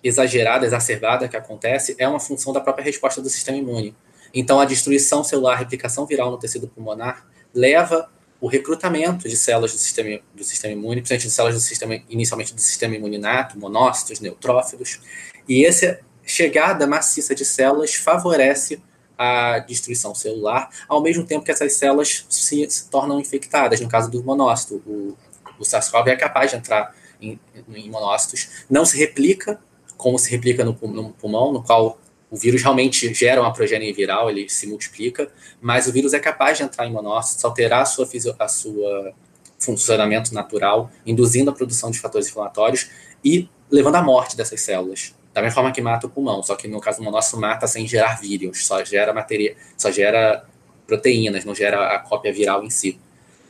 exagerada, 0.04 0.66
exacerbada 0.66 1.28
que 1.28 1.38
acontece 1.38 1.96
é 1.98 2.08
uma 2.08 2.20
função 2.20 2.52
da 2.52 2.60
própria 2.60 2.84
resposta 2.84 3.22
do 3.22 3.30
sistema 3.30 3.58
imune. 3.58 3.96
Então, 4.34 4.60
a 4.60 4.66
destruição 4.66 5.24
celular, 5.24 5.54
a 5.54 5.58
replicação 5.58 6.06
viral 6.06 6.32
no 6.32 6.38
tecido 6.38 6.68
pulmonar, 6.68 7.26
leva 7.54 8.10
o 8.42 8.48
recrutamento 8.48 9.30
de 9.30 9.38
células 9.38 9.72
do 9.72 9.78
sistema, 9.78 10.20
do 10.34 10.44
sistema 10.44 10.74
imune, 10.74 11.02
principalmente 11.02 11.28
de 11.28 11.34
células 11.34 11.56
do 11.56 11.62
sistema, 11.62 12.02
inicialmente 12.10 12.54
do 12.54 12.60
sistema 12.60 12.96
imune 12.96 13.16
inato, 13.16 13.58
monócitos, 13.58 14.20
neutrófilos, 14.20 15.00
e 15.48 15.66
essa 15.66 16.00
chegada 16.26 16.88
maciça 16.88 17.36
de 17.36 17.46
células 17.46 17.96
favorece 17.96 18.82
a 19.18 19.60
destruição 19.60 20.14
celular, 20.16 20.70
ao 20.90 21.02
mesmo 21.02 21.26
tempo 21.26 21.46
que 21.46 21.52
essas 21.52 21.74
células 21.74 22.26
se, 22.28 22.70
se 22.70 22.90
tornam 22.90 23.20
infectadas. 23.20 23.80
No 23.80 23.88
caso 23.88 24.10
do 24.10 24.24
monócito, 24.24 24.82
o, 24.86 25.16
o 25.60 25.64
SARS-CoV 25.64 26.10
é 26.10 26.16
capaz 26.16 26.52
de 26.52 26.58
entrar 26.58 26.94
em, 27.22 27.40
em 27.74 27.90
monócitos, 27.90 28.66
não 28.70 28.84
se 28.84 28.98
replica 28.98 29.60
como 29.96 30.20
se 30.20 30.30
replica 30.30 30.66
no, 30.66 30.78
no 30.82 31.12
pulmão, 31.12 31.54
no 31.54 31.64
qual 31.64 31.98
o 32.34 32.36
vírus 32.36 32.64
realmente 32.64 33.14
gera 33.14 33.40
uma 33.40 33.54
progênie 33.54 33.94
viral, 33.94 34.28
ele 34.28 34.50
se 34.50 34.66
multiplica, 34.66 35.32
mas 35.62 35.86
o 35.86 35.92
vírus 35.92 36.16
é 36.16 36.20
capaz 36.20 36.58
de 36.58 36.64
entrar 36.64 36.88
em 36.88 36.92
monócitos, 36.92 37.46
alterar 37.46 37.84
a 37.84 37.86
sua, 37.86 38.10
a 38.40 38.48
sua 38.48 39.14
funcionamento 39.60 40.34
natural, 40.34 40.90
induzindo 41.06 41.52
a 41.52 41.54
produção 41.54 41.92
de 41.92 42.00
fatores 42.00 42.28
inflamatórios 42.28 42.90
e 43.24 43.48
levando 43.70 43.98
à 43.98 44.02
morte 44.02 44.36
dessas 44.36 44.62
células. 44.62 45.14
Da 45.32 45.44
mesma 45.44 45.54
forma 45.54 45.72
que 45.72 45.80
mata 45.80 46.08
o 46.08 46.10
pulmão, 46.10 46.42
só 46.42 46.56
que 46.56 46.68
no 46.68 46.82
caso 46.82 46.98
do 46.98 47.04
monócito 47.04 47.40
mata 47.40 47.68
sem 47.68 47.86
gerar 47.86 48.20
vírus, 48.20 48.66
só 48.66 48.84
gera 48.84 49.14
matéria, 49.14 49.56
só 49.78 49.92
gera 49.92 50.44
proteínas, 50.88 51.46
não 51.46 51.54
gera 51.54 51.96
a 51.96 52.00
cópia 52.00 52.34
viral 52.34 52.64
em 52.64 52.70
si. 52.72 53.00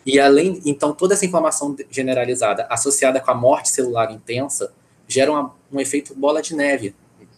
E 0.05 0.19
além, 0.19 0.61
então, 0.65 0.91
toda 0.93 1.13
essa 1.13 1.25
inflamação 1.25 1.73
generalizada 1.89 2.67
associada 2.69 3.21
com 3.21 3.31
a 3.31 3.33
morte 3.33 3.69
celular 3.69 4.11
intensa 4.11 4.73
gera 5.07 5.31
uma, 5.31 5.55
um 5.71 5.79
efeito 5.79 6.13
bola 6.13 6.41
de 6.41 6.53
neve 6.53 6.93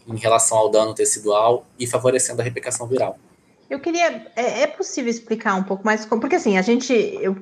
em 0.07 0.17
relação 0.17 0.57
ao 0.57 0.69
dano 0.69 0.93
tecidual 0.93 1.65
e 1.79 1.87
favorecendo 1.87 2.41
a 2.41 2.43
replicação 2.43 2.87
viral. 2.87 3.17
Eu 3.69 3.79
queria. 3.79 4.31
É, 4.35 4.61
é 4.61 4.67
possível 4.67 5.09
explicar 5.09 5.55
um 5.55 5.63
pouco 5.63 5.83
mais 5.85 6.05
como. 6.05 6.21
Porque 6.21 6.35
assim, 6.35 6.57
a 6.57 6.61
gente. 6.61 6.93
Eu, 6.93 7.35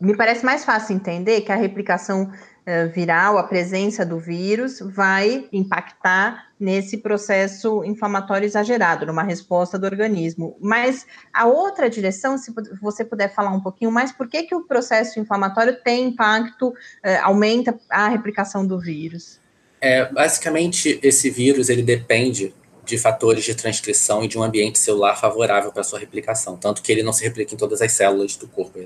me 0.00 0.16
parece 0.16 0.44
mais 0.44 0.64
fácil 0.64 0.96
entender 0.96 1.42
que 1.42 1.52
a 1.52 1.56
replicação 1.56 2.22
uh, 2.22 2.90
viral, 2.90 3.36
a 3.36 3.42
presença 3.42 4.04
do 4.04 4.18
vírus, 4.18 4.80
vai 4.80 5.46
impactar 5.52 6.46
nesse 6.58 6.96
processo 6.98 7.84
inflamatório 7.84 8.46
exagerado, 8.46 9.04
numa 9.04 9.22
resposta 9.22 9.78
do 9.78 9.84
organismo. 9.84 10.56
Mas 10.60 11.06
a 11.32 11.46
outra 11.46 11.90
direção, 11.90 12.38
se 12.38 12.52
você 12.80 13.04
puder 13.04 13.34
falar 13.34 13.50
um 13.50 13.60
pouquinho 13.60 13.90
mais, 13.90 14.10
por 14.10 14.26
que, 14.28 14.44
que 14.44 14.54
o 14.54 14.64
processo 14.66 15.20
inflamatório 15.20 15.78
tem 15.82 16.08
impacto, 16.08 16.68
uh, 16.68 16.74
aumenta 17.22 17.78
a 17.90 18.08
replicação 18.08 18.66
do 18.66 18.78
vírus? 18.78 19.39
É, 19.80 20.04
basicamente, 20.04 21.00
esse 21.02 21.30
vírus 21.30 21.68
ele 21.68 21.82
depende 21.82 22.54
de 22.84 22.98
fatores 22.98 23.44
de 23.44 23.54
transcrição 23.54 24.22
e 24.24 24.28
de 24.28 24.36
um 24.36 24.42
ambiente 24.42 24.78
celular 24.78 25.16
favorável 25.16 25.72
para 25.72 25.84
sua 25.84 25.98
replicação, 25.98 26.56
tanto 26.56 26.82
que 26.82 26.90
ele 26.90 27.02
não 27.02 27.12
se 27.12 27.22
replica 27.22 27.54
em 27.54 27.56
todas 27.56 27.80
as 27.80 27.92
células 27.92 28.36
do 28.36 28.48
corpo, 28.48 28.78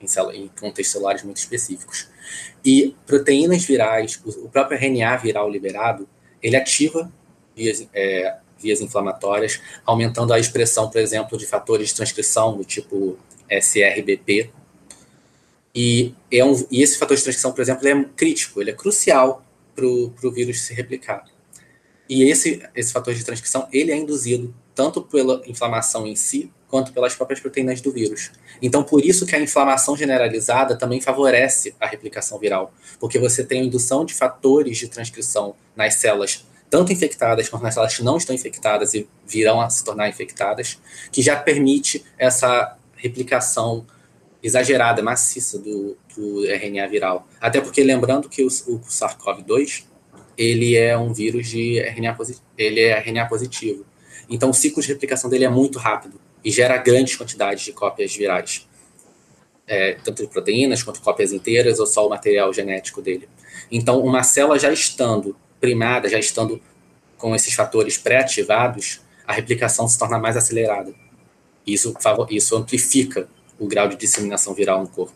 em, 0.00 0.06
células, 0.06 0.36
em 0.36 0.48
contextos 0.48 0.92
celulares 0.92 1.22
muito 1.22 1.36
específicos. 1.36 2.08
E 2.64 2.96
proteínas 3.06 3.64
virais, 3.64 4.20
o 4.24 4.48
próprio 4.48 4.78
RNA 4.78 5.16
viral 5.18 5.48
liberado, 5.50 6.08
ele 6.42 6.56
ativa 6.56 7.12
vias, 7.54 7.86
é, 7.92 8.36
vias 8.58 8.80
inflamatórias, 8.80 9.60
aumentando 9.84 10.32
a 10.32 10.38
expressão, 10.38 10.90
por 10.90 11.00
exemplo, 11.00 11.38
de 11.38 11.46
fatores 11.46 11.88
de 11.88 11.94
transcrição 11.94 12.56
do 12.56 12.64
tipo 12.64 13.18
SRBP. 13.50 14.50
E, 15.74 16.14
é 16.30 16.44
um, 16.44 16.66
e 16.70 16.82
esse 16.82 16.98
fator 16.98 17.16
de 17.16 17.22
transcrição, 17.22 17.52
por 17.52 17.60
exemplo, 17.60 17.86
é 17.86 18.04
crítico, 18.16 18.60
ele 18.60 18.70
é 18.70 18.74
crucial 18.74 19.44
para 19.74 19.86
o 19.86 20.32
vírus 20.32 20.60
se 20.62 20.74
replicar. 20.74 21.24
E 22.08 22.24
esse, 22.24 22.62
esse 22.74 22.92
fator 22.92 23.14
de 23.14 23.24
transcrição, 23.24 23.68
ele 23.72 23.90
é 23.92 23.96
induzido 23.96 24.54
tanto 24.74 25.02
pela 25.02 25.42
inflamação 25.46 26.06
em 26.06 26.16
si, 26.16 26.52
quanto 26.68 26.92
pelas 26.92 27.14
próprias 27.14 27.38
proteínas 27.38 27.82
do 27.82 27.92
vírus. 27.92 28.30
Então, 28.62 28.82
por 28.82 29.04
isso 29.04 29.26
que 29.26 29.36
a 29.36 29.40
inflamação 29.40 29.94
generalizada 29.94 30.74
também 30.74 31.02
favorece 31.02 31.74
a 31.78 31.86
replicação 31.86 32.38
viral, 32.38 32.72
porque 32.98 33.18
você 33.18 33.44
tem 33.44 33.60
a 33.60 33.64
indução 33.64 34.06
de 34.06 34.14
fatores 34.14 34.78
de 34.78 34.88
transcrição 34.88 35.54
nas 35.76 35.94
células 35.94 36.46
tanto 36.70 36.90
infectadas 36.90 37.50
quanto 37.50 37.62
nas 37.62 37.74
células 37.74 37.94
que 37.94 38.02
não 38.02 38.16
estão 38.16 38.34
infectadas 38.34 38.94
e 38.94 39.06
virão 39.26 39.60
a 39.60 39.68
se 39.68 39.84
tornar 39.84 40.08
infectadas, 40.08 40.78
que 41.12 41.20
já 41.20 41.36
permite 41.36 42.02
essa 42.16 42.78
replicação 42.96 43.86
exagerada, 44.42 45.02
maciça 45.02 45.58
do, 45.58 45.96
do 46.16 46.44
RNA 46.46 46.86
viral. 46.88 47.28
Até 47.40 47.60
porque, 47.60 47.82
lembrando 47.82 48.28
que 48.28 48.42
o, 48.42 48.46
o 48.46 48.80
SARS-CoV-2, 48.80 49.84
ele 50.36 50.76
é 50.76 50.96
um 50.98 51.12
vírus 51.12 51.48
de 51.48 51.78
RNA, 51.78 52.16
ele 52.58 52.80
é 52.80 52.98
RNA 52.98 53.26
positivo. 53.26 53.86
Então, 54.28 54.50
o 54.50 54.54
ciclo 54.54 54.82
de 54.82 54.88
replicação 54.88 55.30
dele 55.30 55.44
é 55.44 55.48
muito 55.48 55.78
rápido 55.78 56.20
e 56.44 56.50
gera 56.50 56.76
grandes 56.78 57.16
quantidades 57.16 57.64
de 57.64 57.72
cópias 57.72 58.14
virais. 58.16 58.68
É, 59.64 59.92
tanto 60.02 60.22
de 60.22 60.28
proteínas 60.28 60.82
quanto 60.82 61.00
cópias 61.00 61.32
inteiras 61.32 61.78
ou 61.78 61.86
só 61.86 62.06
o 62.06 62.10
material 62.10 62.52
genético 62.52 63.00
dele. 63.00 63.28
Então, 63.70 64.00
uma 64.00 64.22
célula 64.22 64.58
já 64.58 64.72
estando 64.72 65.36
primada, 65.60 66.08
já 66.08 66.18
estando 66.18 66.60
com 67.16 67.34
esses 67.34 67.54
fatores 67.54 67.96
pré-ativados, 67.96 69.00
a 69.24 69.32
replicação 69.32 69.86
se 69.86 69.96
torna 69.96 70.18
mais 70.18 70.36
acelerada. 70.36 70.92
Isso, 71.64 71.94
isso 72.30 72.56
amplifica 72.56 73.28
o 73.62 73.68
grau 73.68 73.86
de 73.86 73.96
disseminação 73.96 74.52
viral 74.52 74.82
no 74.82 74.88
corpo, 74.88 75.14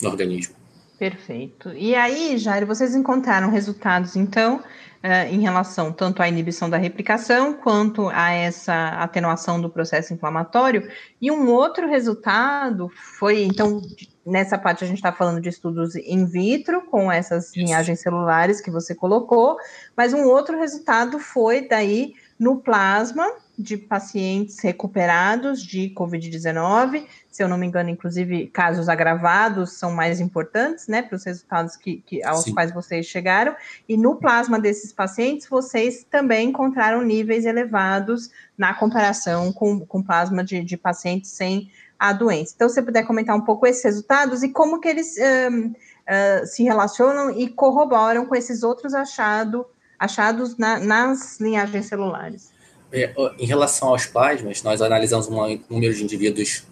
no 0.00 0.08
organismo. 0.08 0.54
Perfeito. 0.98 1.70
E 1.70 1.94
aí, 1.94 2.38
Jair, 2.38 2.66
vocês 2.66 2.94
encontraram 2.94 3.50
resultados, 3.50 4.16
então, 4.16 4.56
uh, 4.56 5.32
em 5.32 5.40
relação 5.40 5.92
tanto 5.92 6.22
à 6.22 6.28
inibição 6.28 6.70
da 6.70 6.76
replicação 6.76 7.54
quanto 7.54 8.08
a 8.08 8.30
essa 8.30 8.88
atenuação 9.00 9.60
do 9.60 9.68
processo 9.68 10.12
inflamatório. 10.12 10.88
E 11.20 11.30
um 11.30 11.48
outro 11.48 11.88
resultado 11.88 12.88
foi, 13.18 13.42
então, 13.42 13.80
nessa 14.24 14.58
parte 14.58 14.84
a 14.84 14.86
gente 14.86 14.98
está 14.98 15.12
falando 15.12 15.40
de 15.40 15.48
estudos 15.48 15.94
in 15.96 16.24
vitro 16.26 16.82
com 16.82 17.10
essas 17.10 17.54
linhagens 17.56 18.00
celulares 18.00 18.60
que 18.60 18.70
você 18.70 18.94
colocou, 18.94 19.56
mas 19.96 20.12
um 20.12 20.24
outro 20.24 20.58
resultado 20.58 21.18
foi 21.18 21.68
daí 21.68 22.14
no 22.38 22.58
plasma 22.58 23.24
de 23.58 23.76
pacientes 23.76 24.60
recuperados 24.60 25.60
de 25.62 25.92
Covid-19. 25.96 27.04
Se 27.28 27.42
eu 27.42 27.48
não 27.48 27.58
me 27.58 27.66
engano, 27.66 27.90
inclusive, 27.90 28.46
casos 28.46 28.88
agravados 28.88 29.72
são 29.72 29.90
mais 29.90 30.20
importantes, 30.20 30.86
né, 30.86 31.02
para 31.02 31.16
os 31.16 31.24
resultados 31.24 31.76
que, 31.76 31.96
que 32.06 32.22
aos 32.22 32.44
Sim. 32.44 32.54
quais 32.54 32.72
vocês 32.72 33.06
chegaram. 33.06 33.56
E 33.88 33.96
no 33.96 34.14
plasma 34.14 34.60
desses 34.60 34.92
pacientes, 34.92 35.48
vocês 35.48 36.06
também 36.08 36.50
encontraram 36.50 37.02
níveis 37.02 37.44
elevados 37.44 38.30
na 38.56 38.72
comparação 38.74 39.52
com, 39.52 39.80
com 39.80 40.02
plasma 40.02 40.44
de, 40.44 40.62
de 40.62 40.76
pacientes 40.76 41.32
sem 41.32 41.70
a 41.98 42.12
doença. 42.12 42.52
Então, 42.54 42.68
se 42.68 42.76
você 42.76 42.82
puder 42.82 43.04
comentar 43.04 43.34
um 43.34 43.40
pouco 43.40 43.66
esses 43.66 43.82
resultados 43.82 44.44
e 44.44 44.50
como 44.50 44.80
que 44.80 44.86
eles 44.86 45.16
um, 45.50 45.66
uh, 45.68 46.46
se 46.46 46.62
relacionam 46.62 47.30
e 47.30 47.48
corroboram 47.48 48.24
com 48.24 48.36
esses 48.36 48.62
outros 48.62 48.94
achado, 48.94 49.66
achados 49.98 50.56
na, 50.56 50.78
nas 50.78 51.40
linhagens 51.40 51.86
celulares. 51.86 52.56
É, 52.90 53.12
em 53.38 53.46
relação 53.46 53.88
aos 53.88 54.06
plasmas, 54.06 54.62
nós 54.62 54.80
analisamos 54.80 55.28
um 55.28 55.60
número 55.68 55.94
de 55.94 56.02
indivíduos 56.02 56.64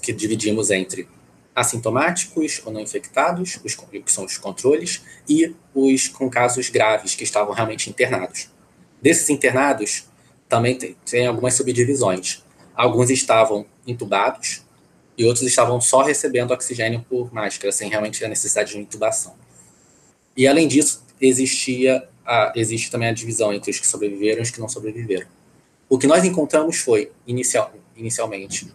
que 0.00 0.12
dividimos 0.12 0.70
entre 0.70 1.08
assintomáticos 1.54 2.62
ou 2.64 2.72
não 2.72 2.80
infectados, 2.80 3.58
os, 3.64 3.74
que 3.74 4.12
são 4.12 4.24
os 4.24 4.38
controles, 4.38 5.02
e 5.28 5.54
os 5.74 6.08
com 6.08 6.28
casos 6.30 6.68
graves, 6.68 7.14
que 7.14 7.24
estavam 7.24 7.54
realmente 7.54 7.90
internados. 7.90 8.50
Desses 9.00 9.28
internados, 9.28 10.04
também 10.48 10.76
tem, 10.76 10.96
tem 11.04 11.26
algumas 11.26 11.54
subdivisões. 11.54 12.42
Alguns 12.74 13.10
estavam 13.10 13.66
intubados 13.86 14.62
e 15.16 15.24
outros 15.24 15.46
estavam 15.46 15.80
só 15.80 16.02
recebendo 16.02 16.52
oxigênio 16.52 17.04
por 17.08 17.32
máscara, 17.32 17.72
sem 17.72 17.88
realmente 17.88 18.24
a 18.24 18.28
necessidade 18.28 18.72
de 18.72 18.78
intubação. 18.78 19.34
E, 20.36 20.46
além 20.46 20.66
disso, 20.68 21.04
existia 21.20 22.08
a, 22.24 22.52
existe 22.56 22.90
também 22.90 23.08
a 23.08 23.12
divisão 23.12 23.52
entre 23.52 23.70
os 23.70 23.78
que 23.78 23.86
sobreviveram 23.86 24.40
e 24.40 24.42
os 24.42 24.50
que 24.50 24.60
não 24.60 24.68
sobreviveram. 24.68 25.26
O 25.92 25.98
que 25.98 26.06
nós 26.06 26.24
encontramos 26.24 26.78
foi, 26.78 27.12
inicial, 27.26 27.70
inicialmente, 27.94 28.66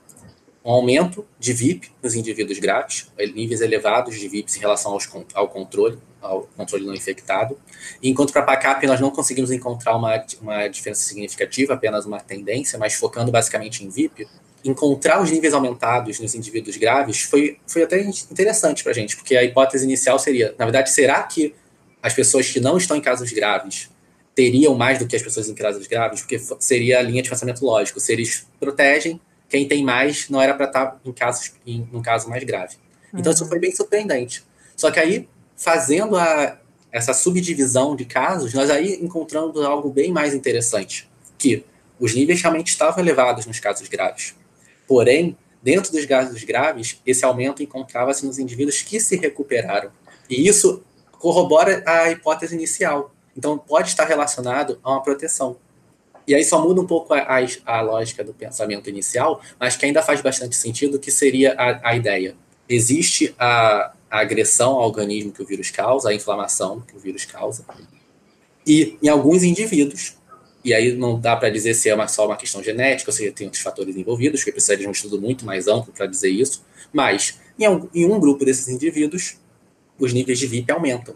um 0.64 0.70
aumento 0.70 1.26
de 1.40 1.52
VIP 1.52 1.90
nos 2.04 2.14
indivíduos 2.14 2.60
graves, 2.60 3.12
níveis 3.34 3.60
elevados 3.60 4.20
de 4.20 4.28
VIPs 4.28 4.56
em 4.56 4.60
relação 4.60 4.92
aos, 4.92 5.10
ao 5.34 5.48
controle, 5.48 5.98
ao 6.22 6.44
controle 6.56 6.86
não 6.86 6.94
infectado. 6.94 7.58
Enquanto 8.04 8.32
para 8.32 8.44
a 8.44 8.46
PACAP 8.46 8.86
nós 8.86 9.02
não 9.02 9.10
conseguimos 9.10 9.50
encontrar 9.50 9.96
uma, 9.96 10.24
uma 10.40 10.68
diferença 10.68 11.08
significativa, 11.08 11.74
apenas 11.74 12.06
uma 12.06 12.20
tendência, 12.20 12.78
mas 12.78 12.94
focando 12.94 13.32
basicamente 13.32 13.84
em 13.84 13.90
VIP, 13.90 14.28
encontrar 14.64 15.20
os 15.20 15.32
níveis 15.32 15.56
aumentados 15.56 16.20
nos 16.20 16.36
indivíduos 16.36 16.78
graves 16.78 17.24
foi, 17.24 17.58
foi 17.66 17.82
até 17.82 18.00
interessante 18.00 18.84
para 18.84 18.92
a 18.92 18.96
gente, 18.96 19.18
porque 19.18 19.36
a 19.36 19.44
hipótese 19.44 19.86
inicial 19.86 20.20
seria, 20.20 20.54
na 20.56 20.66
verdade, 20.66 20.92
será 20.92 21.24
que 21.24 21.56
as 22.00 22.14
pessoas 22.14 22.48
que 22.48 22.60
não 22.60 22.78
estão 22.78 22.96
em 22.96 23.02
casos 23.02 23.32
graves 23.32 23.90
teriam 24.38 24.76
mais 24.76 25.00
do 25.00 25.08
que 25.08 25.16
as 25.16 25.22
pessoas 25.24 25.50
em 25.50 25.56
casos 25.56 25.88
graves, 25.88 26.22
porque 26.22 26.40
seria 26.60 27.00
a 27.00 27.02
linha 27.02 27.24
de 27.24 27.30
pensamento 27.30 27.66
lógico. 27.66 28.00
Se 28.00 28.14
eles 28.14 28.46
protegem, 28.60 29.20
quem 29.50 29.68
tem 29.68 29.84
mais 29.84 30.30
não 30.30 30.40
era 30.40 30.54
para 30.54 30.68
estar 30.68 30.86
tá 30.86 31.00
em 31.04 31.12
casos 31.12 31.54
em 31.66 31.90
um 31.92 32.04
caso 32.04 32.30
mais 32.30 32.44
grave. 32.44 32.76
Então 33.12 33.32
uhum. 33.32 33.36
isso 33.36 33.48
foi 33.48 33.58
bem 33.58 33.76
surpreendente. 33.76 34.44
Só 34.76 34.92
que 34.92 35.00
aí, 35.00 35.28
fazendo 35.56 36.16
a, 36.16 36.56
essa 36.92 37.16
subdivisão 37.16 37.96
de 37.96 38.06
casos, 38.06 38.54
nós 38.54 38.70
aí 38.70 39.00
encontramos 39.02 39.60
algo 39.64 39.90
bem 39.90 40.12
mais 40.12 40.36
interessante, 40.36 41.10
que 41.36 41.66
os 42.00 42.14
níveis 42.14 42.40
realmente 42.40 42.68
estavam 42.68 43.04
elevados 43.04 43.48
nos 43.48 43.60
casos 43.60 43.88
graves. 43.88 44.36
Porém, 44.88 45.36
dentro 45.64 45.92
dos 45.92 46.06
casos 46.06 46.44
graves, 46.44 47.02
esse 47.08 47.26
aumento 47.26 47.64
encontrava-se 47.64 48.24
nos 48.24 48.38
indivíduos 48.38 48.84
que 48.84 49.00
se 49.00 49.16
recuperaram. 49.16 49.90
E 50.30 50.48
isso 50.48 50.84
corrobora 51.14 51.82
a 51.88 52.12
hipótese 52.12 52.54
inicial, 52.54 53.12
então, 53.38 53.58
pode 53.58 53.90
estar 53.90 54.06
relacionado 54.06 54.80
a 54.84 54.92
uma 54.92 55.04
proteção. 55.04 55.58
E 56.28 56.36
aí 56.36 56.44
só 56.44 56.62
muda 56.62 56.82
um 56.82 56.88
pouco 56.88 57.14
a, 57.14 57.40
a, 57.66 57.82
lógica 57.82 58.24
do 58.24 58.34
pensamento 58.34 58.90
inicial, 58.90 59.42
mas 59.60 59.78
que 59.78 59.86
ainda 59.86 60.02
faz 60.02 60.20
bastante 60.20 60.56
sentido, 60.56 61.00
que 61.00 61.12
seria 61.12 61.54
a, 61.54 61.92
a 61.92 61.96
ideia. 61.96 62.36
Existe 62.68 63.34
a, 63.40 63.94
a 64.10 64.20
agressão 64.20 64.72
ao 64.72 64.88
organismo 64.88 65.32
que 65.32 65.42
o 65.42 65.46
vírus 65.46 65.72
causa, 65.72 66.10
a 66.10 66.14
inflamação 66.14 66.82
que 66.82 66.98
o 66.98 67.00
vírus 67.00 67.24
causa, 67.24 67.64
e 68.66 68.98
em 69.02 69.08
alguns 69.08 69.44
indivíduos, 69.44 70.18
e 70.66 70.74
aí 70.74 70.92
não 70.94 71.18
dá 71.18 71.38
para 71.38 71.50
dizer 71.50 71.74
se 71.74 71.88
é 71.88 71.96
uma, 71.96 72.10
só 72.10 72.26
uma 72.26 72.36
questão 72.36 72.62
genética, 72.62 73.10
ou 73.10 73.14
se 73.14 73.32
tem 73.32 73.48
outros 73.48 73.64
fatores 73.64 73.96
envolvidos, 73.96 74.44
que 74.44 74.52
precisaria 74.52 74.84
de 74.84 74.90
um 74.90 74.92
estudo 74.92 75.22
muito 75.22 75.46
mais 75.46 75.68
amplo 75.68 75.94
para 75.94 76.06
dizer 76.06 76.30
isso, 76.30 76.66
mas 76.92 77.40
em 77.58 77.70
um, 77.70 77.88
em 77.94 78.06
um 78.06 78.20
grupo 78.20 78.44
desses 78.44 78.68
indivíduos, 78.68 79.38
os 79.98 80.12
níveis 80.12 80.38
de 80.40 80.48
VIP 80.48 80.70
aumentam. 80.72 81.16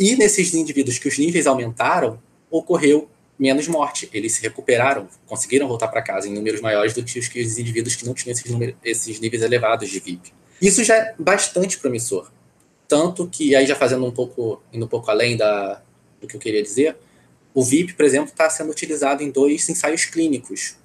E 0.00 0.16
nesses 0.16 0.54
indivíduos 0.54 0.98
que 0.98 1.06
os 1.06 1.18
níveis 1.18 1.46
aumentaram, 1.46 2.18
ocorreu 2.50 3.06
menos 3.38 3.68
morte. 3.68 4.08
Eles 4.14 4.32
se 4.32 4.40
recuperaram, 4.40 5.06
conseguiram 5.26 5.68
voltar 5.68 5.88
para 5.88 6.00
casa 6.00 6.26
em 6.26 6.32
números 6.32 6.62
maiores 6.62 6.94
do 6.94 7.04
que 7.04 7.18
os, 7.18 7.28
que 7.28 7.42
os 7.42 7.58
indivíduos 7.58 7.96
que 7.96 8.06
não 8.06 8.14
tinham 8.14 8.32
esses, 8.32 8.74
esses 8.82 9.20
níveis 9.20 9.42
elevados 9.42 9.90
de 9.90 10.00
VIP. 10.00 10.32
Isso 10.60 10.82
já 10.82 10.96
é 10.96 11.14
bastante 11.18 11.78
promissor. 11.78 12.30
Tanto 12.88 13.28
que, 13.28 13.54
aí 13.54 13.66
já 13.66 13.76
fazendo 13.76 14.06
um 14.06 14.10
pouco, 14.10 14.62
indo 14.72 14.86
um 14.86 14.88
pouco 14.88 15.10
além 15.10 15.36
da, 15.36 15.82
do 16.18 16.26
que 16.26 16.34
eu 16.34 16.40
queria 16.40 16.62
dizer, 16.62 16.96
o 17.52 17.62
VIP, 17.62 17.92
por 17.92 18.06
exemplo, 18.06 18.30
está 18.30 18.48
sendo 18.48 18.70
utilizado 18.70 19.22
em 19.22 19.30
dois 19.30 19.68
ensaios 19.68 20.06
clínicos 20.06 20.76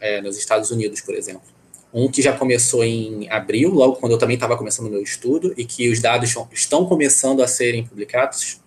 é, 0.00 0.20
nos 0.20 0.36
Estados 0.36 0.72
Unidos, 0.72 1.00
por 1.00 1.14
exemplo. 1.14 1.55
Um 1.96 2.10
que 2.10 2.20
já 2.20 2.36
começou 2.36 2.84
em 2.84 3.26
abril, 3.30 3.70
logo 3.70 3.96
quando 3.96 4.12
eu 4.12 4.18
também 4.18 4.34
estava 4.34 4.54
começando 4.54 4.88
o 4.88 4.90
meu 4.90 5.02
estudo, 5.02 5.54
e 5.56 5.64
que 5.64 5.90
os 5.90 5.98
dados 5.98 6.36
estão 6.52 6.84
começando 6.84 7.42
a 7.42 7.48
serem 7.48 7.86
publicados. 7.86 8.60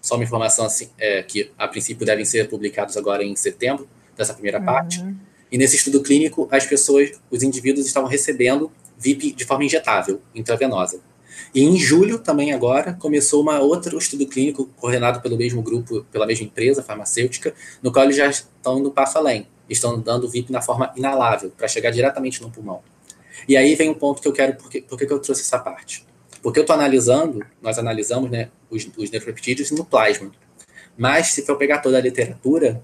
Só 0.00 0.14
uma 0.14 0.24
informação 0.24 0.64
assim, 0.64 0.88
é, 0.98 1.22
que 1.22 1.50
a 1.58 1.68
princípio 1.68 2.06
devem 2.06 2.24
ser 2.24 2.48
publicados 2.48 2.96
agora 2.96 3.22
em 3.22 3.36
setembro, 3.36 3.86
dessa 4.16 4.32
primeira 4.32 4.58
uhum. 4.58 4.64
parte. 4.64 5.04
E 5.52 5.58
nesse 5.58 5.76
estudo 5.76 6.02
clínico, 6.02 6.48
as 6.50 6.64
pessoas, 6.64 7.12
os 7.30 7.42
indivíduos 7.42 7.86
estavam 7.86 8.08
recebendo 8.08 8.72
VIP 8.96 9.32
de 9.32 9.44
forma 9.44 9.62
injetável, 9.62 10.22
intravenosa. 10.34 11.00
E 11.54 11.62
em 11.62 11.76
julho, 11.76 12.18
também 12.18 12.54
agora, 12.54 12.94
começou 12.94 13.42
uma 13.42 13.60
outro 13.60 13.98
estudo 13.98 14.26
clínico 14.26 14.70
coordenado 14.76 15.20
pelo 15.20 15.36
mesmo 15.36 15.60
grupo, 15.60 16.06
pela 16.10 16.26
mesma 16.26 16.46
empresa 16.46 16.82
farmacêutica, 16.82 17.54
no 17.82 17.92
qual 17.92 18.06
eles 18.06 18.16
já 18.16 18.26
estão 18.26 18.78
indo 18.78 18.90
passo 18.90 19.18
além 19.18 19.46
estão 19.72 19.98
dando 20.00 20.28
VIP 20.28 20.52
na 20.52 20.60
forma 20.60 20.92
inalável, 20.96 21.50
para 21.56 21.68
chegar 21.68 21.90
diretamente 21.90 22.42
no 22.42 22.50
pulmão. 22.50 22.82
E 23.48 23.56
aí 23.56 23.74
vem 23.74 23.90
um 23.90 23.94
ponto 23.94 24.20
que 24.20 24.28
eu 24.28 24.32
quero, 24.32 24.56
por 24.56 24.68
que, 24.70 24.84
eu 24.88 25.18
trouxe 25.18 25.42
essa 25.42 25.58
parte? 25.58 26.04
Porque 26.42 26.58
eu 26.58 26.62
estou 26.62 26.74
analisando, 26.74 27.44
nós 27.60 27.78
analisamos 27.78 28.30
né, 28.30 28.50
os, 28.70 28.88
os 28.96 29.70
no 29.70 29.84
plasma. 29.84 30.30
Mas, 30.96 31.28
se 31.28 31.44
for 31.46 31.56
pegar 31.56 31.78
toda 31.78 31.98
a 31.98 32.00
literatura, 32.00 32.82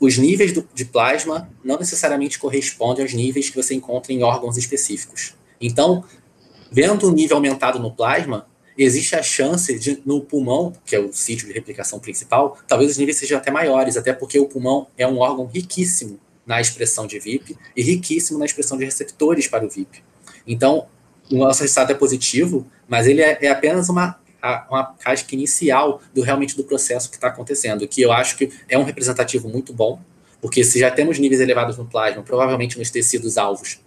os 0.00 0.16
níveis 0.16 0.52
do, 0.52 0.68
de 0.72 0.84
plasma 0.84 1.50
não 1.64 1.78
necessariamente 1.78 2.38
correspondem 2.38 3.02
aos 3.02 3.14
níveis 3.14 3.50
que 3.50 3.56
você 3.56 3.74
encontra 3.74 4.12
em 4.12 4.22
órgãos 4.22 4.56
específicos. 4.56 5.34
Então, 5.60 6.04
vendo 6.70 7.08
o 7.08 7.12
nível 7.12 7.36
aumentado 7.36 7.78
no 7.78 7.92
plasma, 7.92 8.47
existe 8.78 9.16
a 9.16 9.22
chance 9.22 9.76
de, 9.76 10.00
no 10.06 10.20
pulmão, 10.20 10.72
que 10.86 10.94
é 10.94 11.00
o 11.00 11.12
sítio 11.12 11.48
de 11.48 11.52
replicação 11.52 11.98
principal, 11.98 12.56
talvez 12.66 12.92
os 12.92 12.96
níveis 12.96 13.16
sejam 13.16 13.36
até 13.36 13.50
maiores, 13.50 13.96
até 13.96 14.12
porque 14.12 14.38
o 14.38 14.46
pulmão 14.46 14.86
é 14.96 15.06
um 15.06 15.18
órgão 15.18 15.46
riquíssimo 15.46 16.18
na 16.46 16.60
expressão 16.60 17.06
de 17.06 17.18
VIP 17.18 17.56
e 17.76 17.82
riquíssimo 17.82 18.38
na 18.38 18.46
expressão 18.46 18.78
de 18.78 18.84
receptores 18.84 19.48
para 19.48 19.66
o 19.66 19.68
VIP. 19.68 20.02
Então, 20.46 20.86
o 21.30 21.36
nosso 21.36 21.60
resultado 21.60 21.90
é 21.90 21.94
positivo, 21.94 22.66
mas 22.88 23.06
ele 23.06 23.20
é, 23.20 23.36
é 23.42 23.48
apenas 23.48 23.88
uma, 23.88 24.18
uma 24.70 24.94
casca 24.94 25.34
inicial 25.34 26.00
do 26.14 26.22
realmente 26.22 26.56
do 26.56 26.64
processo 26.64 27.10
que 27.10 27.16
está 27.16 27.28
acontecendo, 27.28 27.86
que 27.86 28.00
eu 28.00 28.12
acho 28.12 28.36
que 28.36 28.50
é 28.68 28.78
um 28.78 28.84
representativo 28.84 29.48
muito 29.48 29.72
bom, 29.72 30.00
porque 30.40 30.62
se 30.62 30.78
já 30.78 30.90
temos 30.90 31.18
níveis 31.18 31.40
elevados 31.40 31.76
no 31.76 31.84
plasma, 31.84 32.22
provavelmente 32.22 32.78
nos 32.78 32.90
tecidos 32.90 33.36
alvos, 33.36 33.80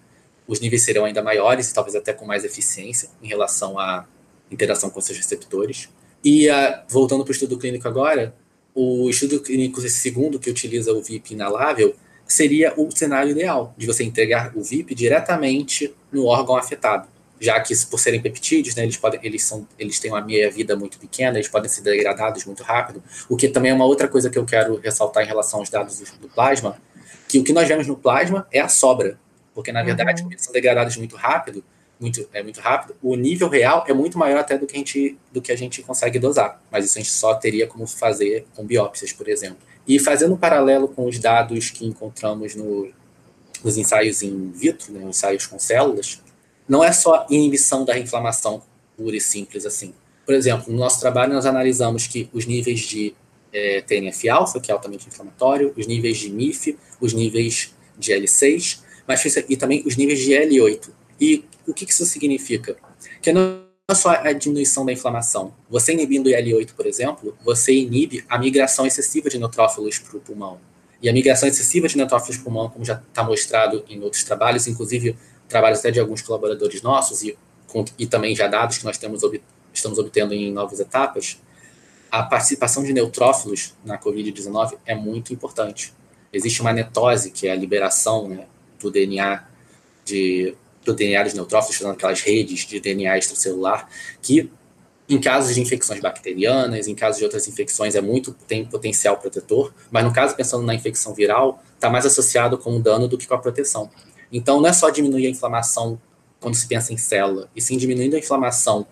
os 0.46 0.60
níveis 0.60 0.84
serão 0.84 1.06
ainda 1.06 1.24
maiores 1.24 1.70
e 1.70 1.74
talvez 1.74 1.96
até 1.96 2.12
com 2.12 2.26
mais 2.26 2.44
eficiência 2.44 3.10
em 3.24 3.28
relação 3.28 3.80
à 3.80 4.06
interação 4.52 4.90
com 4.90 5.00
seus 5.02 5.18
receptores. 5.18 5.90
E 6.24 6.50
uh, 6.50 6.82
voltando 6.88 7.24
para 7.24 7.32
o 7.32 7.34
estudo 7.34 7.58
clínico 7.58 7.88
agora, 7.88 8.36
o 8.74 9.10
estudo 9.10 9.40
clínico 9.42 9.82
segundo 9.82 10.40
que 10.40 10.50
utiliza 10.50 10.94
o 10.94 11.02
VIP 11.02 11.34
inalável 11.34 11.96
seria 12.28 12.74
o 12.78 12.90
cenário 12.92 13.32
ideal 13.32 13.74
de 13.78 13.86
você 13.86 14.04
entregar 14.04 14.52
o 14.56 14.64
VIP 14.64 14.96
diretamente 14.96 15.94
no 16.12 16.26
órgão 16.26 16.56
afetado, 16.56 17.08
já 17.40 17.60
que 17.60 17.76
por 17.88 18.00
serem 18.00 18.22
peptídeos, 18.22 18.76
né, 18.76 18.84
eles 18.84 18.98
podem, 18.98 19.20
eles 19.24 19.44
são, 19.44 19.68
eles 19.78 20.00
têm 20.00 20.12
uma 20.12 20.22
meia 20.22 20.50
vida 20.50 20.76
muito 20.76 20.98
pequena, 20.98 21.38
eles 21.38 21.50
podem 21.50 21.70
ser 21.70 21.82
degradados 21.82 22.46
muito 22.46 22.64
rápido. 22.64 23.04
O 23.28 23.36
que 23.36 23.50
também 23.50 23.72
é 23.72 23.74
uma 23.74 23.86
outra 23.86 24.08
coisa 24.08 24.30
que 24.30 24.38
eu 24.38 24.46
quero 24.46 24.78
ressaltar 24.78 25.24
em 25.24 25.28
relação 25.28 25.60
aos 25.60 25.70
dados 25.70 26.00
do 26.22 26.30
plasma, 26.30 26.78
que 27.28 27.40
o 27.40 27.44
que 27.44 27.52
nós 27.52 27.68
vemos 27.68 27.88
no 27.88 27.98
plasma 27.98 28.48
é 28.52 28.60
a 28.60 28.70
sobra, 28.70 29.20
porque 29.54 29.72
na 29.72 29.84
verdade 29.84 30.22
uhum. 30.22 30.32
eles 30.32 30.44
são 30.44 30.54
degradados 30.54 30.96
muito 30.98 31.16
rápido, 31.16 31.64
muito, 32.02 32.28
é 32.34 32.42
muito 32.42 32.60
rápido, 32.60 32.96
o 33.02 33.16
nível 33.16 33.48
real 33.48 33.86
é 33.88 33.94
muito 33.94 34.18
maior 34.18 34.40
até 34.40 34.58
do 34.58 34.66
que, 34.66 34.76
a 34.76 34.80
gente, 34.80 35.18
do 35.32 35.40
que 35.40 35.52
a 35.52 35.56
gente 35.56 35.84
consegue 35.84 36.18
dosar. 36.18 36.60
Mas 36.72 36.86
isso 36.86 36.98
a 36.98 37.02
gente 37.02 37.14
só 37.14 37.36
teria 37.36 37.68
como 37.68 37.86
fazer 37.86 38.46
com 38.56 38.66
biópsias, 38.66 39.14
por 39.14 39.30
exemplo. 39.30 39.60
E 39.88 40.00
fazendo 40.00 40.34
um 40.34 40.38
paralelo 40.38 40.88
com 40.88 41.06
os 41.06 41.20
dados 41.20 41.70
que 41.70 41.86
encontramos 41.86 42.56
no, 42.56 42.92
nos 43.64 43.78
ensaios 43.78 44.24
in 44.24 44.52
vitro, 44.52 44.92
né, 44.92 45.04
ensaios 45.04 45.46
com 45.46 45.60
células, 45.60 46.20
não 46.68 46.84
é 46.84 46.92
só 46.92 47.28
inibição 47.30 47.86
da 47.86 47.98
inflamação 47.98 48.64
pura 48.98 49.16
e 49.16 49.22
simples 49.22 49.66
assim. 49.66 49.94
Por 50.26 50.34
exemplo, 50.34 50.72
no 50.72 50.80
nosso 50.80 51.00
trabalho 51.00 51.34
nós 51.34 51.46
analisamos 51.46 52.08
que 52.08 52.30
os 52.34 52.46
níveis 52.48 52.80
de 52.80 53.14
é, 53.54 53.82
TNF-alfa, 53.82 54.60
que 54.60 54.72
é 54.72 54.74
altamente 54.74 55.08
inflamatório, 55.08 55.74
os 55.78 55.86
níveis 55.86 56.18
de 56.18 56.32
MIF, 56.32 56.78
os 57.00 57.14
níveis 57.14 57.76
de 57.98 58.12
L6, 58.14 58.80
mas 59.08 59.24
e 59.50 59.58
também 59.58 59.84
os 59.86 59.96
níveis 59.96 60.20
de 60.20 60.32
L8. 60.32 60.90
E 61.20 61.46
o 61.72 61.74
que 61.74 61.86
isso 61.86 62.06
significa? 62.06 62.76
Que 63.22 63.32
não 63.32 63.64
é 63.88 63.96
só 63.96 64.12
a 64.12 64.32
diminuição 64.34 64.86
da 64.86 64.92
inflamação. 64.92 65.54
Você 65.70 65.94
inibindo 65.94 66.28
o 66.28 66.30
IL-8, 66.30 66.74
por 66.74 66.86
exemplo, 66.86 67.38
você 67.44 67.74
inibe 67.74 68.24
a 68.30 68.38
migração 68.38 68.86
excessiva 68.86 69.30
de 69.30 69.38
neutrófilos 69.38 70.00
para 70.00 70.18
o 70.18 70.20
pulmão. 70.20 70.60
E 71.02 71.10
a 71.10 71.14
migração 71.14 71.50
excessiva 71.50 71.88
de 71.88 71.98
neutrófilos 71.98 72.38
para 72.38 72.42
o 72.42 72.46
pulmão, 72.46 72.70
como 72.70 72.86
já 72.86 72.94
está 72.94 73.24
mostrado 73.24 73.84
em 73.90 74.02
outros 74.02 74.24
trabalhos, 74.24 74.68
inclusive 74.68 75.16
trabalhos 75.48 75.80
até 75.80 75.92
de 75.92 76.00
alguns 76.00 76.22
colaboradores 76.22 76.82
nossos 76.82 77.24
e, 77.24 77.38
com, 77.68 77.84
e 77.98 78.06
também 78.06 78.36
já 78.36 78.48
dados 78.48 78.78
que 78.78 78.86
nós 78.86 78.98
temos, 78.98 79.22
estamos 79.74 79.98
obtendo 79.98 80.34
em 80.34 80.52
novas 80.52 80.80
etapas, 80.80 81.38
a 82.10 82.24
participação 82.24 82.84
de 82.84 82.94
neutrófilos 82.94 83.74
na 83.84 83.98
COVID-19 83.98 84.78
é 84.86 84.94
muito 84.94 85.34
importante. 85.34 85.94
Existe 86.32 86.62
uma 86.62 86.74
netose, 86.74 87.32
que 87.32 87.48
é 87.48 87.52
a 87.52 87.56
liberação 87.56 88.28
né, 88.28 88.46
do 88.80 88.92
DNA 88.92 89.44
de 90.06 90.56
do 90.84 90.94
DNA 90.94 91.24
dos 91.24 91.34
neutrófilos, 91.34 91.78
fazendo 91.78 91.94
aquelas 91.94 92.22
redes 92.22 92.66
de 92.66 92.80
DNA 92.80 93.18
extracelular, 93.18 93.88
que 94.22 94.50
em 95.08 95.20
casos 95.20 95.54
de 95.54 95.62
infecções 95.62 96.00
bacterianas, 96.00 96.88
em 96.88 96.96
casos 96.96 97.18
de 97.18 97.24
outras 97.26 97.48
infecções, 97.48 97.96
é 97.96 98.02
muito 98.02 98.34
tem 98.48 98.66
potencial 98.66 99.18
protetor, 99.18 99.74
mas 99.92 100.04
no 100.06 100.14
caso, 100.14 100.36
pensando 100.36 100.66
na 100.66 100.74
infecção 100.74 101.14
viral, 101.14 101.62
está 101.76 101.90
mais 101.90 102.06
associado 102.06 102.58
com 102.58 102.78
o 102.78 102.80
dano 102.80 103.08
do 103.08 103.18
que 103.18 103.28
com 103.28 103.34
a 103.34 103.38
proteção. 103.38 103.90
Então, 104.32 104.62
não 104.62 104.70
é 104.70 104.74
só 104.74 104.90
diminuir 104.90 105.28
a 105.28 105.30
inflamação 105.30 106.00
quando 106.40 106.56
se 106.56 106.66
pensa 106.66 106.94
em 106.94 106.98
célula, 106.98 107.50
e 107.56 107.62
sim 107.62 107.78
diminuindo 107.78 108.16
a 108.16 108.20
inflamação 108.20 108.88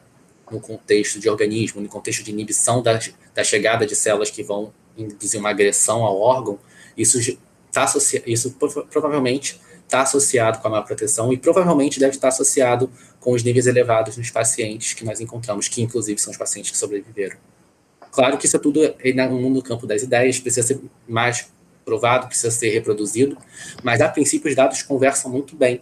no 0.52 0.60
contexto 0.60 1.20
de 1.20 1.30
organismo, 1.30 1.82
no 1.82 1.88
contexto 1.88 2.24
de 2.24 2.32
inibição 2.32 2.82
da, 2.82 3.00
da 3.34 3.44
chegada 3.44 3.86
de 3.86 3.96
células 3.96 4.30
que 4.30 4.44
vão 4.44 4.74
induzir 4.98 5.40
uma 5.40 5.50
agressão 5.50 6.04
ao 6.04 6.20
órgão, 6.20 6.60
isso, 6.98 7.38
tá 7.72 7.86
isso 8.26 8.56
provavelmente 8.92 9.60
está 9.90 10.04
associado 10.04 10.60
com 10.60 10.68
a 10.68 10.72
má 10.72 10.82
proteção 10.84 11.34
e 11.34 11.38
provavelmente 11.38 12.00
deve 12.00 12.16
estar 12.16 12.28
associado 12.28 12.92
com 13.20 13.34
os 13.34 13.44
níveis 13.44 13.66
elevados 13.66 14.16
nos 14.18 14.30
pacientes 14.30 14.94
que 14.94 15.04
nós 15.04 15.20
encontramos, 15.20 15.68
que 15.68 15.82
inclusive 15.82 16.22
são 16.22 16.30
os 16.30 16.38
pacientes 16.38 16.70
que 16.70 16.78
sobreviveram. 16.78 17.38
Claro 18.12 18.38
que 18.38 18.46
isso 18.46 18.56
é 18.56 18.60
tudo 18.60 18.80
no 19.04 19.42
mundo 19.42 19.56
do 19.56 19.64
campo 19.64 19.88
das 19.88 20.04
ideias, 20.04 20.40
precisa 20.40 20.66
ser 20.66 20.80
mais 21.08 21.52
provado, 21.84 22.28
precisa 22.28 22.52
ser 22.52 22.70
reproduzido, 22.70 23.36
mas 23.84 24.00
a 24.00 24.08
princípio 24.08 24.48
os 24.48 24.56
dados 24.56 24.84
conversam 24.84 25.32
muito 25.32 25.56
bem, 25.56 25.82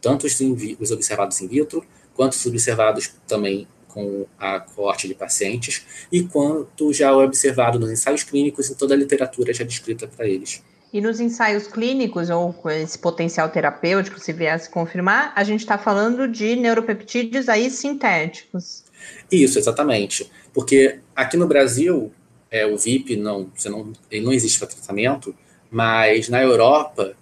tanto 0.00 0.26
os, 0.26 0.38
os 0.80 0.90
observados 0.90 1.40
in 1.42 1.46
vitro, 1.46 1.84
quanto 2.14 2.32
os 2.32 2.46
observados 2.46 3.14
também 3.26 3.68
com 3.86 4.24
a 4.38 4.60
coorte 4.60 5.06
de 5.06 5.14
pacientes, 5.14 5.84
e 6.10 6.22
quanto 6.22 6.90
já 6.92 7.08
é 7.08 7.12
observado 7.12 7.78
nos 7.78 7.90
ensaios 7.90 8.22
clínicos 8.22 8.70
e 8.70 8.74
toda 8.74 8.94
a 8.94 8.96
literatura 8.96 9.52
já 9.52 9.64
descrita 9.64 10.08
para 10.08 10.26
eles. 10.26 10.62
E 10.92 11.00
nos 11.00 11.20
ensaios 11.20 11.66
clínicos, 11.66 12.28
ou 12.28 12.52
com 12.52 12.68
esse 12.68 12.98
potencial 12.98 13.48
terapêutico, 13.48 14.20
se 14.20 14.32
viesse 14.32 14.68
confirmar, 14.68 15.32
a 15.34 15.42
gente 15.42 15.60
está 15.60 15.78
falando 15.78 16.28
de 16.28 16.54
neuropeptídeos 16.54 17.48
aí 17.48 17.70
sintéticos. 17.70 18.84
Isso, 19.30 19.58
exatamente. 19.58 20.30
Porque 20.52 20.98
aqui 21.16 21.38
no 21.38 21.46
Brasil, 21.46 22.12
é, 22.50 22.66
o 22.66 22.76
VIP 22.76 23.16
não, 23.16 23.50
você 23.54 23.70
não, 23.70 23.90
ele 24.10 24.24
não 24.24 24.32
existe 24.34 24.58
para 24.58 24.68
tratamento, 24.68 25.34
mas 25.70 26.28
na 26.28 26.42
Europa, 26.42 27.14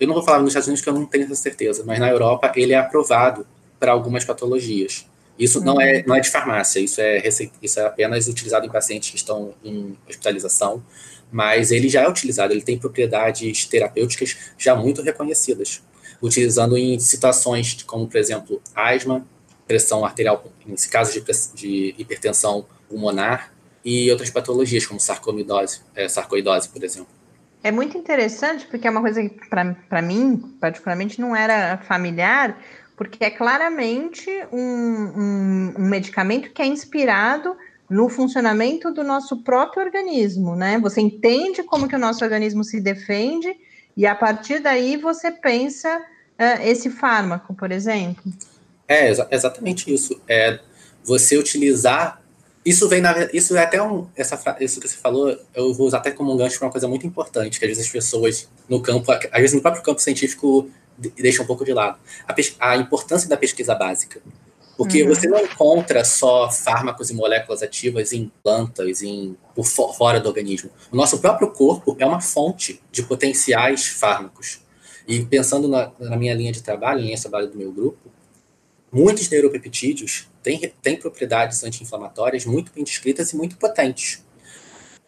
eu 0.00 0.06
não 0.06 0.14
vou 0.14 0.22
falar 0.22 0.38
nos 0.38 0.48
Estados 0.48 0.68
Unidos 0.68 0.82
que 0.82 0.88
eu 0.88 0.94
não 0.94 1.04
tenho 1.04 1.24
essa 1.24 1.34
certeza, 1.34 1.84
mas 1.84 1.98
na 1.98 2.08
Europa 2.08 2.50
ele 2.56 2.72
é 2.72 2.78
aprovado 2.78 3.46
para 3.78 3.92
algumas 3.92 4.24
patologias. 4.24 5.06
Isso 5.38 5.58
uhum. 5.58 5.64
não, 5.66 5.80
é, 5.80 6.02
não 6.06 6.14
é 6.14 6.20
de 6.20 6.30
farmácia, 6.30 6.80
isso 6.80 7.00
é, 7.00 7.22
isso 7.62 7.80
é 7.80 7.84
apenas 7.84 8.28
utilizado 8.28 8.64
em 8.64 8.70
pacientes 8.70 9.10
que 9.10 9.16
estão 9.16 9.54
em 9.62 9.94
hospitalização 10.08 10.82
mas 11.30 11.70
ele 11.70 11.88
já 11.88 12.02
é 12.02 12.08
utilizado, 12.08 12.52
ele 12.52 12.62
tem 12.62 12.78
propriedades 12.78 13.64
terapêuticas 13.66 14.36
já 14.58 14.74
muito 14.74 15.02
reconhecidas, 15.02 15.82
utilizando 16.20 16.76
em 16.76 16.98
situações 16.98 17.82
como, 17.84 18.06
por 18.06 18.18
exemplo, 18.18 18.60
asma, 18.74 19.26
pressão 19.66 20.04
arterial, 20.04 20.44
em 20.66 20.74
casos 20.90 21.14
de, 21.14 21.22
de 21.54 21.94
hipertensão 21.96 22.66
pulmonar 22.88 23.52
e 23.84 24.10
outras 24.10 24.28
patologias, 24.28 24.84
como 24.84 24.98
sarcoidose, 24.98 25.80
é, 25.94 26.08
sarcoidose, 26.08 26.68
por 26.68 26.82
exemplo. 26.82 27.20
É 27.62 27.70
muito 27.70 27.96
interessante, 27.96 28.66
porque 28.66 28.88
é 28.88 28.90
uma 28.90 29.00
coisa 29.00 29.22
que, 29.22 29.48
para 29.48 30.02
mim, 30.02 30.56
particularmente, 30.60 31.20
não 31.20 31.36
era 31.36 31.78
familiar, 31.78 32.58
porque 32.96 33.24
é 33.24 33.30
claramente 33.30 34.28
um, 34.52 34.58
um, 34.58 35.74
um 35.78 35.88
medicamento 35.88 36.50
que 36.50 36.60
é 36.60 36.66
inspirado 36.66 37.56
no 37.90 38.08
funcionamento 38.08 38.92
do 38.92 39.02
nosso 39.02 39.42
próprio 39.42 39.82
organismo, 39.82 40.54
né? 40.54 40.78
Você 40.78 41.00
entende 41.00 41.64
como 41.64 41.88
que 41.88 41.96
o 41.96 41.98
nosso 41.98 42.22
organismo 42.22 42.62
se 42.62 42.80
defende 42.80 43.52
e 43.96 44.06
a 44.06 44.14
partir 44.14 44.60
daí 44.60 44.96
você 44.96 45.32
pensa 45.32 45.98
uh, 45.98 46.62
esse 46.62 46.88
fármaco, 46.88 47.52
por 47.52 47.72
exemplo. 47.72 48.32
É 48.86 49.10
exa 49.10 49.26
exatamente 49.30 49.92
isso. 49.92 50.20
É 50.28 50.60
você 51.02 51.36
utilizar 51.36 52.22
isso 52.64 52.88
vem 52.88 53.00
na 53.00 53.28
isso 53.32 53.56
é 53.56 53.62
até 53.62 53.82
um 53.82 54.06
essa 54.14 54.56
isso 54.60 54.80
que 54.80 54.88
você 54.88 54.96
falou 54.96 55.36
eu 55.54 55.72
vou 55.72 55.86
usar 55.86 55.98
até 55.98 56.10
como 56.10 56.32
um 56.32 56.36
gancho 56.36 56.58
para 56.58 56.66
uma 56.66 56.72
coisa 56.72 56.86
muito 56.86 57.06
importante 57.06 57.58
que 57.58 57.64
às 57.64 57.70
vezes 57.70 57.86
as 57.86 57.90
pessoas 57.90 58.50
no 58.68 58.82
campo 58.82 59.10
às 59.10 59.40
vezes 59.40 59.54
no 59.54 59.62
próprio 59.62 59.82
campo 59.82 59.98
científico 59.98 60.68
deixam 61.16 61.44
um 61.44 61.46
pouco 61.46 61.64
de 61.64 61.72
lado 61.72 61.98
a, 62.28 62.70
a 62.70 62.76
importância 62.76 63.26
da 63.30 63.36
pesquisa 63.38 63.74
básica 63.74 64.20
porque 64.80 65.02
uhum. 65.02 65.10
você 65.10 65.28
não 65.28 65.38
encontra 65.38 66.02
só 66.06 66.50
fármacos 66.50 67.10
e 67.10 67.14
moléculas 67.14 67.62
ativas 67.62 68.14
em 68.14 68.32
plantas, 68.42 69.02
em, 69.02 69.36
por 69.54 69.66
fora 69.66 70.18
do 70.18 70.26
organismo. 70.26 70.70
O 70.90 70.96
nosso 70.96 71.18
próprio 71.18 71.50
corpo 71.50 71.94
é 71.98 72.06
uma 72.06 72.18
fonte 72.18 72.80
de 72.90 73.02
potenciais 73.02 73.88
fármacos. 73.88 74.62
E 75.06 75.22
pensando 75.22 75.68
na, 75.68 75.92
na 76.00 76.16
minha 76.16 76.32
linha 76.32 76.50
de 76.50 76.62
trabalho, 76.62 77.02
linha 77.02 77.14
de 77.14 77.20
trabalho 77.20 77.48
do 77.48 77.58
meu 77.58 77.70
grupo, 77.70 78.10
muitos 78.90 79.28
neuropeptídeos 79.28 80.26
têm, 80.42 80.72
têm 80.80 80.96
propriedades 80.96 81.62
anti-inflamatórias 81.62 82.46
muito 82.46 82.72
bem 82.72 82.82
descritas 82.82 83.34
e 83.34 83.36
muito 83.36 83.58
potentes. 83.58 84.24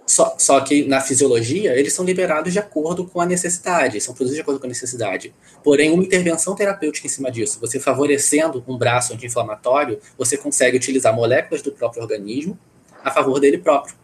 Só, 0.07 0.35
só 0.37 0.61
que 0.61 0.85
na 0.85 1.01
fisiologia, 1.01 1.79
eles 1.79 1.93
são 1.93 2.05
liberados 2.05 2.53
de 2.53 2.59
acordo 2.59 3.07
com 3.07 3.21
a 3.21 3.27
necessidade, 3.27 4.01
são 4.01 4.15
produzidos 4.15 4.37
de 4.37 4.43
acordo 4.43 4.61
com 4.61 4.67
a 4.67 4.69
necessidade. 4.69 5.33
Porém, 5.63 5.91
uma 5.91 6.03
intervenção 6.03 6.55
terapêutica 6.55 7.07
em 7.07 7.11
cima 7.11 7.31
disso, 7.31 7.59
você 7.61 7.79
favorecendo 7.79 8.63
um 8.67 8.77
braço 8.77 9.15
anti-inflamatório, 9.15 10.01
você 10.19 10.37
consegue 10.37 10.77
utilizar 10.77 11.15
moléculas 11.15 11.63
do 11.63 11.71
próprio 11.73 12.03
organismo 12.03 12.59
a 13.03 13.11
favor 13.11 13.39
dele 13.41 13.59
próprio. 13.59 13.95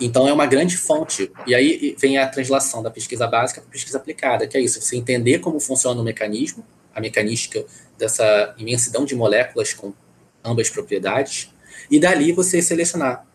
Então, 0.00 0.28
é 0.28 0.32
uma 0.32 0.46
grande 0.46 0.76
fonte. 0.76 1.32
E 1.46 1.54
aí 1.54 1.96
vem 1.98 2.18
a 2.18 2.28
translação 2.28 2.82
da 2.82 2.90
pesquisa 2.90 3.26
básica 3.26 3.60
para 3.60 3.70
pesquisa 3.70 3.96
aplicada, 3.96 4.46
que 4.46 4.56
é 4.56 4.60
isso, 4.60 4.80
você 4.80 4.96
entender 4.96 5.38
como 5.38 5.58
funciona 5.58 6.00
o 6.00 6.04
mecanismo, 6.04 6.64
a 6.94 7.00
mecanística 7.00 7.64
dessa 7.96 8.54
imensidão 8.58 9.04
de 9.04 9.14
moléculas 9.14 9.72
com 9.72 9.94
ambas 10.44 10.68
propriedades, 10.68 11.50
e 11.90 11.98
dali 11.98 12.32
você 12.32 12.60
selecionar 12.60 13.26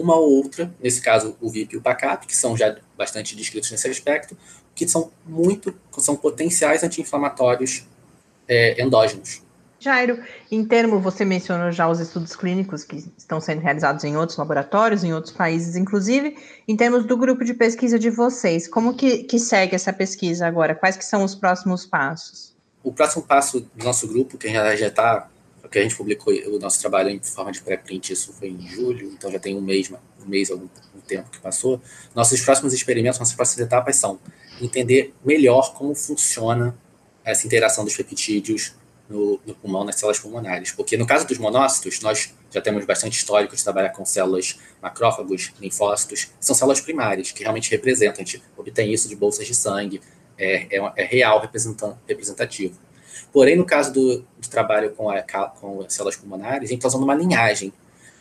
uma 0.00 0.16
ou 0.16 0.30
outra, 0.30 0.74
nesse 0.82 1.00
caso 1.00 1.36
o 1.40 1.48
VIP 1.48 1.74
e 1.74 1.78
o 1.78 1.80
PACAP, 1.80 2.26
que 2.26 2.36
são 2.36 2.56
já 2.56 2.76
bastante 2.96 3.36
descritos 3.36 3.70
nesse 3.70 3.88
aspecto, 3.88 4.36
que 4.74 4.88
são 4.88 5.10
muito, 5.24 5.74
são 5.98 6.16
potenciais 6.16 6.82
anti-inflamatórios 6.82 7.86
é, 8.48 8.82
endógenos. 8.82 9.42
Jairo, 9.78 10.18
em 10.50 10.64
termo, 10.64 10.98
você 10.98 11.26
mencionou 11.26 11.70
já 11.70 11.86
os 11.86 12.00
estudos 12.00 12.34
clínicos 12.34 12.84
que 12.84 13.04
estão 13.18 13.38
sendo 13.38 13.60
realizados 13.60 14.02
em 14.02 14.16
outros 14.16 14.38
laboratórios, 14.38 15.04
em 15.04 15.12
outros 15.12 15.32
países, 15.32 15.76
inclusive. 15.76 16.38
Em 16.66 16.74
termos 16.74 17.04
do 17.04 17.16
grupo 17.18 17.44
de 17.44 17.52
pesquisa 17.52 17.98
de 17.98 18.08
vocês, 18.08 18.66
como 18.66 18.94
que, 18.94 19.24
que 19.24 19.38
segue 19.38 19.74
essa 19.74 19.92
pesquisa 19.92 20.46
agora? 20.46 20.74
Quais 20.74 20.96
que 20.96 21.04
são 21.04 21.22
os 21.22 21.34
próximos 21.34 21.84
passos? 21.84 22.56
O 22.82 22.92
próximo 22.92 23.22
passo 23.24 23.60
do 23.60 23.84
nosso 23.84 24.08
grupo, 24.08 24.38
que 24.38 24.48
já 24.50 24.74
está, 24.74 25.28
que 25.74 25.80
a 25.80 25.82
gente 25.82 25.96
publicou 25.96 26.32
o 26.32 26.58
nosso 26.60 26.80
trabalho 26.80 27.10
em 27.10 27.20
forma 27.20 27.50
de 27.50 27.60
pré-print, 27.60 28.12
isso 28.12 28.32
foi 28.32 28.48
em 28.48 28.68
julho, 28.68 29.12
então 29.12 29.30
já 29.30 29.40
tem 29.40 29.56
um 29.56 29.60
mês, 29.60 29.90
um 29.90 30.28
mês, 30.28 30.48
algum 30.48 30.66
um 30.94 31.00
tempo 31.00 31.28
que 31.30 31.40
passou. 31.40 31.80
Nossos 32.14 32.40
próximos 32.40 32.72
experimentos, 32.72 33.18
nossas 33.18 33.34
próximas 33.34 33.66
etapas 33.66 33.96
são 33.96 34.20
entender 34.62 35.12
melhor 35.24 35.74
como 35.74 35.92
funciona 35.94 36.78
essa 37.24 37.44
interação 37.44 37.84
dos 37.84 37.96
peptídeos 37.96 38.74
no, 39.08 39.40
no, 39.44 39.52
pulmão, 39.54 39.82
nas 39.82 39.96
células 39.96 40.20
pulmonares. 40.20 40.70
Porque 40.70 40.96
no 40.96 41.06
caso 41.06 41.26
dos 41.26 41.38
monócitos, 41.38 42.00
nós 42.00 42.32
já 42.52 42.60
temos 42.60 42.84
bastante 42.84 43.18
histórico 43.18 43.56
de 43.56 43.64
trabalhar 43.64 43.90
com 43.90 44.04
células 44.04 44.60
macrófagos, 44.80 45.52
linfócitos, 45.60 46.28
são 46.38 46.54
células 46.54 46.80
primárias, 46.80 47.32
que 47.32 47.42
realmente 47.42 47.68
representam, 47.68 48.22
a 48.22 48.24
gente 48.24 48.40
obtém 48.56 48.92
isso 48.92 49.08
de 49.08 49.16
bolsas 49.16 49.44
de 49.44 49.54
sangue, 49.56 50.00
é, 50.38 50.78
é, 50.78 50.92
é 50.96 51.04
real 51.04 51.40
representativo. 51.40 52.78
Porém, 53.34 53.56
no 53.56 53.66
caso 53.66 53.92
do, 53.92 54.18
do 54.38 54.48
trabalho 54.48 54.92
com, 54.92 55.10
a, 55.10 55.20
com 55.20 55.84
células 55.90 56.14
pulmonares, 56.14 56.68
a 56.68 56.72
gente 56.72 56.78
está 56.78 56.86
usando 56.86 57.02
uma 57.02 57.16
linhagem. 57.16 57.72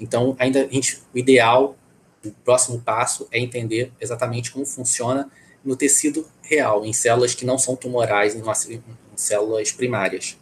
Então, 0.01 0.35
ainda 0.39 0.63
a 0.63 0.67
gente, 0.67 1.03
o 1.13 1.17
ideal, 1.19 1.77
o 2.25 2.31
próximo 2.43 2.81
passo 2.81 3.27
é 3.31 3.37
entender 3.37 3.91
exatamente 4.01 4.51
como 4.51 4.65
funciona 4.65 5.29
no 5.63 5.75
tecido 5.75 6.27
real, 6.41 6.83
em 6.83 6.91
células 6.91 7.35
que 7.35 7.45
não 7.45 7.59
são 7.59 7.75
tumorais, 7.75 8.33
em, 8.33 8.41
em 8.71 8.81
células 9.15 9.71
primárias. 9.71 10.35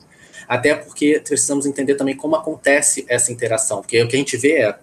Até 0.48 0.74
porque 0.74 1.20
precisamos 1.20 1.66
entender 1.66 1.96
também 1.96 2.16
como 2.16 2.38
acontece 2.38 3.06
essa 3.10 3.30
interação, 3.30 3.82
porque 3.82 4.02
o 4.02 4.08
que 4.08 4.16
a 4.16 4.20
gente 4.20 4.38
vê 4.38 4.62
é 4.62 4.80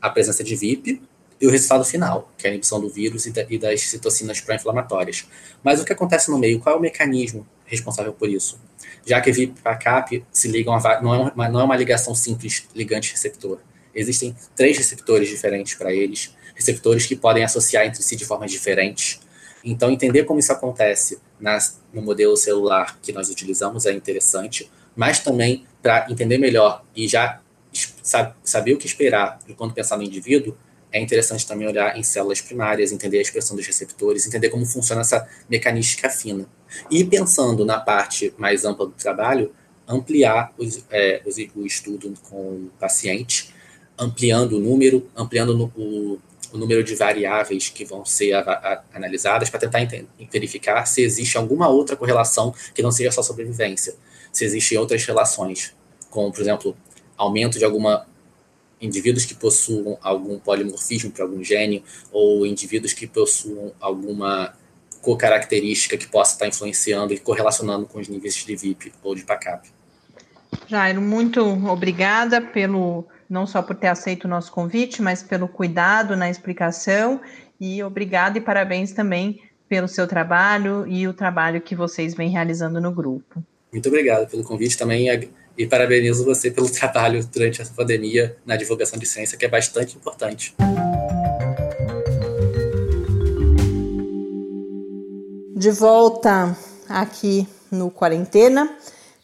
a 0.00 0.08
presença 0.08 0.44
de 0.44 0.54
VIP 0.54 1.02
e 1.40 1.48
o 1.48 1.50
resultado 1.50 1.84
final, 1.84 2.30
que 2.38 2.46
é 2.46 2.50
a 2.50 2.52
inibição 2.52 2.80
do 2.80 2.88
vírus 2.88 3.26
e, 3.26 3.58
das 3.58 3.80
citocinas 3.80 4.40
pró-inflamatórias. 4.40 5.26
Mas 5.64 5.80
o 5.80 5.84
que 5.84 5.92
acontece 5.92 6.30
no 6.30 6.38
meio? 6.38 6.60
Qual 6.60 6.76
é 6.76 6.78
o 6.78 6.80
mecanismo 6.80 7.44
responsável 7.66 8.12
por 8.12 8.28
isso? 8.28 8.58
Já 9.04 9.20
que 9.20 9.30
VIP 9.30 9.60
e 9.60 9.76
CAP 9.76 10.24
se 10.32 10.48
ligam 10.48 10.74
a, 10.74 11.02
não, 11.02 11.14
é 11.14 11.18
uma, 11.18 11.48
não 11.48 11.60
é 11.60 11.64
uma 11.64 11.76
ligação 11.76 12.14
simples 12.14 12.68
ligante-receptor. 12.74 13.58
Existem 13.94 14.36
três 14.54 14.76
receptores 14.76 15.28
diferentes 15.28 15.74
para 15.74 15.92
eles, 15.92 16.34
receptores 16.54 17.06
que 17.06 17.16
podem 17.16 17.44
associar 17.44 17.86
entre 17.86 18.02
si 18.02 18.16
de 18.16 18.24
formas 18.24 18.50
diferentes. 18.50 19.20
Então, 19.64 19.90
entender 19.90 20.24
como 20.24 20.38
isso 20.38 20.52
acontece 20.52 21.18
nas, 21.40 21.80
no 21.92 22.02
modelo 22.02 22.36
celular 22.36 22.98
que 23.02 23.12
nós 23.12 23.28
utilizamos 23.28 23.86
é 23.86 23.92
interessante, 23.92 24.70
mas 24.94 25.18
também 25.18 25.66
para 25.82 26.06
entender 26.10 26.38
melhor 26.38 26.84
e 26.94 27.08
já 27.08 27.40
saber 28.42 28.72
o 28.72 28.78
que 28.78 28.86
esperar 28.86 29.38
quando 29.56 29.74
pensar 29.74 29.96
no 29.96 30.02
indivíduo, 30.02 30.56
é 30.90 31.00
interessante 31.00 31.46
também 31.46 31.66
olhar 31.66 31.96
em 31.98 32.02
células 32.02 32.40
primárias, 32.40 32.92
entender 32.92 33.18
a 33.18 33.22
expressão 33.22 33.56
dos 33.56 33.66
receptores, 33.66 34.26
entender 34.26 34.48
como 34.48 34.64
funciona 34.64 35.02
essa 35.02 35.28
mecanística 35.48 36.08
fina. 36.08 36.48
E 36.90 37.04
pensando 37.04 37.64
na 37.64 37.80
parte 37.80 38.32
mais 38.38 38.64
ampla 38.64 38.86
do 38.86 38.92
trabalho, 38.92 39.52
ampliar 39.86 40.52
os, 40.58 40.84
é, 40.90 41.22
os, 41.24 41.36
o 41.54 41.66
estudo 41.66 42.12
com 42.28 42.36
o 42.36 42.70
paciente, 42.78 43.54
ampliando 43.98 44.56
o 44.56 44.60
número, 44.60 45.08
ampliando 45.16 45.56
no, 45.56 45.72
o, 45.76 46.18
o, 46.52 46.58
número 46.58 46.82
de 46.82 46.94
variáveis 46.94 47.68
que 47.68 47.84
vão 47.84 48.04
ser 48.04 48.32
a, 48.32 48.40
a, 48.40 48.82
analisadas 48.94 49.48
para 49.48 49.60
tentar 49.60 49.86
verificar 50.30 50.84
se 50.86 51.02
existe 51.02 51.38
alguma 51.38 51.68
outra 51.68 51.96
correlação 51.96 52.54
que 52.74 52.82
não 52.82 52.90
seja 52.90 53.10
só 53.10 53.22
sobrevivência. 53.22 53.94
Se 54.32 54.44
existem 54.44 54.76
outras 54.76 55.04
relações, 55.04 55.74
como, 56.10 56.32
por 56.32 56.40
exemplo, 56.40 56.76
aumento 57.16 57.58
de 57.58 57.64
alguma 57.64 58.06
indivíduos 58.78 59.24
que 59.24 59.34
possuam 59.34 59.96
algum 60.02 60.38
polimorfismo 60.38 61.10
para 61.10 61.24
algum 61.24 61.42
gene 61.42 61.82
ou 62.12 62.46
indivíduos 62.46 62.92
que 62.92 63.06
possuam 63.06 63.72
alguma 63.80 64.54
co-característica 65.06 65.96
que 65.96 66.08
possa 66.08 66.32
estar 66.32 66.48
influenciando 66.48 67.14
e 67.14 67.18
correlacionando 67.18 67.86
com 67.86 68.00
os 68.00 68.08
níveis 68.08 68.34
de 68.34 68.56
VIP 68.56 68.92
ou 69.04 69.14
de 69.14 69.22
PACAP. 69.22 69.68
Jairo, 70.66 71.00
muito 71.00 71.40
obrigada 71.68 72.40
pelo 72.40 73.06
não 73.30 73.46
só 73.46 73.62
por 73.62 73.76
ter 73.76 73.86
aceito 73.86 74.24
o 74.24 74.28
nosso 74.28 74.50
convite, 74.50 75.00
mas 75.00 75.22
pelo 75.22 75.46
cuidado 75.46 76.16
na 76.16 76.28
explicação 76.28 77.20
e 77.60 77.80
obrigada 77.84 78.36
e 78.38 78.40
parabéns 78.40 78.90
também 78.90 79.40
pelo 79.68 79.86
seu 79.86 80.08
trabalho 80.08 80.84
e 80.88 81.06
o 81.06 81.12
trabalho 81.12 81.60
que 81.60 81.76
vocês 81.76 82.14
vêm 82.14 82.30
realizando 82.30 82.80
no 82.80 82.90
grupo. 82.90 83.44
Muito 83.70 83.88
obrigado 83.88 84.28
pelo 84.28 84.42
convite 84.42 84.76
também 84.76 85.06
e 85.56 85.66
parabenizo 85.66 86.24
você 86.24 86.50
pelo 86.50 86.68
trabalho 86.70 87.24
durante 87.32 87.62
essa 87.62 87.72
pandemia 87.72 88.36
na 88.44 88.56
divulgação 88.56 88.98
de 88.98 89.06
ciência, 89.06 89.38
que 89.38 89.44
é 89.44 89.48
bastante 89.48 89.96
importante. 89.96 90.52
De 95.56 95.70
volta 95.70 96.54
aqui 96.86 97.48
no 97.70 97.90
Quarentena, 97.90 98.70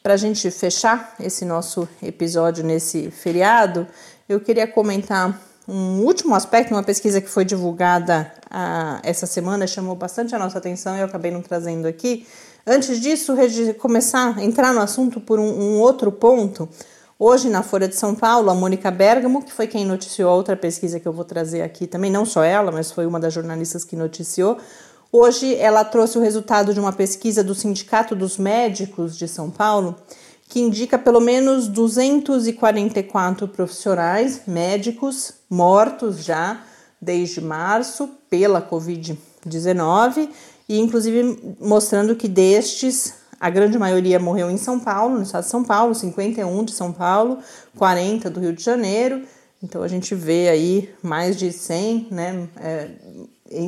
para 0.03 0.15
a 0.15 0.17
gente 0.17 0.51
fechar 0.51 1.15
esse 1.21 1.45
nosso 1.45 1.87
episódio 2.03 2.65
nesse 2.65 3.11
feriado, 3.11 3.87
eu 4.27 4.41
queria 4.41 4.67
comentar 4.67 5.39
um 5.69 6.01
último 6.01 6.35
aspecto, 6.35 6.73
uma 6.73 6.83
pesquisa 6.83 7.21
que 7.21 7.29
foi 7.29 7.45
divulgada 7.45 8.33
ah, 8.51 8.99
essa 9.03 9.27
semana, 9.27 9.67
chamou 9.67 9.95
bastante 9.95 10.35
a 10.35 10.39
nossa 10.39 10.57
atenção 10.57 10.97
e 10.97 11.01
eu 11.01 11.05
acabei 11.05 11.31
não 11.31 11.43
trazendo 11.43 11.87
aqui, 11.87 12.27
Antes 12.65 13.01
disso, 13.01 13.35
começar 13.79 14.39
a 14.39 14.45
entrar 14.45 14.73
no 14.73 14.81
assunto 14.81 15.21
por 15.21 15.41
um, 15.41 15.49
um, 15.49 15.81
outro 15.81 16.13
ponto. 16.13 16.69
Hoje, 17.19 17.49
na 17.49 17.61
Folha 17.63 17.89
de 17.89 17.97
São 17.97 18.15
Paulo, 18.15 18.51
a 18.51 18.55
Mônica 18.55 18.89
Bergamo, 18.89 19.43
que 19.43 19.53
foi 19.53 19.67
quem 19.67 19.85
noticiou 19.85 20.31
a 20.31 20.35
outra 20.35 20.57
pesquisa 20.57 21.01
que 21.01 21.07
eu 21.07 21.13
vou 21.13 21.25
trazer 21.25 21.63
aqui 21.63 21.89
também, 21.89 22.09
não 22.09 22.25
só 22.25 22.45
ela, 22.45 22.71
mas 22.71 22.93
foi 22.93 23.05
uma 23.05 23.19
das 23.19 23.35
jornalistas 23.35 23.85
que 23.85 23.97
noticiou. 23.97 24.59
Hoje, 25.15 25.55
ela 25.57 25.85
trouxe 25.85 26.17
o 26.17 26.23
resultado 26.23 26.73
de 26.73 26.81
uma 26.81 26.91
pesquisa 26.91 27.45
do 27.45 27.55
Sindicato 27.55 28.17
dos 28.17 28.39
Médicos 28.39 29.15
de 29.15 29.29
São 29.29 29.51
Paulo, 29.51 29.95
que 30.49 30.59
indica 30.59 30.99
pelo 30.99 31.21
menos 31.21 31.69
244 31.69 33.47
profissionais 33.49 34.41
médicos 34.47 35.35
mortos 35.51 36.25
já 36.25 36.63
desde 36.99 37.43
março 37.43 38.09
pela 38.31 38.67
Covid-19 38.67 40.31
e 40.67 40.79
inclusive 40.79 41.57
mostrando 41.61 42.17
que 42.17 42.27
destes 42.27 43.13
a 43.39 43.51
grande 43.51 43.79
maioria 43.79 44.19
morreu 44.19 44.51
em 44.51 44.57
São 44.57 44.81
Paulo, 44.81 45.17
no 45.17 45.25
estado 45.25 45.45
de 45.45 45.51
São 45.51 45.63
Paulo, 45.63 45.95
51 45.95 46.65
de 46.65 46.73
São 46.73 46.91
Paulo, 46.91 47.39
40 47.77 48.31
do 48.31 48.41
Rio 48.41 48.55
de 48.55 48.63
Janeiro. 48.63 49.27
Então 49.63 49.83
a 49.83 49.89
gente 49.89 50.15
vê 50.15 50.49
aí 50.49 50.89
mais 51.03 51.37
de 51.37 51.53
100, 51.53 52.09
né, 52.11 52.49
é, 52.57 52.89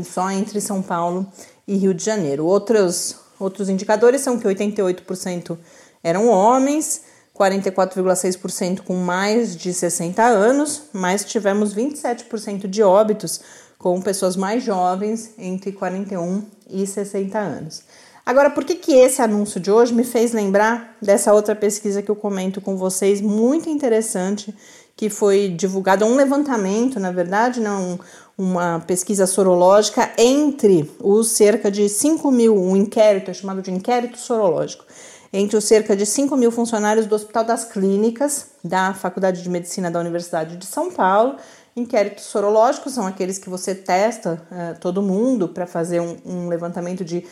só 0.04 0.30
entre 0.30 0.60
São 0.60 0.82
Paulo 0.82 1.26
e 1.66 1.76
Rio 1.76 1.94
de 1.94 2.04
Janeiro. 2.04 2.44
Outros, 2.46 3.16
outros 3.38 3.68
indicadores 3.68 4.20
são 4.20 4.38
que 4.38 4.46
88% 4.46 5.58
eram 6.02 6.28
homens, 6.28 7.02
44,6% 7.34 8.82
com 8.82 8.94
mais 8.94 9.56
de 9.56 9.72
60 9.72 10.22
anos, 10.22 10.82
mas 10.92 11.24
tivemos 11.24 11.74
27% 11.74 12.68
de 12.68 12.82
óbitos 12.82 13.40
com 13.78 14.00
pessoas 14.00 14.36
mais 14.36 14.62
jovens 14.62 15.32
entre 15.36 15.72
41 15.72 16.44
e 16.70 16.86
60 16.86 17.38
anos. 17.38 17.82
Agora, 18.24 18.48
por 18.48 18.64
que, 18.64 18.74
que 18.76 18.94
esse 18.94 19.20
anúncio 19.20 19.60
de 19.60 19.70
hoje 19.70 19.92
me 19.92 20.04
fez 20.04 20.32
lembrar 20.32 20.96
dessa 21.02 21.34
outra 21.34 21.54
pesquisa 21.54 22.00
que 22.00 22.10
eu 22.10 22.16
comento 22.16 22.60
com 22.60 22.76
vocês, 22.76 23.20
muito 23.20 23.68
interessante, 23.68 24.54
que 24.96 25.10
foi 25.10 25.48
divulgada, 25.48 26.06
um 26.06 26.16
levantamento, 26.16 26.98
na 26.98 27.12
verdade, 27.12 27.60
não 27.60 28.00
uma 28.36 28.80
pesquisa 28.80 29.26
sorológica 29.26 30.10
entre 30.18 30.90
os 31.00 31.28
cerca 31.28 31.70
de 31.70 31.88
5 31.88 32.30
mil, 32.30 32.56
um 32.56 32.76
inquérito, 32.76 33.30
é 33.30 33.34
chamado 33.34 33.62
de 33.62 33.70
inquérito 33.70 34.18
sorológico, 34.18 34.84
entre 35.32 35.56
os 35.56 35.64
cerca 35.64 35.96
de 35.96 36.04
5 36.04 36.36
mil 36.36 36.50
funcionários 36.50 37.06
do 37.06 37.14
Hospital 37.14 37.44
das 37.44 37.64
Clínicas, 37.64 38.48
da 38.62 38.94
Faculdade 38.94 39.42
de 39.42 39.48
Medicina 39.48 39.90
da 39.90 40.00
Universidade 40.00 40.56
de 40.56 40.66
São 40.66 40.90
Paulo, 40.90 41.36
Inquéritos 41.76 42.26
sorológicos 42.26 42.92
são 42.92 43.04
aqueles 43.04 43.36
que 43.36 43.50
você 43.50 43.74
testa 43.74 44.40
uh, 44.48 44.78
todo 44.78 45.02
mundo 45.02 45.48
para 45.48 45.66
fazer 45.66 46.00
um, 46.00 46.16
um, 46.24 46.48
levantamento 46.48 47.04
de 47.04 47.26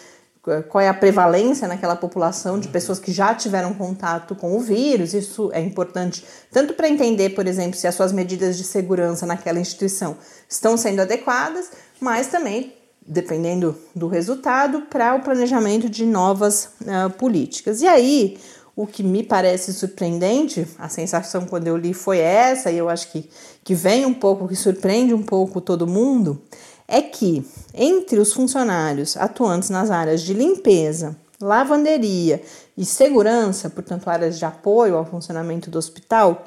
qual 0.68 0.82
é 0.82 0.88
a 0.88 0.94
prevalência 0.94 1.68
naquela 1.68 1.94
população 1.94 2.58
de 2.58 2.66
pessoas 2.68 2.98
que 2.98 3.12
já 3.12 3.34
tiveram 3.34 3.72
contato 3.74 4.34
com 4.34 4.56
o 4.56 4.60
vírus. 4.60 5.14
Isso 5.14 5.50
é 5.52 5.60
importante 5.60 6.24
tanto 6.50 6.74
para 6.74 6.88
entender, 6.88 7.30
por 7.30 7.46
exemplo, 7.46 7.78
se 7.78 7.86
as 7.86 7.94
suas 7.94 8.12
medidas 8.12 8.56
de 8.56 8.64
segurança 8.64 9.24
naquela 9.24 9.60
instituição 9.60 10.16
estão 10.48 10.76
sendo 10.76 11.00
adequadas, 11.00 11.70
mas 12.00 12.26
também 12.26 12.74
dependendo 13.06 13.76
do 13.94 14.06
resultado, 14.06 14.82
para 14.82 15.14
o 15.14 15.22
planejamento 15.22 15.88
de 15.88 16.06
novas 16.06 16.70
uh, 16.82 17.10
políticas. 17.10 17.82
E 17.82 17.86
aí, 17.86 18.38
o 18.74 18.86
que 18.86 19.02
me 19.02 19.22
parece 19.22 19.72
surpreendente, 19.72 20.66
a 20.78 20.88
sensação 20.88 21.44
quando 21.44 21.66
eu 21.66 21.76
li 21.76 21.92
foi 21.92 22.18
essa, 22.18 22.70
e 22.70 22.78
eu 22.78 22.88
acho 22.88 23.10
que, 23.10 23.28
que 23.62 23.74
vem 23.74 24.06
um 24.06 24.14
pouco, 24.14 24.48
que 24.48 24.56
surpreende 24.56 25.12
um 25.12 25.22
pouco 25.22 25.60
todo 25.60 25.86
mundo, 25.86 26.40
é 26.86 27.00
que 27.00 27.44
entre 27.74 28.18
os 28.18 28.32
funcionários 28.32 29.16
atuantes 29.16 29.70
nas 29.70 29.90
áreas 29.90 30.22
de 30.22 30.34
limpeza, 30.34 31.16
lavanderia 31.40 32.42
e 32.76 32.84
segurança, 32.84 33.68
portanto, 33.68 34.08
áreas 34.08 34.38
de 34.38 34.44
apoio 34.44 34.96
ao 34.96 35.04
funcionamento 35.04 35.70
do 35.70 35.78
hospital, 35.78 36.46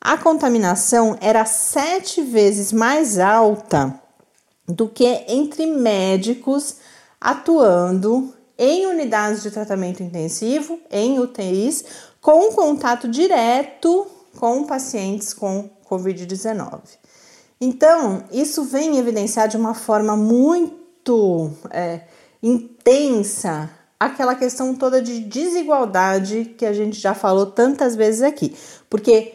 a 0.00 0.18
contaminação 0.18 1.16
era 1.20 1.44
sete 1.44 2.20
vezes 2.22 2.72
mais 2.72 3.18
alta 3.18 3.98
do 4.66 4.88
que 4.88 5.24
entre 5.28 5.66
médicos 5.66 6.76
atuando 7.20 8.34
em 8.58 8.86
unidades 8.86 9.42
de 9.42 9.50
tratamento 9.50 10.02
intensivo, 10.02 10.78
em 10.90 11.18
UTIs, 11.18 11.84
com 12.20 12.52
contato 12.52 13.08
direto 13.08 14.06
com 14.36 14.64
pacientes 14.64 15.32
com 15.32 15.70
Covid-19. 15.88 16.80
Então, 17.64 18.24
isso 18.30 18.62
vem 18.64 18.98
evidenciar 18.98 19.48
de 19.48 19.56
uma 19.56 19.72
forma 19.72 20.14
muito 20.14 21.50
é, 21.70 22.02
intensa 22.42 23.70
aquela 23.98 24.34
questão 24.34 24.74
toda 24.74 25.00
de 25.00 25.20
desigualdade 25.20 26.54
que 26.58 26.66
a 26.66 26.74
gente 26.74 27.00
já 27.00 27.14
falou 27.14 27.46
tantas 27.46 27.96
vezes 27.96 28.20
aqui. 28.20 28.54
Porque 28.90 29.32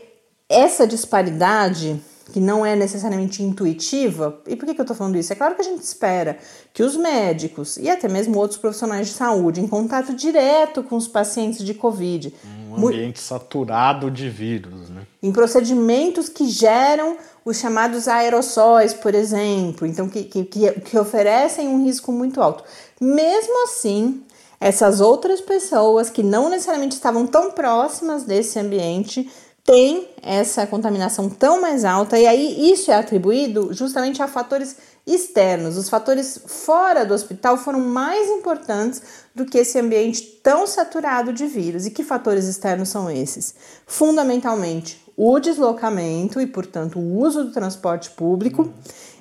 essa 0.48 0.86
disparidade 0.86 2.00
que 2.32 2.40
não 2.40 2.64
é 2.64 2.76
necessariamente 2.76 3.42
intuitiva. 3.42 4.40
E 4.48 4.56
por 4.56 4.68
que, 4.68 4.76
que 4.76 4.82
eu 4.82 4.84
estou 4.84 4.96
falando 4.96 5.18
isso? 5.18 5.34
É 5.34 5.36
claro 5.36 5.56
que 5.56 5.62
a 5.62 5.66
gente 5.66 5.82
espera 5.82 6.38
que 6.72 6.84
os 6.84 6.96
médicos 6.96 7.78
e 7.78 7.90
até 7.90 8.08
mesmo 8.08 8.38
outros 8.38 8.60
profissionais 8.60 9.08
de 9.08 9.14
saúde, 9.14 9.60
em 9.62 9.68
contato 9.68 10.14
direto 10.14 10.84
com 10.84 10.96
os 10.96 11.08
pacientes 11.08 11.66
de 11.66 11.74
Covid, 11.74 12.32
um 12.70 12.88
ambiente 12.88 13.20
saturado 13.20 14.10
de 14.12 14.30
vírus, 14.30 14.90
né? 14.90 15.02
Em 15.22 15.32
procedimentos 15.32 16.30
que 16.30 16.48
geram 16.48 17.18
os 17.44 17.58
chamados 17.58 18.08
aerossóis, 18.08 18.94
por 18.94 19.16
exemplo, 19.16 19.88
então 19.88 20.08
que, 20.08 20.24
que, 20.24 20.44
que 20.46 20.98
oferecem 20.98 21.68
um 21.68 21.84
risco 21.84 22.12
muito 22.12 22.42
alto. 22.42 22.64
Mesmo 23.00 23.64
assim, 23.64 24.24
essas 24.60 25.00
outras 25.00 25.42
pessoas 25.42 26.10
que 26.10 26.22
não 26.22 26.50
necessariamente 26.50 26.96
estavam 26.96 27.26
tão 27.26 27.52
próximas 27.52 28.24
desse 28.24 28.60
ambiente 28.60 29.30
tem 29.64 30.08
essa 30.24 30.66
contaminação 30.66 31.30
tão 31.30 31.62
mais 31.62 31.86
alta, 31.86 32.18
e 32.18 32.26
aí 32.26 32.72
isso 32.72 32.92
é 32.92 32.96
atribuído 32.96 33.72
justamente 33.72 34.22
a 34.22 34.28
fatores 34.28 34.78
externos. 35.06 35.78
Os 35.78 35.90
fatores 35.90 36.42
fora 36.46 37.06
do 37.06 37.14
hospital 37.14 37.56
foram 37.56 37.80
mais 37.80 38.30
importantes 38.30 39.02
do 39.40 39.46
que 39.46 39.58
esse 39.58 39.80
ambiente 39.80 40.22
tão 40.44 40.68
saturado 40.68 41.32
de 41.34 41.48
vírus. 41.48 41.86
E 41.86 41.92
que 41.92 42.04
fatores 42.04 42.46
externos 42.46 42.90
são 42.90 43.10
esses? 43.10 43.56
Fundamentalmente, 43.88 45.02
o 45.16 45.40
deslocamento 45.40 46.40
e, 46.40 46.46
portanto, 46.46 47.00
o 47.00 47.20
uso 47.20 47.46
do 47.46 47.52
transporte 47.52 48.10
público 48.12 48.72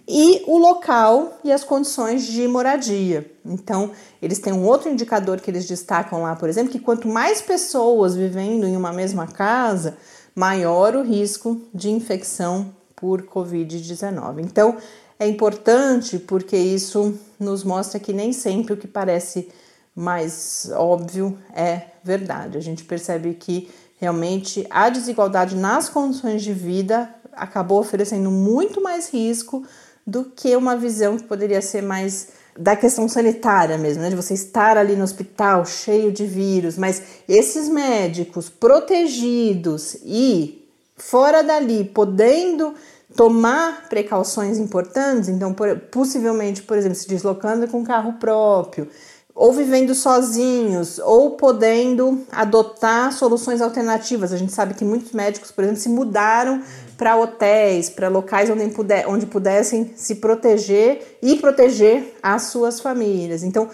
e 0.07 0.43
o 0.47 0.59
local 0.59 1.39
e 1.45 1.53
as 1.53 1.65
condições 1.65 2.27
de 2.27 2.49
moradia. 2.49 3.31
Então, 3.45 3.93
eles 4.21 4.39
têm 4.39 4.53
um 4.53 4.65
outro 4.65 4.89
indicador 4.89 5.41
que 5.41 5.51
eles 5.51 5.67
destacam 5.67 6.23
lá, 6.23 6.35
por 6.35 6.49
exemplo, 6.49 6.73
que 6.73 6.79
quanto 6.79 7.07
mais 7.07 7.41
pessoas 7.41 8.15
vivendo 8.15 8.67
em 8.67 8.77
uma 8.77 8.93
mesma 8.93 9.27
casa, 9.27 9.97
maior 10.35 10.97
o 10.97 11.03
risco 11.03 11.61
de 11.75 11.91
infecção 11.91 12.75
por 12.97 13.23
Covid-19. 13.23 14.41
Então, 14.41 14.77
é 15.19 15.27
importante 15.27 16.19
porque 16.19 16.57
isso 16.57 17.15
nos 17.39 17.65
mostra 17.65 18.01
que 18.01 18.13
nem 18.13 18.33
sempre 18.33 18.73
o 18.73 18.77
que 18.77 18.87
parece 18.87 19.49
mais 19.99 20.71
óbvio 20.75 21.37
é 21.53 21.83
verdade. 22.05 22.57
A 22.57 22.61
gente 22.61 22.85
percebe 22.85 23.35
que 23.35 23.69
realmente 23.97 24.65
a 24.71 24.89
desigualdade 24.89 25.57
nas 25.57 25.89
condições 25.89 26.43
de 26.43 26.53
vida 26.53 27.13
acabou 27.33 27.81
oferecendo 27.81 28.31
muito 28.31 28.81
mais 28.81 29.13
risco 29.13 29.67
do 30.07 30.25
que 30.25 30.55
uma 30.55 30.77
visão 30.77 31.17
que 31.17 31.25
poderia 31.25 31.61
ser 31.61 31.83
mais 31.83 32.29
da 32.57 32.77
questão 32.77 33.09
sanitária 33.09 33.77
mesmo, 33.77 34.03
né? 34.03 34.11
De 34.11 34.15
você 34.15 34.35
estar 34.35 34.77
ali 34.77 34.95
no 34.95 35.03
hospital 35.03 35.67
cheio 35.67 36.13
de 36.13 36.27
vírus, 36.27 36.79
mas 36.79 37.03
esses 37.29 37.69
médicos 37.69 38.49
protegidos 38.49 39.97
e 40.05 40.65
fora 40.97 41.43
dali, 41.43 41.85
podendo 41.85 42.73
tomar 43.17 43.89
precauções 43.89 44.59
importantes, 44.59 45.29
então 45.29 45.53
por, 45.53 45.77
possivelmente, 45.91 46.63
por 46.63 46.77
exemplo, 46.77 46.97
se 46.97 47.09
deslocando 47.09 47.67
com 47.67 47.83
carro 47.83 48.13
próprio, 48.15 48.89
ou 49.39 49.53
vivendo 49.53 49.95
sozinhos, 49.95 50.99
ou 50.99 51.31
podendo 51.37 52.27
adotar 52.33 53.13
soluções 53.13 53.61
alternativas. 53.61 54.33
A 54.33 54.37
gente 54.37 54.53
sabe 54.53 54.75
que 54.75 54.85
muitos 54.85 55.13
médicos, 55.13 55.53
por 55.53 55.63
exemplo, 55.63 55.81
se 55.81 55.89
mudaram 55.89 56.61
para 56.97 57.17
hotéis, 57.17 57.89
para 57.89 58.09
locais 58.09 58.51
onde, 58.51 58.67
puder, 58.71 59.09
onde 59.09 59.27
pudessem 59.27 59.93
se 59.95 60.17
proteger 60.17 61.19
e 61.23 61.37
proteger 61.37 62.17
as 62.21 62.43
suas 62.51 62.81
famílias. 62.81 63.45
Então, 63.45 63.69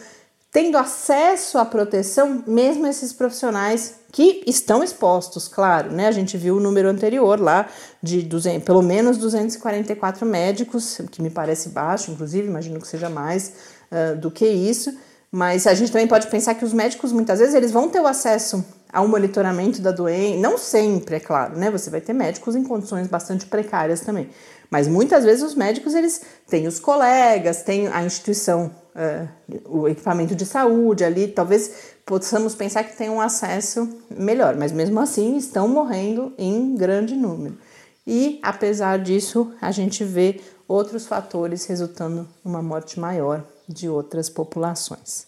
tendo 0.53 0.77
acesso 0.77 1.57
à 1.57 1.65
proteção, 1.65 2.45
mesmo 2.47 2.87
esses 2.87 3.15
profissionais 3.15 3.95
que 4.13 4.43
estão 4.47 4.85
expostos, 4.85 5.49
claro, 5.49 5.91
né? 5.91 6.09
A 6.09 6.13
gente 6.13 6.37
viu 6.37 6.59
o 6.59 6.61
número 6.61 6.91
anterior 6.91 7.41
lá 7.41 7.69
de 8.03 8.21
200, 8.21 8.63
pelo 8.65 8.83
menos 8.83 9.17
244 9.17 10.27
médicos, 10.27 11.01
que 11.11 11.23
me 11.23 11.31
parece 11.31 11.71
baixo, 11.71 12.11
inclusive, 12.11 12.47
imagino 12.47 12.79
que 12.79 12.87
seja 12.87 13.09
mais 13.09 13.55
uh, 13.91 14.15
do 14.15 14.31
que 14.31 14.47
isso. 14.47 14.95
Mas 15.35 15.67
a 15.67 15.75
gente 15.75 15.91
também 15.91 16.07
pode 16.07 16.29
pensar 16.29 16.55
que 16.55 16.65
os 16.65 16.73
médicos 16.73 17.11
muitas 17.11 17.41
vezes 17.41 17.57
eles 17.57 17.73
vão 17.73 17.89
ter 17.89 17.99
o 17.99 18.07
acesso 18.07 18.65
ao 18.93 19.09
monitoramento 19.09 19.83
da 19.83 19.91
doença, 19.91 20.39
não 20.39 20.57
sempre, 20.57 21.17
é 21.17 21.19
claro, 21.19 21.59
né? 21.59 21.73
Você 21.73 21.91
vai 21.91 22.01
ter 22.01 22.13
médicos 22.13 22.55
em 22.55 22.63
condições 22.63 23.09
bastante 23.09 23.45
precárias 23.47 23.99
também. 23.99 24.31
Mas 24.71 24.87
muitas 24.87 25.25
vezes 25.25 25.43
os 25.43 25.57
médicos 25.57 25.93
eles 25.93 26.23
têm 26.47 26.69
os 26.69 26.79
colegas, 26.79 27.65
têm 27.65 27.89
a 27.89 28.05
instituição, 28.05 28.71
uh, 28.95 29.29
o 29.65 29.89
equipamento 29.89 30.37
de 30.37 30.47
saúde 30.47 31.03
ali, 31.03 31.27
talvez 31.27 31.97
possamos 32.07 32.55
pensar 32.55 32.85
que 32.85 32.97
tem 32.97 33.11
um 33.11 33.21
acesso 33.21 33.89
melhor, 34.09 34.55
mas 34.55 34.71
mesmo 34.71 35.01
assim 35.01 35.37
estão 35.37 35.67
morrendo 35.67 36.33
em 36.39 36.77
grande 36.77 37.17
número. 37.17 37.59
E 38.07 38.39
apesar 38.41 39.01
disso, 39.01 39.53
a 39.61 39.73
gente 39.73 40.05
vê 40.05 40.41
outros 40.69 41.09
fatores 41.09 41.65
resultando 41.65 42.29
numa 42.45 42.63
morte 42.63 43.01
maior 43.01 43.45
de 43.69 43.89
outras 43.89 44.29
populações. 44.29 45.27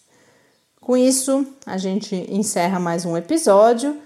Com 0.79 0.95
isso, 0.95 1.45
a 1.65 1.77
gente 1.77 2.15
encerra 2.29 2.79
mais 2.79 3.05
um 3.05 3.17
episódio. 3.17 3.97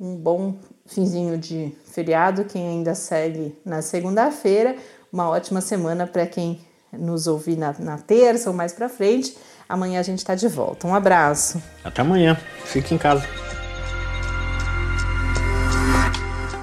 Um 0.00 0.16
bom 0.16 0.54
finzinho 0.86 1.36
de 1.38 1.72
feriado, 1.84 2.44
quem 2.44 2.66
ainda 2.68 2.94
segue 2.94 3.56
na 3.64 3.82
segunda-feira. 3.82 4.76
Uma 5.12 5.28
ótima 5.28 5.60
semana 5.60 6.06
para 6.06 6.26
quem 6.26 6.60
nos 6.92 7.26
ouvir 7.26 7.56
na, 7.56 7.74
na 7.78 7.98
terça 7.98 8.50
ou 8.50 8.56
mais 8.56 8.72
para 8.72 8.88
frente. 8.88 9.36
Amanhã 9.68 10.00
a 10.00 10.02
gente 10.02 10.18
está 10.18 10.34
de 10.34 10.48
volta. 10.48 10.86
Um 10.86 10.94
abraço. 10.94 11.62
Até 11.84 12.02
amanhã. 12.02 12.38
Fique 12.64 12.94
em 12.94 12.98
casa. 12.98 13.51